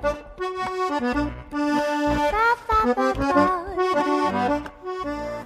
Ba, 2.32 2.46
ba, 2.68 3.12
ba, 3.16 3.50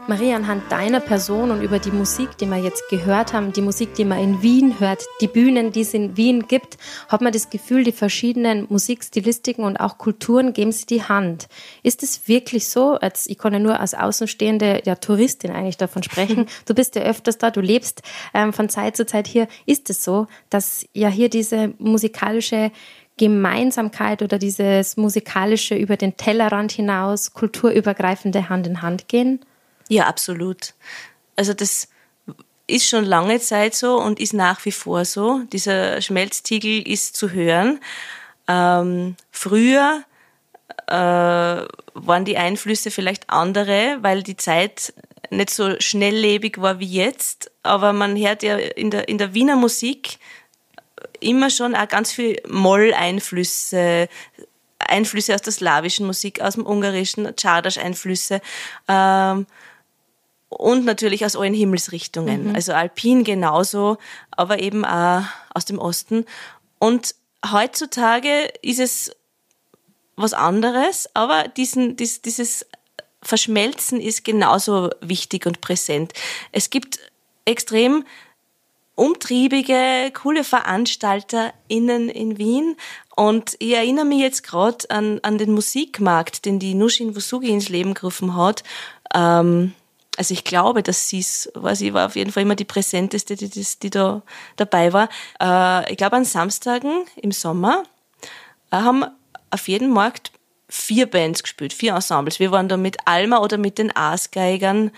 Maria, 0.07 0.37
anhand 0.37 0.71
deiner 0.71 1.01
Person 1.01 1.51
und 1.51 1.63
über 1.63 1.79
die 1.79 1.91
Musik, 1.91 2.37
die 2.37 2.47
wir 2.47 2.59
jetzt 2.59 2.91
gehört 2.91 3.33
haben, 3.33 3.55
die 3.55 3.63
Musik, 3.63 3.95
die 3.95 4.05
man 4.05 4.19
in 4.19 4.43
Wien 4.43 4.79
hört, 4.79 5.03
die 5.23 5.29
Bühnen, 5.29 5.73
die 5.73 5.81
es 5.81 5.95
in 5.95 6.17
Wien 6.19 6.47
gibt, 6.47 6.77
hat 7.09 7.23
man 7.23 7.33
das 7.33 7.49
Gefühl, 7.49 7.85
die 7.85 7.93
verschiedenen 7.93 8.67
Musikstilistiken 8.69 9.65
und 9.65 9.79
auch 9.79 9.97
Kulturen 9.97 10.53
geben 10.53 10.73
sie 10.73 10.85
die 10.85 11.03
Hand. 11.03 11.49
Ist 11.83 12.03
es 12.03 12.29
wirklich 12.29 12.69
so? 12.69 12.95
Als, 12.97 13.27
ich 13.27 13.39
kann 13.39 13.55
ja 13.55 13.59
nur 13.59 13.81
als 13.81 13.95
außenstehende 13.95 14.83
ja, 14.85 14.97
Touristin 14.97 15.53
eigentlich 15.53 15.79
davon 15.79 16.03
sprechen. 16.03 16.47
Du 16.67 16.75
bist 16.75 16.95
ja 16.95 17.03
öfters 17.03 17.39
da, 17.39 17.51
du 17.51 17.61
lebst 17.61 18.03
ähm, 18.33 18.53
von 18.53 18.69
Zeit 18.69 18.97
zu 18.97 19.07
Zeit 19.07 19.27
hier. 19.27 19.49
Ist 19.67 19.91
es 19.91 20.05
so, 20.05 20.27
dass 20.51 20.87
ja 20.93 21.09
hier 21.09 21.29
diese 21.29 21.73
musikalische 21.79 22.71
Gemeinsamkeit 23.17 24.23
oder 24.23 24.39
dieses 24.39 24.97
musikalische 24.97 25.75
über 25.75 25.97
den 25.97 26.17
Tellerrand 26.17 26.73
hinaus, 26.73 27.33
kulturübergreifende 27.33 28.49
Hand 28.49 28.67
in 28.67 28.83
Hand 28.83 29.09
gehen? 29.09 29.41
Ja, 29.95 30.09
absolut. 30.09 30.75
Also 31.37 31.55
das 31.55 31.87
ist 32.67 32.89
schon 32.89 33.05
lange 33.05 33.39
Zeit 33.39 33.77
so 33.77 33.95
und 33.95 34.19
ist 34.19 34.33
nach 34.33 34.65
wie 34.65 34.73
vor 34.73 35.05
so. 35.05 35.43
Dieser 35.53 36.03
Schmelztiegel 36.03 36.83
ist 36.83 37.15
zu 37.15 37.31
hören. 37.31 37.79
Ähm, 38.49 39.15
früher 39.31 40.03
äh, 40.89 40.95
waren 40.97 42.25
die 42.25 42.37
Einflüsse 42.37 42.91
vielleicht 42.91 43.31
andere, 43.31 43.99
weil 44.01 44.25
die 44.25 44.37
Zeit 44.37 44.95
nicht 45.31 45.51
so 45.51 45.79
schnelllebig 45.79 46.61
war 46.61 46.81
wie 46.81 46.93
jetzt. 46.93 47.53
Aber 47.63 47.93
man 47.93 48.17
hört 48.17 48.43
ja 48.43 48.57
in 48.57 48.91
der, 48.91 49.09
in 49.09 49.19
der 49.19 49.33
Wiener 49.33 49.55
Musik 49.55 50.19
immer 51.21 51.51
schon 51.51 51.77
auch 51.77 51.87
ganz 51.87 52.11
viel 52.11 52.43
Moll-Einflüsse, 52.49 54.09
Einflüsse 54.81 55.35
aus 55.35 55.43
der 55.43 55.53
slawischen 55.53 56.07
Musik, 56.07 56.41
aus 56.41 56.55
dem 56.55 56.67
ungarischen, 56.67 57.37
Czardas-Einflüsse. 57.37 58.41
Ähm, 58.89 59.47
und 60.59 60.85
natürlich 60.85 61.25
aus 61.25 61.37
allen 61.37 61.55
Himmelsrichtungen. 61.55 62.49
Mhm. 62.49 62.55
Also 62.55 62.73
Alpin 62.73 63.25
genauso, 63.25 63.99
aber 64.31 64.61
eben 64.61 64.85
auch 64.85 65.23
aus 65.53 65.65
dem 65.65 65.79
Osten. 65.79 66.25
Und 66.79 67.15
heutzutage 67.51 68.49
ist 68.63 68.81
es 68.81 69.13
was 70.17 70.33
anderes, 70.33 71.09
aber 71.15 71.49
diesen, 71.49 71.97
dies, 71.97 72.23
dieses 72.23 72.67
Verschmelzen 73.23 74.01
ist 74.01 74.25
genauso 74.25 74.91
wichtig 75.01 75.47
und 75.47 75.61
präsent. 75.61 76.13
Es 76.53 76.71
gibt 76.71 76.99
extrem 77.45 78.05
umtriebige, 78.95 80.13
coole 80.13 80.45
VeranstalterInnen 80.45 82.09
in 82.09 82.39
Wien. 82.39 82.77
Und 83.17 83.57
ich 83.59 83.75
erinnere 83.75 84.05
mich 84.05 84.21
jetzt 84.21 84.45
gerade 84.45 84.89
an, 84.91 85.21
an 85.23 85.39
den 85.39 85.53
Musikmarkt, 85.53 86.45
den 86.45 86.59
die 86.59 86.75
Nushin 86.75 87.17
Wusugi 87.17 87.49
ins 87.49 87.69
Leben 87.69 87.95
gerufen 87.95 88.37
hat. 88.37 88.63
Ähm, 89.15 89.73
also 90.17 90.33
ich 90.33 90.45
glaube, 90.45 90.83
dass 90.83 91.09
sie 91.09 91.21
es 91.21 91.51
war, 91.55 91.75
sie 91.75 91.93
war 91.95 92.07
auf 92.07 92.17
jeden 92.17 92.31
Fall 92.33 92.43
immer 92.43 92.55
die 92.55 92.65
präsenteste, 92.65 93.37
die, 93.37 93.49
die, 93.49 93.67
die 93.83 93.91
da 93.91 94.23
dabei 94.57 94.93
war. 94.93 95.09
Äh, 95.41 95.91
ich 95.91 95.97
glaube, 95.97 96.17
an 96.17 96.25
Samstagen 96.25 97.07
im 97.17 97.33
Sommer 97.33 97.83
äh, 98.71 98.77
haben 98.77 99.05
auf 99.51 99.69
jedem 99.69 99.91
Markt 99.91 100.33
vier 100.75 101.07
Bands 101.07 101.43
gespielt, 101.45 101.73
vier 101.73 101.95
Ensembles. 101.95 102.41
Wir 102.41 102.51
waren 102.51 102.69
da 102.69 102.77
mit 102.77 102.97
Alma 103.05 103.39
oder 103.39 103.59
mit 103.59 103.79
den 103.79 103.95
Aasgeigern, 103.95 104.91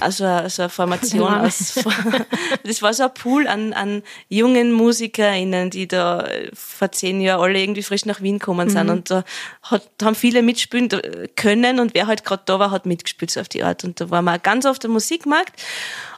also, 0.00 0.24
also 0.24 0.62
eine 0.62 0.68
Formation 0.68 1.34
aus, 1.34 1.74
das 2.64 2.80
war 2.80 2.94
so 2.94 3.02
ein 3.02 3.14
Pool 3.14 3.48
an, 3.48 3.72
an 3.72 4.02
jungen 4.28 4.72
MusikerInnen, 4.72 5.70
die 5.70 5.88
da 5.88 6.28
vor 6.54 6.92
zehn 6.92 7.20
Jahren 7.20 7.42
alle 7.42 7.60
irgendwie 7.60 7.82
frisch 7.82 8.06
nach 8.06 8.22
Wien 8.22 8.38
gekommen 8.38 8.70
sind 8.70 8.84
mhm. 8.84 8.92
und 8.92 9.10
da 9.10 9.24
hat, 9.62 9.88
haben 10.00 10.14
viele 10.14 10.42
mitspielen 10.42 10.88
können 11.34 11.80
und 11.80 11.94
wer 11.94 12.06
halt 12.06 12.24
gerade 12.24 12.44
da 12.46 12.60
war, 12.60 12.70
hat 12.70 12.86
mitgespielt 12.86 13.32
so 13.32 13.40
auf 13.40 13.48
die 13.48 13.64
Art 13.64 13.82
und 13.82 14.00
da 14.00 14.10
waren 14.10 14.24
wir 14.24 14.38
ganz 14.38 14.64
oft 14.64 14.84
am 14.84 14.92
Musikmarkt 14.92 15.60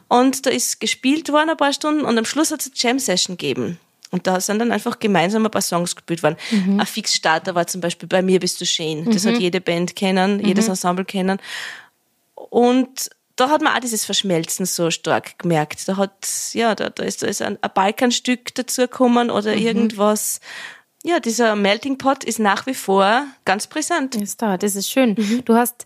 und 0.07 0.45
da 0.45 0.51
ist 0.51 0.79
gespielt 0.79 1.31
worden 1.31 1.49
ein 1.49 1.57
paar 1.57 1.73
Stunden 1.73 2.05
und 2.05 2.15
am 2.17 2.25
Schluss 2.25 2.51
hat 2.51 2.61
es 2.61 2.67
eine 2.67 2.75
Jam-Session 2.75 3.37
gegeben. 3.37 3.79
Und 4.11 4.25
da 4.25 4.39
sind 4.39 4.59
dann 4.59 4.71
einfach 4.71 4.99
gemeinsam 4.99 5.45
ein 5.45 5.51
paar 5.51 5.61
Songs 5.61 5.95
gespielt 5.95 6.23
worden. 6.23 6.37
Mhm. 6.51 6.79
Ein 6.79 6.85
Fixstarter 6.85 7.53
war 7.55 7.67
zum 7.67 7.81
Beispiel 7.81 8.09
Bei 8.09 8.21
mir 8.21 8.39
bist 8.39 8.59
du 8.59 8.65
schön. 8.65 9.05
Das 9.05 9.23
mhm. 9.23 9.29
hat 9.29 9.39
jede 9.39 9.61
Band 9.61 9.95
kennen, 9.95 10.37
mhm. 10.37 10.45
jedes 10.45 10.67
Ensemble 10.67 11.05
kennen. 11.05 11.39
Und 12.35 13.09
da 13.35 13.49
hat 13.49 13.61
man 13.61 13.73
auch 13.75 13.79
dieses 13.79 14.05
Verschmelzen 14.05 14.65
so 14.65 14.91
stark 14.91 15.39
gemerkt. 15.39 15.87
Da 15.87 15.97
hat, 15.97 16.27
ja, 16.53 16.75
da, 16.75 16.89
da 16.89 17.03
ist, 17.03 17.21
da 17.21 17.27
ist 17.27 17.41
ein, 17.41 17.57
ein 17.61 17.71
Balkanstück 17.73 18.53
dazugekommen 18.55 19.29
oder 19.29 19.55
mhm. 19.55 19.61
irgendwas. 19.61 20.39
Ja, 21.03 21.19
dieser 21.19 21.55
Melting 21.55 21.97
Pot 21.97 22.23
ist 22.23 22.39
nach 22.39 22.65
wie 22.65 22.73
vor 22.73 23.25
ganz 23.45 23.67
präsent. 23.67 24.15
Ist 24.15 24.41
da, 24.41 24.57
das 24.57 24.75
ist 24.75 24.89
schön. 24.89 25.15
Mhm. 25.17 25.45
Du 25.45 25.55
hast 25.55 25.85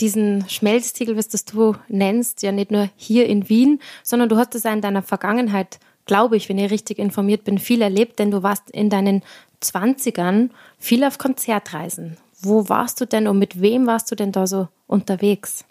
diesen 0.00 0.48
Schmelztiegel, 0.48 1.16
was 1.16 1.28
das 1.28 1.44
du 1.44 1.76
nennst, 1.88 2.42
ja 2.42 2.50
nicht 2.52 2.70
nur 2.70 2.88
hier 2.96 3.26
in 3.26 3.48
Wien, 3.48 3.80
sondern 4.02 4.28
du 4.28 4.36
hast 4.36 4.54
es 4.54 4.66
auch 4.66 4.72
in 4.72 4.80
deiner 4.80 5.02
Vergangenheit 5.02 5.78
glaube 6.06 6.36
ich, 6.36 6.48
wenn 6.48 6.58
ich 6.58 6.70
richtig 6.70 6.98
informiert 6.98 7.44
bin, 7.44 7.58
viel 7.58 7.82
erlebt, 7.82 8.18
denn 8.18 8.30
du 8.30 8.42
warst 8.42 8.70
in 8.70 8.90
deinen 8.90 9.22
20ern 9.62 10.50
viel 10.78 11.04
auf 11.04 11.18
Konzertreisen. 11.18 12.16
Wo 12.40 12.68
warst 12.68 13.00
du 13.00 13.06
denn 13.06 13.26
und 13.26 13.38
mit 13.38 13.60
wem 13.60 13.86
warst 13.86 14.10
du 14.10 14.14
denn 14.14 14.32
da 14.32 14.46
so 14.46 14.68
unterwegs? 14.86 15.64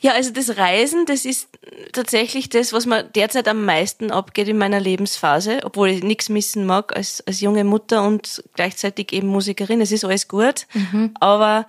Ja, 0.00 0.12
also 0.12 0.30
das 0.30 0.58
Reisen, 0.58 1.06
das 1.06 1.24
ist 1.24 1.48
tatsächlich 1.92 2.50
das, 2.50 2.74
was 2.74 2.84
mir 2.84 3.04
derzeit 3.04 3.48
am 3.48 3.64
meisten 3.64 4.10
abgeht 4.10 4.48
in 4.48 4.58
meiner 4.58 4.78
Lebensphase, 4.78 5.60
obwohl 5.64 5.88
ich 5.88 6.02
nichts 6.02 6.28
missen 6.28 6.66
mag 6.66 6.94
als, 6.94 7.26
als 7.26 7.40
junge 7.40 7.64
Mutter 7.64 8.06
und 8.06 8.44
gleichzeitig 8.54 9.12
eben 9.14 9.28
Musikerin. 9.28 9.80
Es 9.80 9.92
ist 9.92 10.04
alles 10.04 10.28
gut. 10.28 10.66
Mhm. 10.74 11.14
Aber 11.20 11.66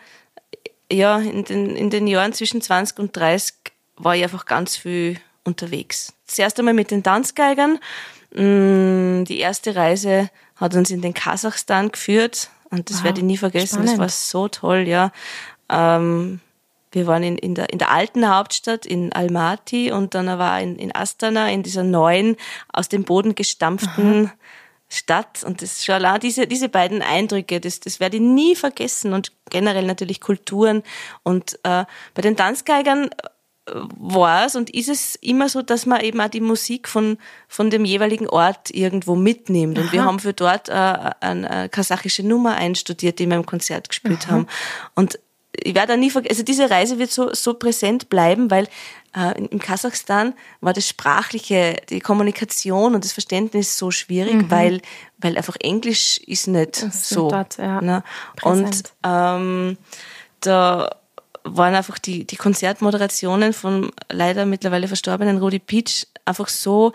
ja, 0.91 1.17
in 1.19 1.45
den, 1.45 1.75
in 1.75 1.89
den 1.89 2.07
Jahren 2.07 2.33
zwischen 2.33 2.61
20 2.61 2.99
und 2.99 3.15
30 3.15 3.55
war 3.95 4.15
ich 4.15 4.23
einfach 4.23 4.45
ganz 4.45 4.75
viel 4.75 5.17
unterwegs. 5.45 6.14
Zuerst 6.25 6.59
einmal 6.59 6.73
mit 6.73 6.91
den 6.91 7.03
Tanzgeigern. 7.03 7.79
Mm, 8.33 9.23
die 9.25 9.39
erste 9.39 9.75
Reise 9.75 10.29
hat 10.55 10.75
uns 10.75 10.91
in 10.91 11.01
den 11.01 11.13
Kasachstan 11.13 11.91
geführt 11.91 12.49
und 12.69 12.89
das 12.89 12.97
wow, 12.97 13.03
werde 13.05 13.19
ich 13.19 13.25
nie 13.25 13.37
vergessen. 13.37 13.87
Spannend. 13.87 13.91
Das 13.91 13.99
war 13.99 14.09
so 14.09 14.47
toll, 14.47 14.87
ja. 14.87 15.11
Ähm, 15.69 16.39
wir 16.91 17.07
waren 17.07 17.23
in, 17.23 17.37
in, 17.37 17.55
der, 17.55 17.69
in 17.71 17.77
der 17.77 17.91
alten 17.91 18.27
Hauptstadt 18.27 18.85
in 18.85 19.11
Almaty 19.11 19.91
und 19.91 20.15
dann 20.15 20.27
war 20.27 20.61
in, 20.61 20.77
in 20.77 20.95
Astana, 20.95 21.49
in 21.51 21.61
dieser 21.61 21.83
neuen, 21.83 22.37
aus 22.71 22.87
dem 22.87 23.03
Boden 23.03 23.35
gestampften 23.35 24.27
Aha. 24.27 24.33
Stadt. 24.87 25.43
Und 25.43 25.61
das 25.61 25.83
schon 25.83 25.95
allein 25.95 26.21
diese, 26.21 26.47
diese 26.47 26.69
beiden 26.69 27.01
Eindrücke, 27.01 27.59
das, 27.59 27.81
das 27.81 27.99
werde 27.99 28.17
ich 28.17 28.23
nie 28.23 28.55
vergessen. 28.55 29.13
Und 29.13 29.33
generell 29.49 29.85
natürlich 29.85 30.21
Kulturen. 30.21 30.83
Und 31.23 31.59
äh, 31.63 31.85
bei 32.13 32.21
den 32.21 32.37
Tanzgeigern 32.37 33.09
war 33.67 34.45
es 34.45 34.55
und 34.55 34.69
ist 34.69 34.89
es 34.89 35.15
immer 35.15 35.49
so, 35.49 35.61
dass 35.61 35.85
man 35.85 36.01
eben 36.01 36.21
auch 36.21 36.29
die 36.29 36.41
Musik 36.41 36.87
von, 36.87 37.17
von 37.47 37.69
dem 37.69 37.83
jeweiligen 37.83 38.27
Ort 38.27 38.69
irgendwo 38.69 39.15
mitnimmt. 39.15 39.77
Und 39.79 39.85
Aha. 39.85 39.91
wir 39.93 40.05
haben 40.05 40.19
für 40.19 40.33
dort 40.33 40.69
äh, 40.69 40.73
eine, 40.73 41.49
eine 41.49 41.69
kasachische 41.69 42.25
Nummer 42.25 42.55
einstudiert, 42.55 43.17
die 43.19 43.27
wir 43.27 43.35
im 43.35 43.45
Konzert 43.45 43.89
gespielt 43.89 44.25
Aha. 44.25 44.31
haben. 44.31 44.47
Und 44.93 45.19
ich 45.57 45.73
werde 45.73 45.93
da 45.93 45.97
nie 45.97 46.09
vergessen, 46.09 46.33
also 46.33 46.43
diese 46.43 46.69
Reise 46.69 46.99
wird 46.99 47.11
so, 47.11 47.33
so 47.33 47.53
präsent 47.53 48.09
bleiben, 48.09 48.51
weil 48.51 48.67
äh, 49.15 49.41
im 49.41 49.59
Kasachstan 49.59 50.33
war 50.61 50.73
das 50.73 50.87
Sprachliche, 50.87 51.77
die 51.89 52.01
Kommunikation 52.01 52.93
und 52.93 53.03
das 53.03 53.13
Verständnis 53.13 53.77
so 53.77 53.89
schwierig, 53.89 54.33
mhm. 54.33 54.51
weil, 54.51 54.81
weil 55.17 55.37
einfach 55.37 55.55
Englisch 55.59 56.19
ist 56.19 56.47
nicht 56.47 56.83
das 56.83 57.09
so. 57.09 57.29
Dort, 57.29 57.57
ja, 57.57 57.81
ne? 57.81 58.03
Und 58.41 58.83
ähm, 59.03 59.77
da 60.41 60.89
waren 61.45 61.75
einfach 61.75 61.99
die, 61.99 62.25
die 62.25 62.35
Konzertmoderationen 62.35 63.53
von 63.53 63.91
leider 64.11 64.45
mittlerweile 64.45 64.87
verstorbenen 64.87 65.37
Rudi 65.37 65.59
Peach 65.59 66.07
einfach 66.25 66.49
so 66.49 66.91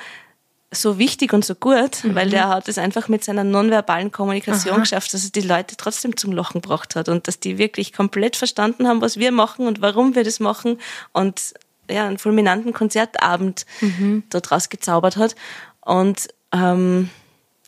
so 0.72 0.98
wichtig 0.98 1.32
und 1.32 1.44
so 1.44 1.57
gut, 1.57 2.05
mhm. 2.05 2.14
weil 2.14 2.30
der 2.30 2.48
hat 2.48 2.68
es 2.68 2.78
einfach 2.78 3.09
mit 3.09 3.24
seiner 3.24 3.42
nonverbalen 3.42 4.12
Kommunikation 4.12 4.74
Aha. 4.74 4.80
geschafft, 4.80 5.12
dass 5.12 5.24
er 5.24 5.30
die 5.30 5.40
Leute 5.40 5.76
trotzdem 5.76 6.16
zum 6.16 6.32
Lachen 6.32 6.61
gebracht 6.61 6.94
hat 6.94 7.09
und 7.09 7.26
dass 7.26 7.40
die 7.40 7.59
wirklich 7.59 7.92
komplett 7.92 8.36
verstanden 8.36 8.86
haben, 8.86 9.01
was 9.01 9.16
wir 9.16 9.32
machen 9.32 9.66
und 9.66 9.82
warum 9.82 10.14
wir 10.14 10.22
das 10.22 10.38
machen 10.38 10.78
und 11.12 11.55
ja, 11.90 12.07
einen 12.07 12.18
fulminanten 12.18 12.72
Konzertabend 12.72 13.66
mhm. 13.80 14.22
daraus 14.30 14.68
gezaubert 14.68 15.16
hat. 15.16 15.34
Und 15.80 16.28
ähm, 16.53 17.11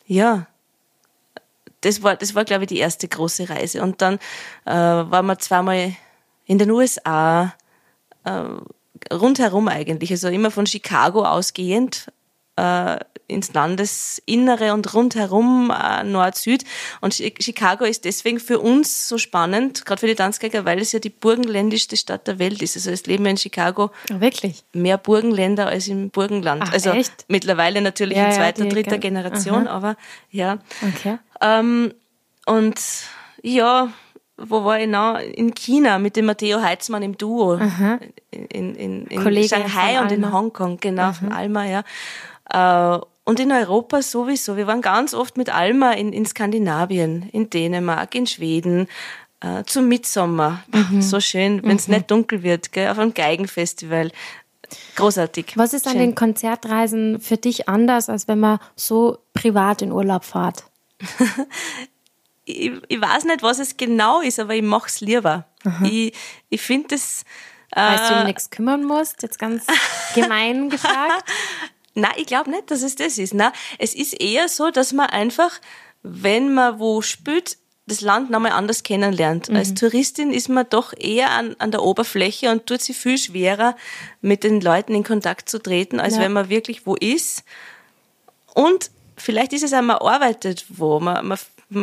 ja, 0.06 0.46
das 1.80 2.04
war, 2.04 2.14
das 2.14 2.36
war, 2.36 2.44
glaube 2.44 2.64
ich, 2.64 2.68
die 2.68 2.78
erste 2.78 3.08
große 3.08 3.48
Reise. 3.48 3.82
Und 3.82 4.00
dann 4.00 4.20
äh, 4.64 4.70
waren 4.70 5.26
wir 5.26 5.40
zweimal 5.40 5.96
in 6.44 6.58
den 6.58 6.70
USA, 6.70 7.54
äh, 8.24 8.42
rundherum 9.12 9.68
eigentlich, 9.68 10.10
also 10.10 10.28
immer 10.28 10.50
von 10.50 10.66
Chicago 10.66 11.24
ausgehend, 11.24 12.06
äh, 12.56 12.98
ins 13.28 13.52
Landesinnere 13.54 14.74
und 14.74 14.92
rundherum 14.94 15.70
äh, 15.70 16.04
Nord-Süd. 16.04 16.64
Und 17.00 17.14
Chicago 17.14 17.84
ist 17.84 18.04
deswegen 18.04 18.38
für 18.38 18.60
uns 18.60 19.08
so 19.08 19.18
spannend, 19.18 19.84
gerade 19.84 20.00
für 20.00 20.06
die 20.06 20.14
Tanzgeiger, 20.14 20.64
weil 20.64 20.78
es 20.78 20.92
ja 20.92 20.98
die 20.98 21.10
burgenländischste 21.10 21.96
Stadt 21.96 22.26
der 22.26 22.38
Welt 22.38 22.62
ist. 22.62 22.76
Also 22.76 22.90
es 22.90 23.06
leben 23.06 23.24
in 23.26 23.36
Chicago 23.36 23.90
oh, 24.12 24.20
wirklich 24.20 24.64
mehr 24.72 24.98
Burgenländer 24.98 25.66
als 25.66 25.88
im 25.88 26.10
Burgenland. 26.10 26.62
Ach, 26.66 26.72
also 26.72 26.90
echt? 26.90 27.24
mittlerweile 27.28 27.80
natürlich 27.80 28.18
ja, 28.18 28.26
in 28.26 28.32
zweiter, 28.32 28.64
ja, 28.64 28.70
dritter 28.70 28.98
Generation, 28.98 29.66
Aha. 29.66 29.74
aber 29.74 29.96
ja. 30.30 30.58
Okay. 30.82 31.18
Ähm, 31.40 31.94
und 32.44 32.80
ja, 33.42 33.92
wo 34.36 34.64
war 34.64 34.80
ich 34.80 34.88
noch? 34.88 35.18
In 35.18 35.54
China 35.54 35.98
mit 35.98 36.16
dem 36.16 36.26
Matteo 36.26 36.60
Heitzmann 36.60 37.02
im 37.02 37.16
Duo. 37.16 37.54
Aha. 37.54 37.98
In, 38.30 38.74
in, 38.74 39.06
in 39.06 39.48
Shanghai 39.48 40.00
und 40.00 40.10
in 40.10 40.32
Hongkong, 40.32 40.78
genau, 40.80 41.02
Aha. 41.02 41.12
von 41.12 41.32
Alma, 41.32 41.64
ja. 41.66 41.82
Äh, 42.50 43.00
und 43.24 43.38
in 43.38 43.52
Europa 43.52 44.02
sowieso. 44.02 44.56
Wir 44.56 44.66
waren 44.66 44.80
ganz 44.80 45.14
oft 45.14 45.36
mit 45.36 45.54
Alma 45.54 45.92
in, 45.92 46.12
in 46.12 46.26
Skandinavien, 46.26 47.28
in 47.32 47.50
Dänemark, 47.50 48.14
in 48.14 48.26
Schweden, 48.26 48.88
äh, 49.40 49.62
zum 49.64 49.88
Mitsommer. 49.88 50.62
Mhm. 50.72 51.02
So 51.02 51.20
schön, 51.20 51.62
wenn 51.62 51.76
es 51.76 51.88
mhm. 51.88 51.94
nicht 51.94 52.10
dunkel 52.10 52.42
wird, 52.42 52.72
gell, 52.72 52.88
auf 52.88 52.98
einem 52.98 53.14
Geigenfestival. 53.14 54.10
Großartig. 54.96 55.52
Was 55.56 55.74
ist 55.74 55.86
an 55.86 55.92
schön. 55.92 56.00
den 56.00 56.14
Konzertreisen 56.14 57.20
für 57.20 57.36
dich 57.36 57.68
anders, 57.68 58.08
als 58.08 58.26
wenn 58.26 58.40
man 58.40 58.58
so 58.74 59.18
privat 59.34 59.82
in 59.82 59.92
Urlaub 59.92 60.24
fährt? 60.24 60.64
ich, 62.44 62.72
ich 62.88 63.00
weiß 63.00 63.24
nicht, 63.24 63.42
was 63.42 63.58
es 63.58 63.76
genau 63.76 64.20
ist, 64.20 64.38
aber 64.40 64.54
ich 64.54 64.62
mache 64.62 64.88
es 64.88 65.00
lieber. 65.00 65.46
Ich, 65.84 66.12
ich 66.48 66.60
finde 66.60 66.88
das. 66.88 67.24
Weil 67.74 67.96
du 68.08 68.20
um 68.20 68.24
nichts 68.26 68.50
kümmern 68.50 68.84
musst, 68.84 69.22
jetzt 69.22 69.38
ganz 69.38 69.64
gemein 70.14 70.68
gefragt. 70.70 71.24
Nein, 71.94 72.12
ich 72.16 72.26
glaube 72.26 72.50
nicht, 72.50 72.70
dass 72.70 72.82
es 72.82 72.96
das 72.96 73.16
ist. 73.18 73.32
Nein, 73.32 73.52
es 73.78 73.94
ist 73.94 74.12
eher 74.20 74.48
so, 74.48 74.70
dass 74.70 74.92
man 74.92 75.06
einfach, 75.08 75.52
wenn 76.02 76.52
man 76.52 76.78
wo 76.78 77.00
spielt, 77.00 77.56
das 77.86 78.00
Land 78.00 78.30
nochmal 78.30 78.52
anders 78.52 78.82
kennenlernt. 78.82 79.50
Als 79.50 79.74
Touristin 79.74 80.32
ist 80.32 80.48
man 80.48 80.66
doch 80.70 80.92
eher 80.96 81.30
an, 81.30 81.56
an 81.58 81.70
der 81.70 81.82
Oberfläche 81.82 82.50
und 82.50 82.66
tut 82.66 82.80
sich 82.80 82.96
viel 82.96 83.18
schwerer, 83.18 83.76
mit 84.20 84.44
den 84.44 84.60
Leuten 84.60 84.94
in 84.94 85.02
Kontakt 85.04 85.48
zu 85.48 85.58
treten, 85.58 85.98
als 85.98 86.14
Ja. 86.16 86.20
wenn 86.22 86.32
man 86.32 86.48
wirklich 86.48 86.86
wo 86.86 86.94
ist. 86.94 87.42
Und 88.54 88.90
vielleicht 89.16 89.52
ist 89.52 89.64
es 89.64 89.72
auch, 89.72 89.82
man 89.82 89.96
arbeitet 89.96 90.66
wo. 90.68 91.00
Man, 91.00 91.26
man, 91.26 91.38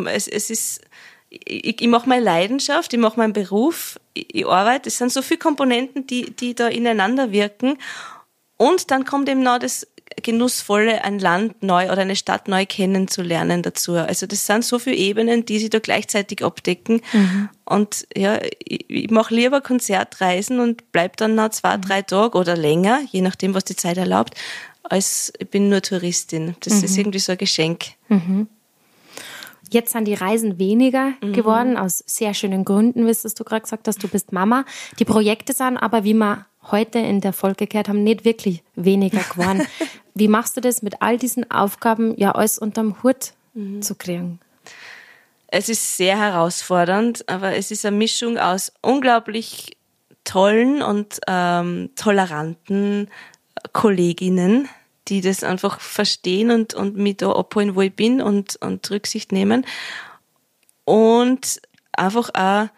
es, 0.08 0.28
es 0.28 0.50
ist, 0.50 0.82
ich, 1.30 1.82
ich 1.82 1.88
mache 1.88 2.10
meine 2.10 2.24
Leidenschaft, 2.24 2.94
ich 2.94 3.00
mache 3.00 3.20
meinen 3.20 3.34
Beruf, 3.34 4.00
ich, 4.14 4.34
ich 4.34 4.48
arbeite. 4.48 4.90
Es 4.90 4.98
sind 4.98 5.12
so 5.12 5.22
viele 5.22 5.40
Komponenten, 5.40 6.08
die, 6.08 6.32
die 6.32 6.56
da 6.56 6.68
ineinander 6.68 7.32
wirken. 7.32 7.78
Und 8.58 8.92
dann 8.92 9.06
kommt 9.06 9.30
eben 9.30 9.44
noch 9.44 9.60
das 9.60 9.88
Genussvolle, 10.22 11.04
ein 11.04 11.20
Land 11.20 11.64
neu 11.64 11.86
oder 11.86 12.02
eine 12.02 12.16
Stadt 12.16 12.48
neu 12.48 12.66
kennenzulernen 12.66 13.62
dazu. 13.62 13.94
Also 13.94 14.26
das 14.26 14.46
sind 14.46 14.66
so 14.66 14.80
viele 14.80 14.96
Ebenen, 14.96 15.46
die 15.46 15.60
sie 15.60 15.70
da 15.70 15.80
gleichzeitig 15.80 16.44
abdecken. 16.44 17.02
Und 17.66 18.08
ja, 18.16 18.40
ich, 18.66 18.90
ich 18.90 19.10
mache 19.12 19.34
lieber 19.34 19.62
Konzertreisen 19.62 20.60
und 20.60 20.92
bleib 20.92 21.18
dann 21.18 21.36
noch 21.36 21.50
zwei, 21.50 21.78
drei 21.78 22.02
Tage 22.02 22.38
oder 22.38 22.58
länger, 22.58 23.00
je 23.12 23.22
nachdem, 23.22 23.54
was 23.54 23.66
die 23.66 23.76
Zeit 23.76 23.98
erlaubt, 23.98 24.34
als 24.84 25.32
ich 25.38 25.50
bin 25.50 25.70
nur 25.70 25.82
Touristin. 25.82 26.56
Das 26.62 26.74
ist 26.84 26.98
irgendwie 26.98 27.20
so 27.20 27.34
ein 27.34 27.38
Geschenk. 27.38 27.86
Jetzt 29.72 29.92
sind 29.94 30.06
die 30.06 30.14
Reisen 30.14 30.58
weniger 30.60 31.14
Mhm. 31.22 31.34
geworden, 31.34 31.78
aus 31.78 32.04
sehr 32.08 32.34
schönen 32.34 32.66
Gründen, 32.66 33.06
wie 33.06 33.10
es 33.12 33.22
du 33.22 33.44
gerade 33.44 33.62
gesagt 33.62 33.88
hast, 33.88 34.02
du 34.04 34.08
bist 34.08 34.32
Mama. 34.32 34.66
Die 35.00 35.06
Projekte 35.06 35.54
sind 35.54 35.78
aber, 35.78 36.04
wie 36.04 36.14
wir 36.14 36.46
heute 36.72 37.00
in 37.00 37.22
der 37.22 37.34
Folge 37.34 37.68
gehört 37.68 37.90
haben, 37.90 38.04
nicht 38.04 38.26
wirklich 38.26 38.64
weniger 38.76 39.22
geworden. 39.34 39.62
wie 40.16 40.28
machst 40.28 40.58
du 40.58 40.62
das 40.62 40.82
mit 40.82 41.02
all 41.02 41.18
diesen 41.18 41.50
Aufgaben, 41.52 42.14
ja, 42.18 42.32
alles 42.34 42.58
unterm 42.60 43.02
Hut 43.04 43.34
Mhm. 43.54 43.82
zu 43.82 43.96
kriegen? 43.96 44.40
Es 45.48 45.68
ist 45.70 45.98
sehr 45.98 46.18
herausfordernd, 46.18 47.28
aber 47.28 47.56
es 47.56 47.72
ist 47.72 47.84
eine 47.86 47.98
Mischung 47.98 48.38
aus 48.38 48.72
unglaublich 48.82 49.76
tollen 50.24 50.84
und 50.84 51.20
ähm, 51.28 51.90
toleranten 51.96 53.10
Kolleginnen, 53.74 54.68
die 55.10 55.22
das 55.22 55.44
einfach 55.44 55.80
verstehen 55.80 56.52
und, 56.52 56.74
und 56.74 56.98
mich 56.98 57.18
da 57.18 57.32
abholen, 57.32 57.76
wo 57.76 57.82
ich 57.82 57.94
bin 57.94 58.22
und, 58.22 58.56
und 58.58 58.90
Rücksicht 58.92 59.32
nehmen. 59.32 59.66
Und 60.86 61.62
einfach 61.94 62.30
auch 62.34 62.70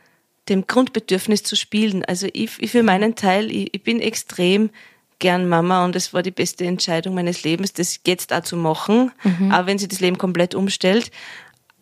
dem 0.50 0.68
Grundbedürfnis 0.68 1.44
zu 1.44 1.56
spielen. 1.56 2.04
Also 2.06 2.28
ich, 2.34 2.52
ich 2.60 2.72
für 2.72 2.84
meinen 2.84 3.16
Teil, 3.16 3.52
ich, 3.52 3.74
ich 3.74 3.84
bin 3.84 4.00
extrem 4.00 4.70
gern 5.20 5.48
Mama 5.48 5.86
und 5.86 5.96
es 5.96 6.14
war 6.14 6.24
die 6.24 6.32
beste 6.32 6.66
Entscheidung 6.66 7.14
meines 7.14 7.44
Lebens, 7.44 7.74
das 7.74 8.00
jetzt 8.06 8.34
auch 8.34 8.42
zu 8.42 8.58
machen, 8.58 9.12
auch 9.52 9.68
wenn 9.68 9.78
sie 9.78 9.88
das 9.88 10.00
Leben 10.00 10.18
komplett 10.18 10.56
umstellt. 10.56 11.12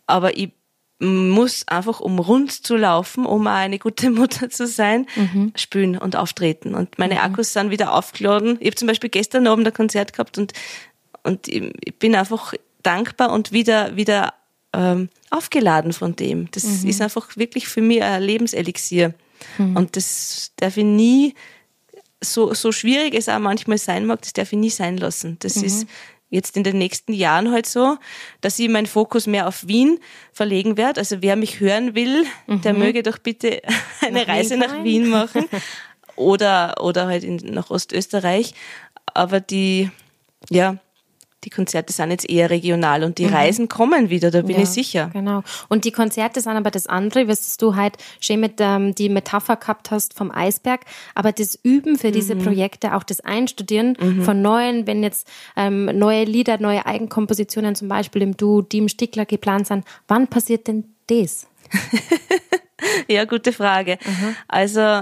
Aber 0.05 0.37
ich 0.37 0.51
muss 0.99 1.65
einfach, 1.67 2.01
um 2.01 2.19
rund 2.19 2.51
zu 2.51 2.75
laufen, 2.75 3.25
um 3.25 3.47
auch 3.47 3.51
eine 3.51 3.79
gute 3.79 4.09
Mutter 4.11 4.49
zu 4.49 4.67
sein, 4.67 5.07
spielen 5.55 5.97
und 5.97 6.15
auftreten. 6.15 6.75
Und 6.75 6.99
meine 6.99 7.21
Akkus 7.21 7.53
sind 7.53 7.71
wieder 7.71 7.93
aufgeladen. 7.93 8.57
Ich 8.59 8.67
habe 8.67 8.75
zum 8.75 8.87
Beispiel 8.87 9.09
gestern 9.09 9.47
Abend 9.47 9.65
ein 9.67 9.73
Konzert 9.73 10.13
gehabt 10.13 10.37
und, 10.37 10.53
und 11.23 11.47
ich 11.47 11.95
bin 11.99 12.15
einfach 12.15 12.53
dankbar 12.83 13.31
und 13.31 13.51
wieder, 13.51 13.95
wieder 13.95 14.33
ähm, 14.73 15.09
aufgeladen 15.29 15.93
von 15.93 16.15
dem. 16.15 16.51
Das 16.51 16.63
ist 16.63 17.01
einfach 17.01 17.37
wirklich 17.37 17.67
für 17.67 17.81
mich 17.81 18.03
ein 18.03 18.21
Lebenselixier. 18.21 19.13
Und 19.75 19.95
das 19.95 20.51
darf 20.57 20.77
ich 20.77 20.83
nie, 20.83 21.33
so, 22.21 22.53
so 22.53 22.71
schwierig 22.71 23.13
es 23.13 23.29
auch 23.29 23.39
manchmal 23.39 23.77
sein 23.77 24.05
mag, 24.05 24.21
das 24.21 24.33
darf 24.33 24.51
ich 24.51 24.59
nie 24.59 24.69
sein 24.69 24.97
lassen. 24.97 25.37
Das 25.39 25.55
ist 25.63 25.87
jetzt 26.29 26.57
in 26.57 26.63
den 26.63 26.77
nächsten 26.77 27.13
Jahren 27.13 27.51
halt 27.51 27.65
so, 27.65 27.97
dass 28.41 28.59
ich 28.59 28.69
meinen 28.69 28.87
Fokus 28.87 29.27
mehr 29.27 29.47
auf 29.47 29.67
Wien 29.67 29.99
verlegen 30.31 30.77
werde. 30.77 30.99
Also 30.99 31.21
wer 31.21 31.35
mich 31.35 31.59
hören 31.59 31.95
will, 31.95 32.25
der 32.47 32.73
möge 32.73 33.03
doch 33.03 33.17
bitte 33.17 33.61
eine 34.01 34.19
Nach 34.19 34.27
Wien 34.27 34.29
Reise 34.29 34.57
nach 34.57 34.67
kommen. 34.69 34.83
Wien 34.83 35.09
machen 35.09 35.45
oder, 36.15 36.75
oder 36.81 37.07
halt 37.07 37.23
in, 37.23 37.37
nach 37.37 37.69
Ostösterreich. 37.69 38.53
Aber 39.13 39.39
die, 39.39 39.89
ja, 40.49 40.77
die 41.45 41.49
Konzerte 41.49 41.93
sind 41.93 42.11
jetzt 42.11 42.29
eher 42.29 42.49
regional 42.49 43.03
und 43.03 43.17
die 43.17 43.25
Reisen 43.25 43.69
kommen 43.69 44.09
wieder, 44.09 44.29
da 44.29 44.41
bin 44.41 44.57
Ja, 44.57 44.63
ich 44.63 44.69
sicher. 44.69 45.09
Genau. 45.13 45.41
Und 45.69 45.85
die 45.85 45.91
Konzerte 45.91 46.41
sind 46.41 46.53
aber 46.57 46.69
das 46.71 46.85
andere, 46.87 47.27
was 47.27 47.55
du 47.57 47.75
halt 47.75 47.95
schön 48.19 48.39
mit 48.41 48.55
ähm, 48.59 48.93
die 48.93 49.07
Metapher 49.09 49.55
gehabt 49.55 49.89
hast 49.91 50.13
vom 50.15 50.31
Eisberg. 50.31 50.81
Aber 51.15 51.31
das 51.31 51.57
Üben 51.63 51.97
für 51.97 52.11
diese 52.11 52.35
Mhm. 52.35 52.43
Projekte, 52.43 52.93
auch 52.95 53.03
das 53.03 53.21
Einstudieren 53.21 53.95
von 54.23 54.41
neuen, 54.41 54.85
wenn 54.85 55.01
jetzt 55.03 55.27
ähm, 55.55 55.85
neue 55.85 56.25
Lieder, 56.25 56.59
neue 56.59 56.85
Eigenkompositionen 56.85 57.75
zum 57.75 57.87
Beispiel 57.87 58.21
im 58.21 58.35
Du, 58.35 58.61
die 58.61 58.79
im 58.79 58.89
Stickler 58.89 59.25
geplant 59.25 59.67
sind, 59.67 59.85
wann 60.07 60.27
passiert 60.27 60.67
denn 60.67 60.93
das? 61.07 61.47
Ja, 63.07 63.25
gute 63.25 63.51
Frage. 63.53 63.97
Also 64.47 65.01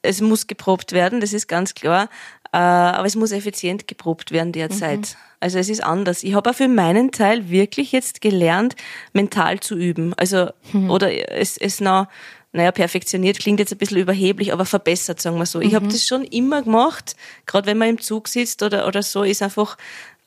es 0.00 0.20
muss 0.20 0.46
geprobt 0.46 0.92
werden, 0.92 1.20
das 1.20 1.32
ist 1.32 1.46
ganz 1.46 1.74
klar. 1.74 2.08
Äh, 2.52 2.58
aber 2.58 3.06
es 3.06 3.16
muss 3.16 3.32
effizient 3.32 3.88
geprobt 3.88 4.30
werden 4.30 4.52
derzeit. 4.52 5.16
Also 5.40 5.58
es 5.58 5.68
ist 5.68 5.82
anders. 5.82 6.22
Ich 6.22 6.34
habe 6.34 6.50
auch 6.50 6.54
für 6.54 6.68
meinen 6.68 7.10
Teil 7.10 7.48
wirklich 7.48 7.92
jetzt 7.92 8.20
gelernt, 8.20 8.76
mental 9.12 9.60
zu 9.60 9.74
üben. 9.74 10.14
Also 10.14 10.50
oder 10.88 11.10
es, 11.32 11.56
es 11.56 11.80
noch, 11.80 12.08
naja, 12.52 12.70
perfektioniert 12.70 13.38
klingt 13.38 13.58
jetzt 13.58 13.72
ein 13.72 13.78
bisschen 13.78 13.96
überheblich, 13.96 14.52
aber 14.52 14.66
verbessert, 14.66 15.20
sagen 15.20 15.38
wir 15.38 15.46
so. 15.46 15.60
Ich 15.60 15.74
habe 15.74 15.88
das 15.88 16.06
schon 16.06 16.24
immer 16.24 16.62
gemacht, 16.62 17.16
gerade 17.46 17.66
wenn 17.66 17.78
man 17.78 17.88
im 17.88 18.00
Zug 18.00 18.28
sitzt 18.28 18.62
oder, 18.62 18.86
oder 18.86 19.02
so, 19.02 19.22
ist 19.22 19.42
einfach 19.42 19.78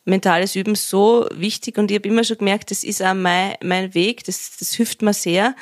mentales 0.04 0.56
Üben 0.56 0.76
so 0.76 1.28
wichtig 1.32 1.78
und 1.78 1.92
ich 1.92 1.98
habe 1.98 2.08
immer 2.08 2.24
schon 2.24 2.38
gemerkt, 2.38 2.72
das 2.72 2.84
ist 2.84 3.02
auch 3.04 3.14
mein, 3.14 3.56
mein 3.64 3.94
Weg, 3.94 4.24
das, 4.24 4.58
das 4.58 4.74
hilft 4.74 5.02
mir 5.02 5.14
sehr. 5.14 5.56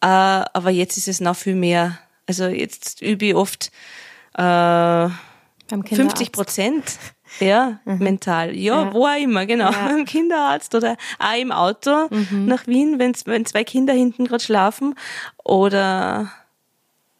Äh, 0.00 0.06
aber 0.06 0.70
jetzt 0.70 0.96
ist 0.96 1.08
es 1.08 1.20
noch 1.20 1.36
viel 1.36 1.54
mehr. 1.54 1.98
Also 2.26 2.46
jetzt 2.46 3.02
übe 3.02 3.26
ich 3.26 3.34
oft 3.34 3.70
äh, 4.36 5.08
50 5.68 6.32
Prozent. 6.32 6.84
Ja, 7.40 7.80
mental. 7.84 8.54
Ja, 8.54 8.84
Ja. 8.84 8.92
wo 8.94 9.06
auch 9.06 9.16
immer, 9.20 9.46
genau. 9.46 9.70
Beim 9.88 10.04
Kinderarzt 10.04 10.74
oder 10.74 10.96
auch 11.18 11.36
im 11.36 11.50
Auto 11.52 12.08
nach 12.30 12.66
Wien, 12.66 12.98
wenn's, 12.98 13.26
wenn 13.26 13.44
zwei 13.44 13.64
Kinder 13.64 13.92
hinten 13.92 14.26
gerade 14.26 14.42
schlafen. 14.44 14.94
Oder 15.44 16.30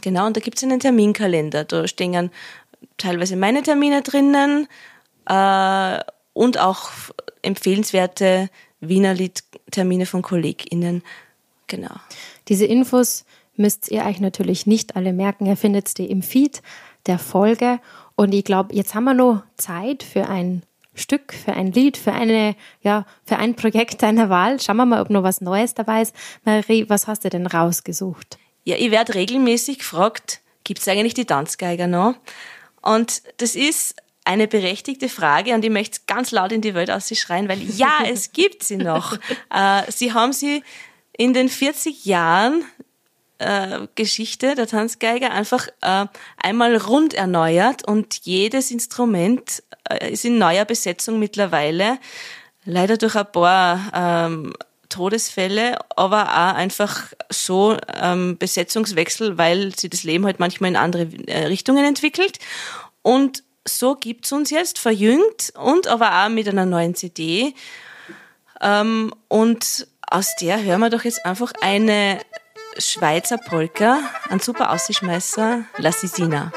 genau, 0.00 0.26
und 0.26 0.36
da 0.36 0.40
gibt's 0.40 0.62
einen 0.62 0.80
Terminkalender. 0.80 1.64
Da 1.64 1.88
stehen 1.88 2.30
teilweise 2.96 3.36
meine 3.36 3.62
Termine 3.62 4.02
drinnen 4.02 4.68
äh, 5.26 6.00
und 6.32 6.58
auch 6.58 6.90
empfehlenswerte 7.42 8.50
Wiener 8.80 9.14
Liedtermine 9.14 10.06
von 10.06 10.22
KollegInnen. 10.22 11.02
Genau. 11.66 11.94
Diese 12.48 12.64
Infos 12.64 13.24
müsst 13.56 13.90
ihr 13.90 14.04
euch 14.04 14.20
natürlich 14.20 14.66
nicht 14.66 14.96
alle 14.96 15.12
merken. 15.12 15.46
Ihr 15.46 15.56
findet 15.56 15.98
die 15.98 16.06
im 16.06 16.22
Feed 16.22 16.62
der 17.06 17.18
Folge. 17.18 17.80
Und 18.14 18.32
ich 18.32 18.44
glaube, 18.44 18.74
jetzt 18.74 18.94
haben 18.94 19.04
wir 19.04 19.14
noch 19.14 19.42
Zeit 19.56 20.02
für 20.02 20.28
ein 20.28 20.62
Stück, 20.94 21.32
für 21.32 21.52
ein 21.52 21.72
Lied, 21.72 21.96
für 21.96 22.12
eine, 22.12 22.56
ja, 22.82 23.06
für 23.24 23.36
ein 23.36 23.54
Projekt 23.54 24.02
deiner 24.02 24.30
Wahl. 24.30 24.60
Schauen 24.60 24.76
wir 24.76 24.86
mal, 24.86 25.00
ob 25.00 25.10
noch 25.10 25.22
was 25.22 25.40
Neues 25.40 25.74
dabei 25.74 26.02
ist. 26.02 26.14
Marie, 26.44 26.88
was 26.88 27.06
hast 27.06 27.24
du 27.24 27.30
denn 27.30 27.46
rausgesucht? 27.46 28.38
Ja, 28.68 28.76
ich 28.76 28.90
werde 28.90 29.14
regelmäßig 29.14 29.78
gefragt, 29.78 30.40
gibt 30.62 30.80
es 30.80 30.88
eigentlich 30.88 31.14
die 31.14 31.24
Tanzgeiger 31.24 31.86
noch? 31.86 32.16
Und 32.82 33.22
das 33.38 33.54
ist 33.54 33.96
eine 34.26 34.46
berechtigte 34.46 35.08
Frage 35.08 35.54
und 35.54 35.64
ich 35.64 35.70
möchte 35.70 36.00
ganz 36.06 36.32
laut 36.32 36.52
in 36.52 36.60
die 36.60 36.74
Welt 36.74 36.90
ausschreien, 36.90 37.48
weil 37.48 37.62
ja, 37.78 38.00
es 38.04 38.32
gibt 38.32 38.62
sie 38.62 38.76
noch. 38.76 39.16
Äh, 39.48 39.90
sie 39.90 40.12
haben 40.12 40.34
sie 40.34 40.62
in 41.16 41.32
den 41.32 41.48
40 41.48 42.04
Jahren 42.04 42.62
äh, 43.38 43.86
Geschichte 43.94 44.54
der 44.54 44.66
Tanzgeige 44.66 45.30
einfach 45.30 45.68
äh, 45.80 46.04
einmal 46.36 46.76
rund 46.76 47.14
erneuert 47.14 47.88
und 47.88 48.20
jedes 48.24 48.70
Instrument 48.70 49.62
äh, 49.88 50.12
ist 50.12 50.26
in 50.26 50.36
neuer 50.36 50.66
Besetzung 50.66 51.18
mittlerweile. 51.18 51.98
Leider 52.66 52.98
durch 52.98 53.16
ein 53.16 53.32
paar 53.32 53.90
ähm, 53.94 54.52
Todesfälle, 54.88 55.78
aber 55.96 56.24
auch 56.24 56.54
einfach 56.54 57.12
so 57.30 57.76
ähm, 57.94 58.38
Besetzungswechsel, 58.38 59.38
weil 59.38 59.74
sich 59.74 59.90
das 59.90 60.02
Leben 60.02 60.24
halt 60.26 60.40
manchmal 60.40 60.70
in 60.70 60.76
andere 60.76 61.08
äh, 61.26 61.46
Richtungen 61.46 61.84
entwickelt. 61.84 62.38
Und 63.02 63.42
so 63.66 63.94
gibt's 63.94 64.32
uns 64.32 64.50
jetzt 64.50 64.78
verjüngt 64.78 65.52
und 65.56 65.86
aber 65.88 66.24
auch 66.24 66.28
mit 66.28 66.48
einer 66.48 66.66
neuen 66.66 66.94
CD. 66.94 67.54
Ähm, 68.60 69.12
und 69.28 69.86
aus 70.10 70.34
der 70.40 70.62
hören 70.62 70.80
wir 70.80 70.90
doch 70.90 71.04
jetzt 71.04 71.24
einfach 71.24 71.52
eine 71.60 72.20
Schweizer 72.78 73.38
Polka, 73.38 74.00
ein 74.30 74.40
super 74.40 74.72
Ausschmeißer, 74.72 75.64
La 75.78 75.92
Sisina. 75.92 76.52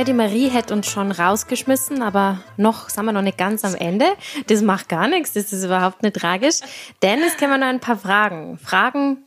Ja, 0.00 0.04
die 0.04 0.14
Marie 0.14 0.48
hätte 0.48 0.72
uns 0.72 0.86
schon 0.86 1.12
rausgeschmissen, 1.12 2.00
aber 2.00 2.38
noch 2.56 2.88
sind 2.88 3.04
wir 3.04 3.12
noch 3.12 3.20
nicht 3.20 3.36
ganz 3.36 3.66
am 3.66 3.74
Ende. 3.74 4.06
Das 4.46 4.62
macht 4.62 4.88
gar 4.88 5.08
nichts, 5.08 5.34
das 5.34 5.52
ist 5.52 5.62
überhaupt 5.62 6.02
nicht 6.02 6.16
tragisch. 6.16 6.60
Denn 7.02 7.20
es 7.22 7.36
kommen 7.36 7.60
noch 7.60 7.66
ein 7.66 7.80
paar 7.80 7.98
Fragen. 7.98 8.56
Fragen, 8.56 9.18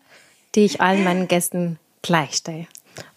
die 0.56 0.62
ich 0.66 0.82
allen 0.82 1.04
meinen 1.04 1.28
Gästen 1.28 1.78
gleich 2.02 2.38
stelle. 2.38 2.66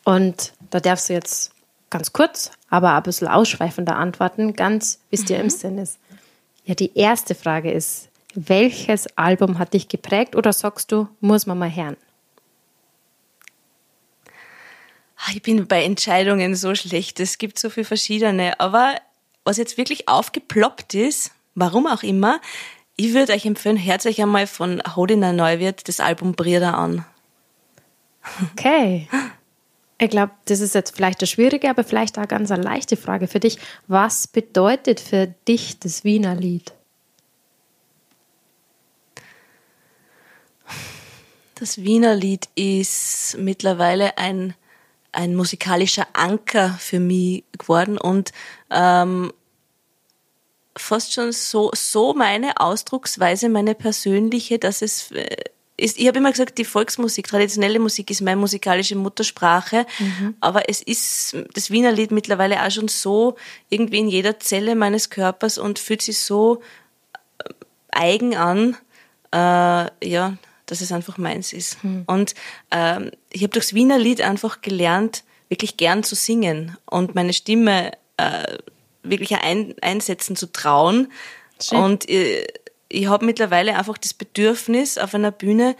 Und 0.05 0.53
da 0.69 0.81
darfst 0.81 1.09
du 1.09 1.15
jetzt 1.15 1.53
ganz 1.89 2.13
kurz, 2.13 2.51
aber 2.69 2.95
ein 2.95 3.03
bisschen 3.05 3.27
ausschweifender 3.27 3.97
antworten, 3.97 4.53
ganz 4.53 5.01
wie 5.09 5.17
es 5.17 5.25
dir 5.25 5.39
im 5.39 5.49
Sinn 5.49 5.79
ist. 5.79 5.99
Ja, 6.67 6.75
die 6.75 6.95
erste 6.95 7.35
Frage 7.35 7.73
ist, 7.73 8.11
welches 8.35 9.07
Album 9.17 9.59
hat 9.59 9.73
dich 9.73 9.89
geprägt 9.89 10.37
oder 10.37 10.53
sagst 10.53 10.93
du, 10.93 11.09
muss 11.21 11.47
man 11.47 11.59
mal 11.59 11.75
hören? 11.75 11.97
Ah, 14.27 15.06
ich 15.33 15.43
bin 15.43 15.67
bei 15.67 15.83
Entscheidungen 15.83 16.55
so 16.55 16.75
schlecht. 16.75 17.21
Es 17.21 17.39
gibt 17.39 17.59
so 17.59 17.71
viele 17.71 17.87
verschiedene. 17.87 18.59
Aber 18.61 18.97
was 19.45 19.57
jetzt 19.57 19.77
wirklich 19.77 20.09
aufgeploppt 20.09 20.95
ist, 20.95 21.33
warum 21.55 21.87
auch 21.87 22.03
immer, 22.03 22.41
ich 22.97 23.13
würde 23.13 23.33
euch 23.33 23.45
empfehlen, 23.45 23.83
hört 23.83 24.07
euch 24.07 24.21
einmal 24.21 24.47
von 24.47 24.83
Hodina 24.95 25.33
Neuwirth 25.33 25.87
das 25.89 26.01
Album 26.01 26.33
Brierda 26.33 26.73
an. 26.73 27.05
Okay. 28.53 29.09
Ich 29.99 30.11
glaube, 30.11 30.33
das 30.45 30.61
ist 30.61 30.75
jetzt 30.75 30.95
vielleicht 30.95 31.21
eine 31.21 31.27
schwierige, 31.27 31.71
aber 31.71 31.85
vielleicht 31.85 32.19
auch 32.19 32.29
ganz 32.29 32.51
eine 32.51 32.63
leichte 32.63 32.97
Frage 32.97 33.29
für 33.29 33.41
dich. 33.41 33.59
Was 33.87 34.27
bedeutet 34.27 35.01
für 35.01 35.35
dich 35.49 35.79
das 35.79 36.05
Wiener 36.05 36.35
Lied? 36.35 36.73
Das 41.55 41.79
Wiener 41.79 42.15
Lied 42.15 42.49
ist 42.55 43.37
mittlerweile 43.39 44.19
ein 44.19 44.55
ein 45.17 45.35
musikalischer 45.35 46.07
Anker 46.13 46.77
für 46.79 47.01
mich 47.01 47.45
geworden 47.59 47.99
und 47.99 48.33
ähm, 48.71 49.33
fast 50.77 51.15
schon 51.15 51.33
so, 51.33 51.71
so 51.75 52.13
meine 52.13 52.61
Ausdrucksweise, 52.61 53.49
meine 53.49 53.75
persönliche, 53.75 54.59
dass 54.59 54.83
es 54.83 55.11
äh, 55.13 55.27
ist, 55.79 55.99
ich 55.99 56.07
habe 56.07 56.19
immer 56.19 56.31
gesagt, 56.31 56.57
die 56.59 56.65
Volksmusik, 56.65 57.27
traditionelle 57.27 57.79
Musik 57.79 58.11
ist 58.11 58.23
meine 58.23 58.41
musikalische 58.41 58.97
Muttersprache, 58.97 59.87
mhm. 59.99 60.35
aber 60.41 60.69
es 60.71 60.81
ist 60.83 61.37
das 61.55 61.71
Wiener 61.71 61.93
Lied 61.93 62.13
mittlerweile 62.13 62.65
auch 62.65 62.71
schon 62.71 62.89
so 62.89 63.37
irgendwie 63.69 63.99
in 63.99 64.09
jeder 64.09 64.39
Zelle 64.41 64.75
meines 64.75 65.11
Körpers 65.11 65.59
und 65.59 65.79
fühlt 65.79 66.03
sich 66.03 66.19
so 66.19 66.63
äh, 67.45 67.53
eigen 67.91 68.37
an, 68.37 68.77
äh, 69.33 70.09
ja, 70.09 70.37
dass 70.67 70.81
es 70.81 70.93
einfach 70.93 71.19
meins 71.19 71.53
ist. 71.53 71.83
Mhm. 71.83 72.05
Und 72.07 72.35
ähm, 72.71 73.11
ich 73.31 73.43
habe 73.43 73.53
durchs 73.53 73.75
Wiener 73.75 73.99
Lied 73.99 74.21
einfach 74.21 74.61
gelernt, 74.61 75.25
wirklich 75.49 75.77
gern 75.77 76.03
zu 76.03 76.15
singen 76.15 76.77
und 76.87 77.15
meine 77.15 77.33
Stimme 77.33 77.93
äh, 78.17 78.59
wirklich 79.03 79.37
ein, 79.37 79.75
einsetzen 79.81 80.37
zu 80.37 80.53
trauen. 80.53 81.13
Schön. 81.61 81.79
Und 81.79 82.09
äh, 82.09 82.43
ich, 82.43 82.47
ich 82.89 83.07
habe 83.07 83.25
mittlerweile 83.25 83.77
einfach 83.77 83.99
das 83.99 84.15
Bedürfnis, 84.15 84.99
auf 84.99 85.15
einer 85.15 85.31
Bühne 85.31 85.77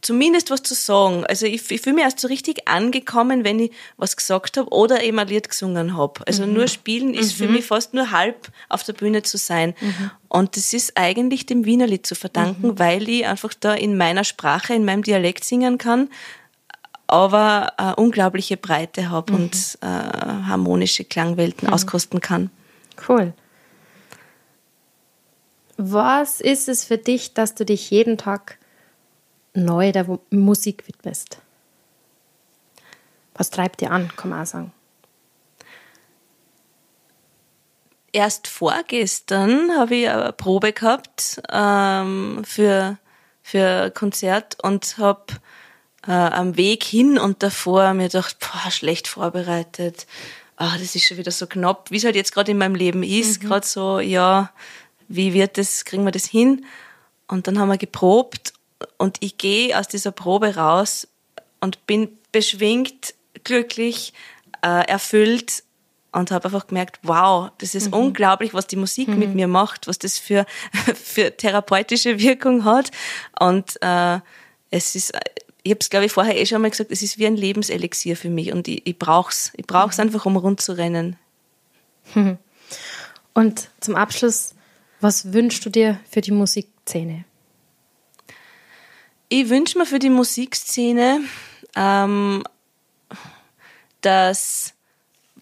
zumindest 0.00 0.50
was 0.50 0.62
zu 0.62 0.74
sagen. 0.74 1.24
Also 1.26 1.46
ich, 1.46 1.70
ich 1.70 1.80
fühle 1.80 1.96
mich 1.96 2.04
erst 2.04 2.20
so 2.20 2.28
richtig 2.28 2.68
angekommen, 2.68 3.44
wenn 3.44 3.58
ich 3.58 3.72
was 3.96 4.16
gesagt 4.16 4.56
habe 4.56 4.70
oder 4.70 5.02
eben 5.02 5.18
ein 5.18 5.26
Lied 5.26 5.48
gesungen 5.48 5.96
habe. 5.96 6.26
Also 6.26 6.46
mhm. 6.46 6.54
nur 6.54 6.68
spielen 6.68 7.14
ist 7.14 7.32
mhm. 7.32 7.44
für 7.44 7.52
mich 7.52 7.64
fast 7.66 7.94
nur 7.94 8.10
halb 8.10 8.48
auf 8.68 8.84
der 8.84 8.92
Bühne 8.92 9.22
zu 9.22 9.38
sein. 9.38 9.74
Mhm. 9.80 10.10
Und 10.28 10.56
das 10.56 10.72
ist 10.72 10.96
eigentlich 10.96 11.46
dem 11.46 11.64
Wiener 11.64 11.86
Lied 11.86 12.06
zu 12.06 12.14
verdanken, 12.14 12.68
mhm. 12.68 12.78
weil 12.78 13.08
ich 13.08 13.26
einfach 13.26 13.54
da 13.54 13.74
in 13.74 13.96
meiner 13.96 14.24
Sprache, 14.24 14.74
in 14.74 14.84
meinem 14.84 15.02
Dialekt 15.02 15.44
singen 15.44 15.78
kann, 15.78 16.08
aber 17.08 17.78
eine 17.78 17.96
unglaubliche 17.96 18.56
Breite 18.56 19.10
habe 19.10 19.32
mhm. 19.32 19.38
und 19.38 19.78
äh, 19.80 19.86
harmonische 19.86 21.04
Klangwelten 21.04 21.68
mhm. 21.68 21.74
auskosten 21.74 22.20
kann. 22.20 22.50
Cool. 23.08 23.32
Was 25.76 26.40
ist 26.40 26.68
es 26.68 26.84
für 26.84 26.98
dich, 26.98 27.34
dass 27.34 27.54
du 27.54 27.64
dich 27.64 27.90
jeden 27.90 28.18
Tag 28.18 28.58
neu 29.64 29.92
der 29.92 30.06
Musik 30.30 30.86
widmest? 30.86 31.38
Was 33.34 33.50
treibt 33.50 33.80
dir 33.80 33.90
an, 33.90 34.10
kann 34.16 34.30
man 34.30 34.42
auch 34.42 34.46
sagen? 34.46 34.72
Erst 38.10 38.48
vorgestern 38.48 39.76
habe 39.76 39.94
ich 39.94 40.08
eine 40.08 40.32
Probe 40.32 40.72
gehabt 40.72 41.40
ähm, 41.50 42.42
für, 42.44 42.98
für 43.42 43.84
ein 43.84 43.94
Konzert 43.94 44.56
und 44.62 44.98
habe 44.98 45.26
äh, 46.06 46.12
am 46.12 46.56
Weg 46.56 46.82
hin 46.82 47.18
und 47.18 47.42
davor 47.42 47.92
mir 47.94 48.08
gedacht, 48.08 48.38
boah, 48.40 48.70
schlecht 48.70 49.06
vorbereitet. 49.08 50.06
Ah, 50.56 50.76
das 50.78 50.96
ist 50.96 51.04
schon 51.04 51.18
wieder 51.18 51.30
so 51.30 51.46
knapp, 51.46 51.90
wie 51.90 51.98
es 51.98 52.04
halt 52.04 52.16
jetzt 52.16 52.32
gerade 52.32 52.50
in 52.50 52.58
meinem 52.58 52.74
Leben 52.74 53.02
ist. 53.02 53.42
Mhm. 53.42 53.46
Gerade 53.46 53.66
so, 53.66 54.00
ja, 54.00 54.50
wie 55.06 55.32
wird 55.34 55.58
das, 55.58 55.84
kriegen 55.84 56.04
wir 56.04 56.10
das 56.10 56.24
hin? 56.24 56.64
Und 57.28 57.46
dann 57.46 57.58
haben 57.58 57.68
wir 57.68 57.78
geprobt 57.78 58.54
und 58.96 59.18
ich 59.20 59.38
gehe 59.38 59.78
aus 59.78 59.88
dieser 59.88 60.12
Probe 60.12 60.56
raus 60.56 61.08
und 61.60 61.86
bin 61.86 62.16
beschwingt, 62.32 63.14
glücklich, 63.44 64.12
äh, 64.62 64.86
erfüllt 64.88 65.62
und 66.12 66.30
habe 66.30 66.46
einfach 66.46 66.66
gemerkt, 66.66 67.00
wow, 67.02 67.50
das 67.58 67.74
ist 67.74 67.88
mhm. 67.88 67.94
unglaublich, 67.94 68.54
was 68.54 68.66
die 68.66 68.76
Musik 68.76 69.08
mhm. 69.08 69.18
mit 69.18 69.34
mir 69.34 69.48
macht, 69.48 69.86
was 69.86 69.98
das 69.98 70.18
für, 70.18 70.46
für 70.94 71.36
therapeutische 71.36 72.18
Wirkung 72.18 72.64
hat. 72.64 72.90
Und 73.38 73.80
äh, 73.82 74.20
es 74.70 74.94
ist, 74.94 75.12
ich 75.62 75.70
habe 75.70 75.80
es, 75.80 75.90
glaube 75.90 76.06
ich, 76.06 76.12
vorher 76.12 76.38
eh 76.38 76.46
schon 76.46 76.62
mal 76.62 76.70
gesagt, 76.70 76.90
es 76.90 77.02
ist 77.02 77.18
wie 77.18 77.26
ein 77.26 77.36
Lebenselixier 77.36 78.16
für 78.16 78.30
mich 78.30 78.52
und 78.52 78.68
ich, 78.68 78.86
ich 78.86 78.98
brauche 78.98 79.30
es. 79.30 79.52
Ich 79.56 79.66
brauche 79.66 79.90
es 79.90 79.98
mhm. 79.98 80.04
einfach, 80.04 80.26
um 80.26 80.36
rund 80.36 80.60
zu 80.60 80.72
rennen. 80.72 81.16
Und 83.34 83.68
zum 83.78 83.94
Abschluss, 83.94 84.54
was 85.00 85.32
wünschst 85.32 85.64
du 85.64 85.70
dir 85.70 86.00
für 86.10 86.22
die 86.22 86.32
Musikszene? 86.32 87.24
Ich 89.30 89.48
wünsche 89.50 89.78
mir 89.78 89.84
für 89.84 89.98
die 89.98 90.08
Musikszene, 90.10 91.20
ähm, 91.76 92.42
dass, 94.00 94.72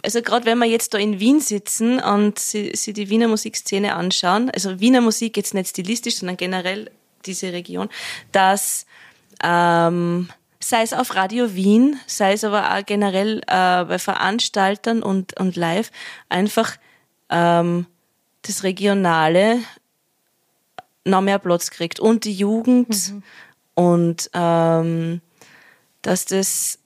also 0.03 0.23
gerade 0.23 0.45
wenn 0.45 0.59
wir 0.59 0.67
jetzt 0.67 0.93
da 0.93 0.99
in 0.99 1.21
Wien 1.21 1.41
sitzen 1.41 2.01
und 2.01 2.39
sie, 2.39 2.73
sie 2.75 2.93
die 2.93 3.11
Wiener 3.11 3.29
Musikszene 3.29 3.95
anschauen, 3.95 4.51
also 4.51 4.81
Wiener 4.81 5.01
Musik 5.01 5.37
jetzt 5.37 5.55
nicht 5.55 5.69
stilistisch, 5.69 6.17
sondern 6.17 6.37
generell 6.37 6.91
diese 7.27 7.53
Region, 7.53 7.89
dass 8.33 8.87
ähm, 9.45 10.31
sei 10.59 10.83
es 10.83 10.93
auf 10.93 11.15
Radio 11.15 11.55
Wien, 11.55 12.01
sei 12.09 12.33
es 12.33 12.43
aber 12.43 12.75
auch 12.75 12.85
generell 12.85 13.39
äh, 13.47 13.85
bei 13.85 13.99
Veranstaltern 13.99 15.03
und, 15.03 15.39
und 15.39 15.55
live, 15.55 15.93
einfach 16.29 16.77
ähm, 17.31 17.87
das 18.43 18.65
Regionale 18.65 19.61
noch 21.05 21.21
mehr 21.21 21.39
Platz 21.39 21.71
kriegt 21.71 22.01
und 22.01 22.25
die 22.25 22.35
Jugend 22.35 22.89
mhm. 22.89 23.23
Und 23.77 24.31
ähm, 24.33 25.21
dass 26.03 26.25
das 26.25 26.81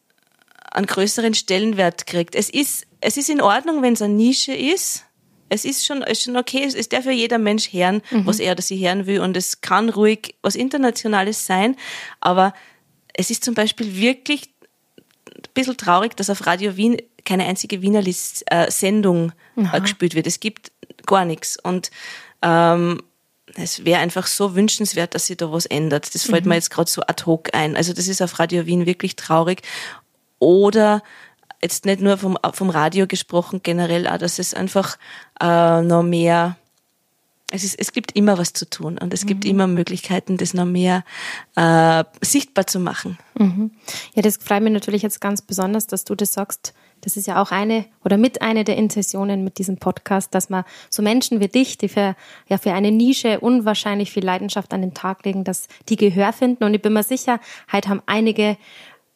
einen 0.73 0.87
größeren 0.87 1.35
Stellenwert 1.35 2.07
kriegt. 2.07 2.35
Es 2.35 2.51
ist, 2.51 2.87
es 3.01 3.17
ist 3.17 3.31
in 3.31 3.41
Ordnung, 3.41 3.81
wenn 3.83 3.95
es 3.95 4.03
eine 4.03 4.15
Nische 4.15 4.53
ist. 4.53 5.05
Es 5.49 5.65
ist 5.65 5.87
schon, 5.87 6.03
ist 6.03 6.23
schon 6.23 6.37
okay, 6.37 6.65
es 6.65 6.89
darf 6.89 7.07
ja 7.07 7.13
jeder 7.13 7.39
Mensch 7.39 7.73
hören, 7.73 8.03
mhm. 8.11 8.27
was 8.27 8.39
er 8.39 8.53
oder 8.53 8.63
sie 8.63 8.87
hören 8.87 9.07
will 9.07 9.21
und 9.21 9.37
es 9.37 9.63
kann 9.63 9.89
ruhig 9.89 10.35
was 10.43 10.55
Internationales 10.55 11.47
sein, 11.47 11.77
aber 12.21 12.55
es 13.15 13.31
ist 13.31 13.45
zum 13.45 13.55
Beispiel 13.55 13.97
wirklich 13.97 14.51
ein 15.27 15.43
bisschen 15.55 15.77
traurig, 15.77 16.17
dass 16.17 16.31
auf 16.31 16.47
Radio 16.47 16.77
Wien 16.77 16.99
keine 17.25 17.47
einzige 17.47 17.83
Wienerlist-Sendung 17.83 19.33
äh, 19.57 19.81
gespielt 19.81 20.15
wird. 20.15 20.27
Es 20.27 20.41
gibt 20.41 20.71
gar 21.07 21.25
nichts. 21.25 21.59
Und 21.61 21.91
ähm, 22.43 23.03
es 23.55 23.85
wäre 23.85 24.01
einfach 24.01 24.27
so 24.27 24.55
wünschenswert, 24.55 25.15
dass 25.15 25.27
sich 25.27 25.37
da 25.37 25.51
was 25.53 25.67
ändert. 25.67 26.15
Das 26.15 26.25
fällt 26.25 26.45
mhm. 26.45 26.51
mir 26.51 26.55
jetzt 26.57 26.71
gerade 26.71 26.91
so 26.91 27.03
ad 27.03 27.25
hoc 27.27 27.55
ein. 27.55 27.77
Also 27.77 27.93
das 27.93 28.09
ist 28.09 28.23
auf 28.23 28.39
Radio 28.39 28.67
Wien 28.67 28.87
wirklich 28.87 29.17
traurig. 29.17 29.63
Oder 30.39 31.03
jetzt 31.63 31.85
nicht 31.85 32.01
nur 32.01 32.17
vom, 32.19 32.39
vom 32.53 32.71
Radio 32.71 33.07
gesprochen, 33.07 33.61
generell 33.63 34.07
auch, 34.07 34.19
dass 34.19 34.39
es 34.39 34.55
einfach 34.55 34.99
äh, 35.41 35.83
noch 35.83 36.03
mehr 36.03 36.57
es, 37.51 37.65
ist, 37.65 37.79
es 37.79 37.93
gibt 37.93 38.13
immer 38.17 38.39
was 38.39 38.53
zu 38.53 38.69
tun 38.69 38.97
und 38.99 39.13
es 39.13 39.25
mhm. 39.25 39.29
gibt 39.29 39.45
immer 39.45 39.67
Möglichkeiten, 39.67 40.37
das 40.37 40.55
noch 40.55 40.65
mehr 40.65 41.05
äh, 41.57 42.05
sichtbar 42.21 42.67
zu 42.67 42.79
machen. 42.79 43.19
Mhm. 43.35 43.73
Ja, 44.15 44.23
das 44.23 44.37
freut 44.37 44.63
mich 44.63 44.73
natürlich 44.73 45.03
jetzt 45.03 45.21
ganz 45.21 45.43
besonders, 45.43 45.87
dass 45.87 46.05
du 46.05 46.15
das 46.15 46.33
sagst. 46.33 46.75
Das 47.01 47.17
ist 47.17 47.27
ja 47.27 47.41
auch 47.41 47.51
eine 47.51 47.87
oder 48.05 48.17
mit 48.17 48.43
einer 48.43 48.65
der 48.65 48.77
Intentionen 48.77 49.45
mit 49.45 49.59
diesem 49.59 49.79
Podcast, 49.79 50.35
dass 50.35 50.51
man 50.51 50.65
so 50.89 51.03
Menschen 51.03 51.41
wie 51.41 51.49
dich, 51.49 51.79
die 51.79 51.89
für, 51.89 52.17
ja, 52.49 52.59
für 52.59 52.73
eine 52.73 52.91
Nische 52.91 53.41
unwahrscheinlich 53.41 54.13
viel 54.13 54.25
Leidenschaft 54.25 54.73
an 54.73 54.83
den 54.83 54.95
Tag 54.95 55.25
legen, 55.25 55.45
dass 55.45 55.69
die 55.89 55.97
Gehör 55.97 56.33
finden. 56.33 56.65
Und 56.65 56.75
ich 56.75 56.83
bin 56.83 56.93
mir 56.93 57.03
sicher, 57.03 57.41
heute 57.73 57.89
haben 57.89 58.03
einige 58.07 58.57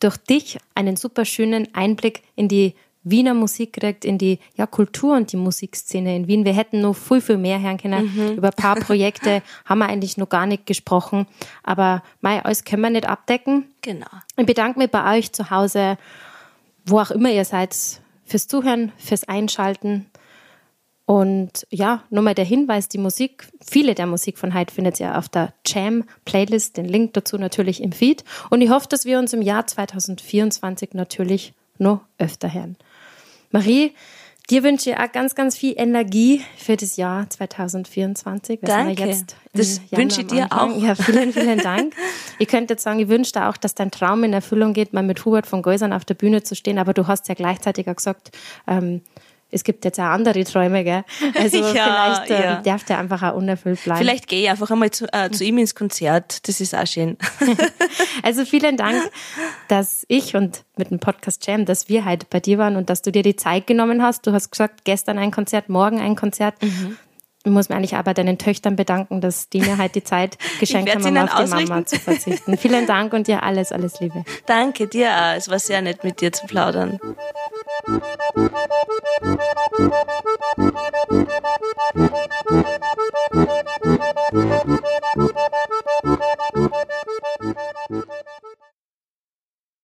durch 0.01 0.17
dich 0.17 0.59
einen 0.75 0.97
super 0.97 1.25
schönen 1.25 1.75
Einblick 1.75 2.23
in 2.37 2.49
die 2.49 2.75
Wiener 3.05 3.35
Musik 3.35 3.75
kriegt, 3.75 4.05
in 4.05 4.17
die 4.17 4.39
ja, 4.57 4.67
Kultur 4.67 5.15
und 5.15 5.31
die 5.31 5.37
Musikszene 5.37 6.17
in 6.17 6.27
Wien. 6.27 6.47
Wir 6.47 6.55
hätten 6.55 6.81
noch 6.81 6.97
viel, 6.97 7.21
viel 7.21 7.37
mehr 7.37 7.61
hören 7.61 7.77
können. 7.77 8.13
Mhm. 8.15 8.39
Über 8.39 8.49
ein 8.49 8.55
paar 8.57 8.77
Projekte 8.77 9.43
haben 9.67 9.79
wir 9.79 9.89
eigentlich 9.89 10.17
noch 10.17 10.29
gar 10.29 10.47
nicht 10.47 10.65
gesprochen. 10.67 11.27
Aber 11.63 12.03
mei, 12.23 12.43
alles 12.43 12.65
können 12.65 12.83
wir 12.83 12.91
nicht 12.91 13.07
abdecken. 13.07 13.67
Genau. 13.83 14.07
Ich 14.37 14.47
bedanke 14.47 14.79
mich 14.79 14.91
bei 14.91 15.19
euch 15.19 15.33
zu 15.33 15.51
Hause, 15.51 15.99
wo 16.85 17.01
auch 17.01 17.11
immer 17.11 17.31
ihr 17.31 17.45
seid, 17.45 17.77
fürs 18.25 18.49
Zuhören, 18.49 18.93
fürs 18.97 19.25
Einschalten. 19.25 20.07
Und 21.07 21.67
ja, 21.71 22.03
nur 22.09 22.23
mal 22.23 22.35
der 22.35 22.47
Hinweis, 22.47 22.89
die 22.89 22.99
Musik, 22.99 23.47
viele 23.65 23.95
der 23.95 24.07
Musik 24.07 24.39
von 24.39 24.55
heute 24.55 24.73
findet 24.73 25.01
ihr 25.01 25.19
auf 25.19 25.29
der 25.29 25.53
Jam-Playlist, 25.67 26.79
den 26.79 26.87
Link 26.87 27.13
dazu 27.13 27.37
natürlich 27.37 27.83
im 27.83 27.93
Feed. 27.93 28.25
Und 28.49 28.63
ich 28.63 28.71
hoffe, 28.71 28.89
dass 28.89 29.05
wir 29.05 29.19
uns 29.19 29.35
im 29.35 29.43
Jahr 29.43 29.67
2024 29.67 30.95
natürlich 30.95 31.53
noch 31.79 32.01
öfter 32.19 32.53
hören. 32.53 32.77
Marie, 33.51 33.93
dir 34.51 34.63
wünsche 34.63 34.91
ich 34.91 34.97
auch 34.97 35.11
ganz, 35.13 35.35
ganz 35.35 35.57
viel 35.57 35.75
Energie 35.77 36.43
für 36.57 36.77
das 36.77 36.97
Jahr 36.97 37.29
2024. 37.29 38.61
Danke. 38.63 39.17
das 39.53 39.81
wünsche 39.91 40.23
ich 40.23 40.27
dir 40.27 40.49
auch. 40.51 40.77
Ja, 40.77 40.95
vielen, 40.95 41.33
vielen 41.33 41.59
Dank. 41.59 41.95
ich 42.39 42.49
könnte 42.49 42.75
jetzt 42.75 42.83
sagen, 42.83 43.01
ich 43.01 43.09
wünsche 43.09 43.33
dir 43.33 43.49
auch, 43.49 43.57
dass 43.57 43.75
dein 43.75 43.91
Traum 43.91 44.25
in 44.25 44.33
Erfüllung 44.33 44.73
geht, 44.73 44.93
mal 44.93 45.03
mit 45.03 45.25
Hubert 45.25 45.47
von 45.47 45.63
Geusern 45.63 45.93
auf 45.93 46.05
der 46.05 46.15
Bühne 46.15 46.43
zu 46.43 46.55
stehen. 46.55 46.79
Aber 46.79 46.93
du 46.93 47.07
hast 47.07 47.29
ja 47.29 47.35
gleichzeitig 47.35 47.89
auch 47.89 47.97
gesagt, 47.97 48.31
ähm, 48.67 49.03
es 49.55 49.63
gibt 49.65 49.85
jetzt 49.85 49.99
auch 50.01 50.05
andere 50.05 50.45
Träume, 50.45 50.85
gell? 50.85 51.05
Also 51.35 51.59
ja, 51.59 51.73
vielleicht 51.73 52.31
äh, 52.31 52.45
ja. 52.45 52.63
darf 52.63 52.85
der 52.85 52.99
einfach 52.99 53.23
auch 53.23 53.35
unerfüllt 53.35 53.83
bleiben. 53.85 54.01
Vielleicht 54.01 54.29
gehe 54.29 54.43
ich 54.43 54.51
einfach 54.51 54.71
einmal 54.71 54.91
zu, 54.91 55.07
äh, 55.13 55.31
zu 55.31 55.45
ihm 55.45 55.59
ins 55.59 55.75
Konzert. 55.75 56.47
Das 56.49 56.61
ist 56.61 56.75
auch 56.75 56.87
schön. 56.87 57.17
also 58.23 58.45
vielen 58.45 58.77
Dank, 58.77 58.97
dass 59.69 60.05
ich 60.09 60.35
und 60.37 60.65
mit 60.77 60.91
dem 60.91 60.99
Podcast 60.99 61.47
Jam, 61.47 61.65
dass 61.65 61.89
wir 61.89 62.05
heute 62.05 62.27
bei 62.29 62.41
dir 62.41 62.59
waren 62.59 62.77
und 62.77 62.91
dass 62.91 63.03
du 63.03 63.13
dir 63.13 63.23
die 63.23 63.37
Zeit 63.37 63.67
genommen 63.67 64.03
hast. 64.03 64.27
Du 64.27 64.33
hast 64.33 64.51
gesagt, 64.51 64.85
gestern 64.85 65.19
ein 65.19 65.31
Konzert, 65.31 65.69
morgen 65.69 66.01
ein 66.01 66.17
Konzert. 66.17 66.61
Mhm 66.63 66.97
ich 67.45 67.51
muss 67.51 67.69
mir 67.69 67.77
eigentlich 67.77 67.95
aber 67.95 68.15
deinen 68.15 68.39
Töchtern 68.39 68.75
bedanken, 68.75 69.21
dass 69.21 69.51
die 69.51 69.61
mir 69.61 69.77
halt 69.77 69.95
die 69.95 70.03
Zeit 70.03 70.39
geschenkt 70.61 70.95
haben, 70.95 71.05
um 71.05 71.17
auf 71.19 71.45
die. 71.45 71.67
Mama 71.67 71.85
zu 71.85 72.01
verzichten. 72.01 72.57
Vielen 72.57 72.87
Dank 72.87 73.13
und 73.13 73.27
dir 73.27 73.43
alles, 73.43 73.71
alles 73.71 74.01
Liebe. 74.01 74.25
Danke 74.47 74.89
dir 74.89 75.11
auch. 75.11 75.37
Es 75.37 75.51
war 75.51 75.59
sehr 75.59 75.83
nett, 75.83 76.03
mit 76.05 76.21
dir 76.23 76.33
zu 76.33 76.47
plaudern. 76.47 76.99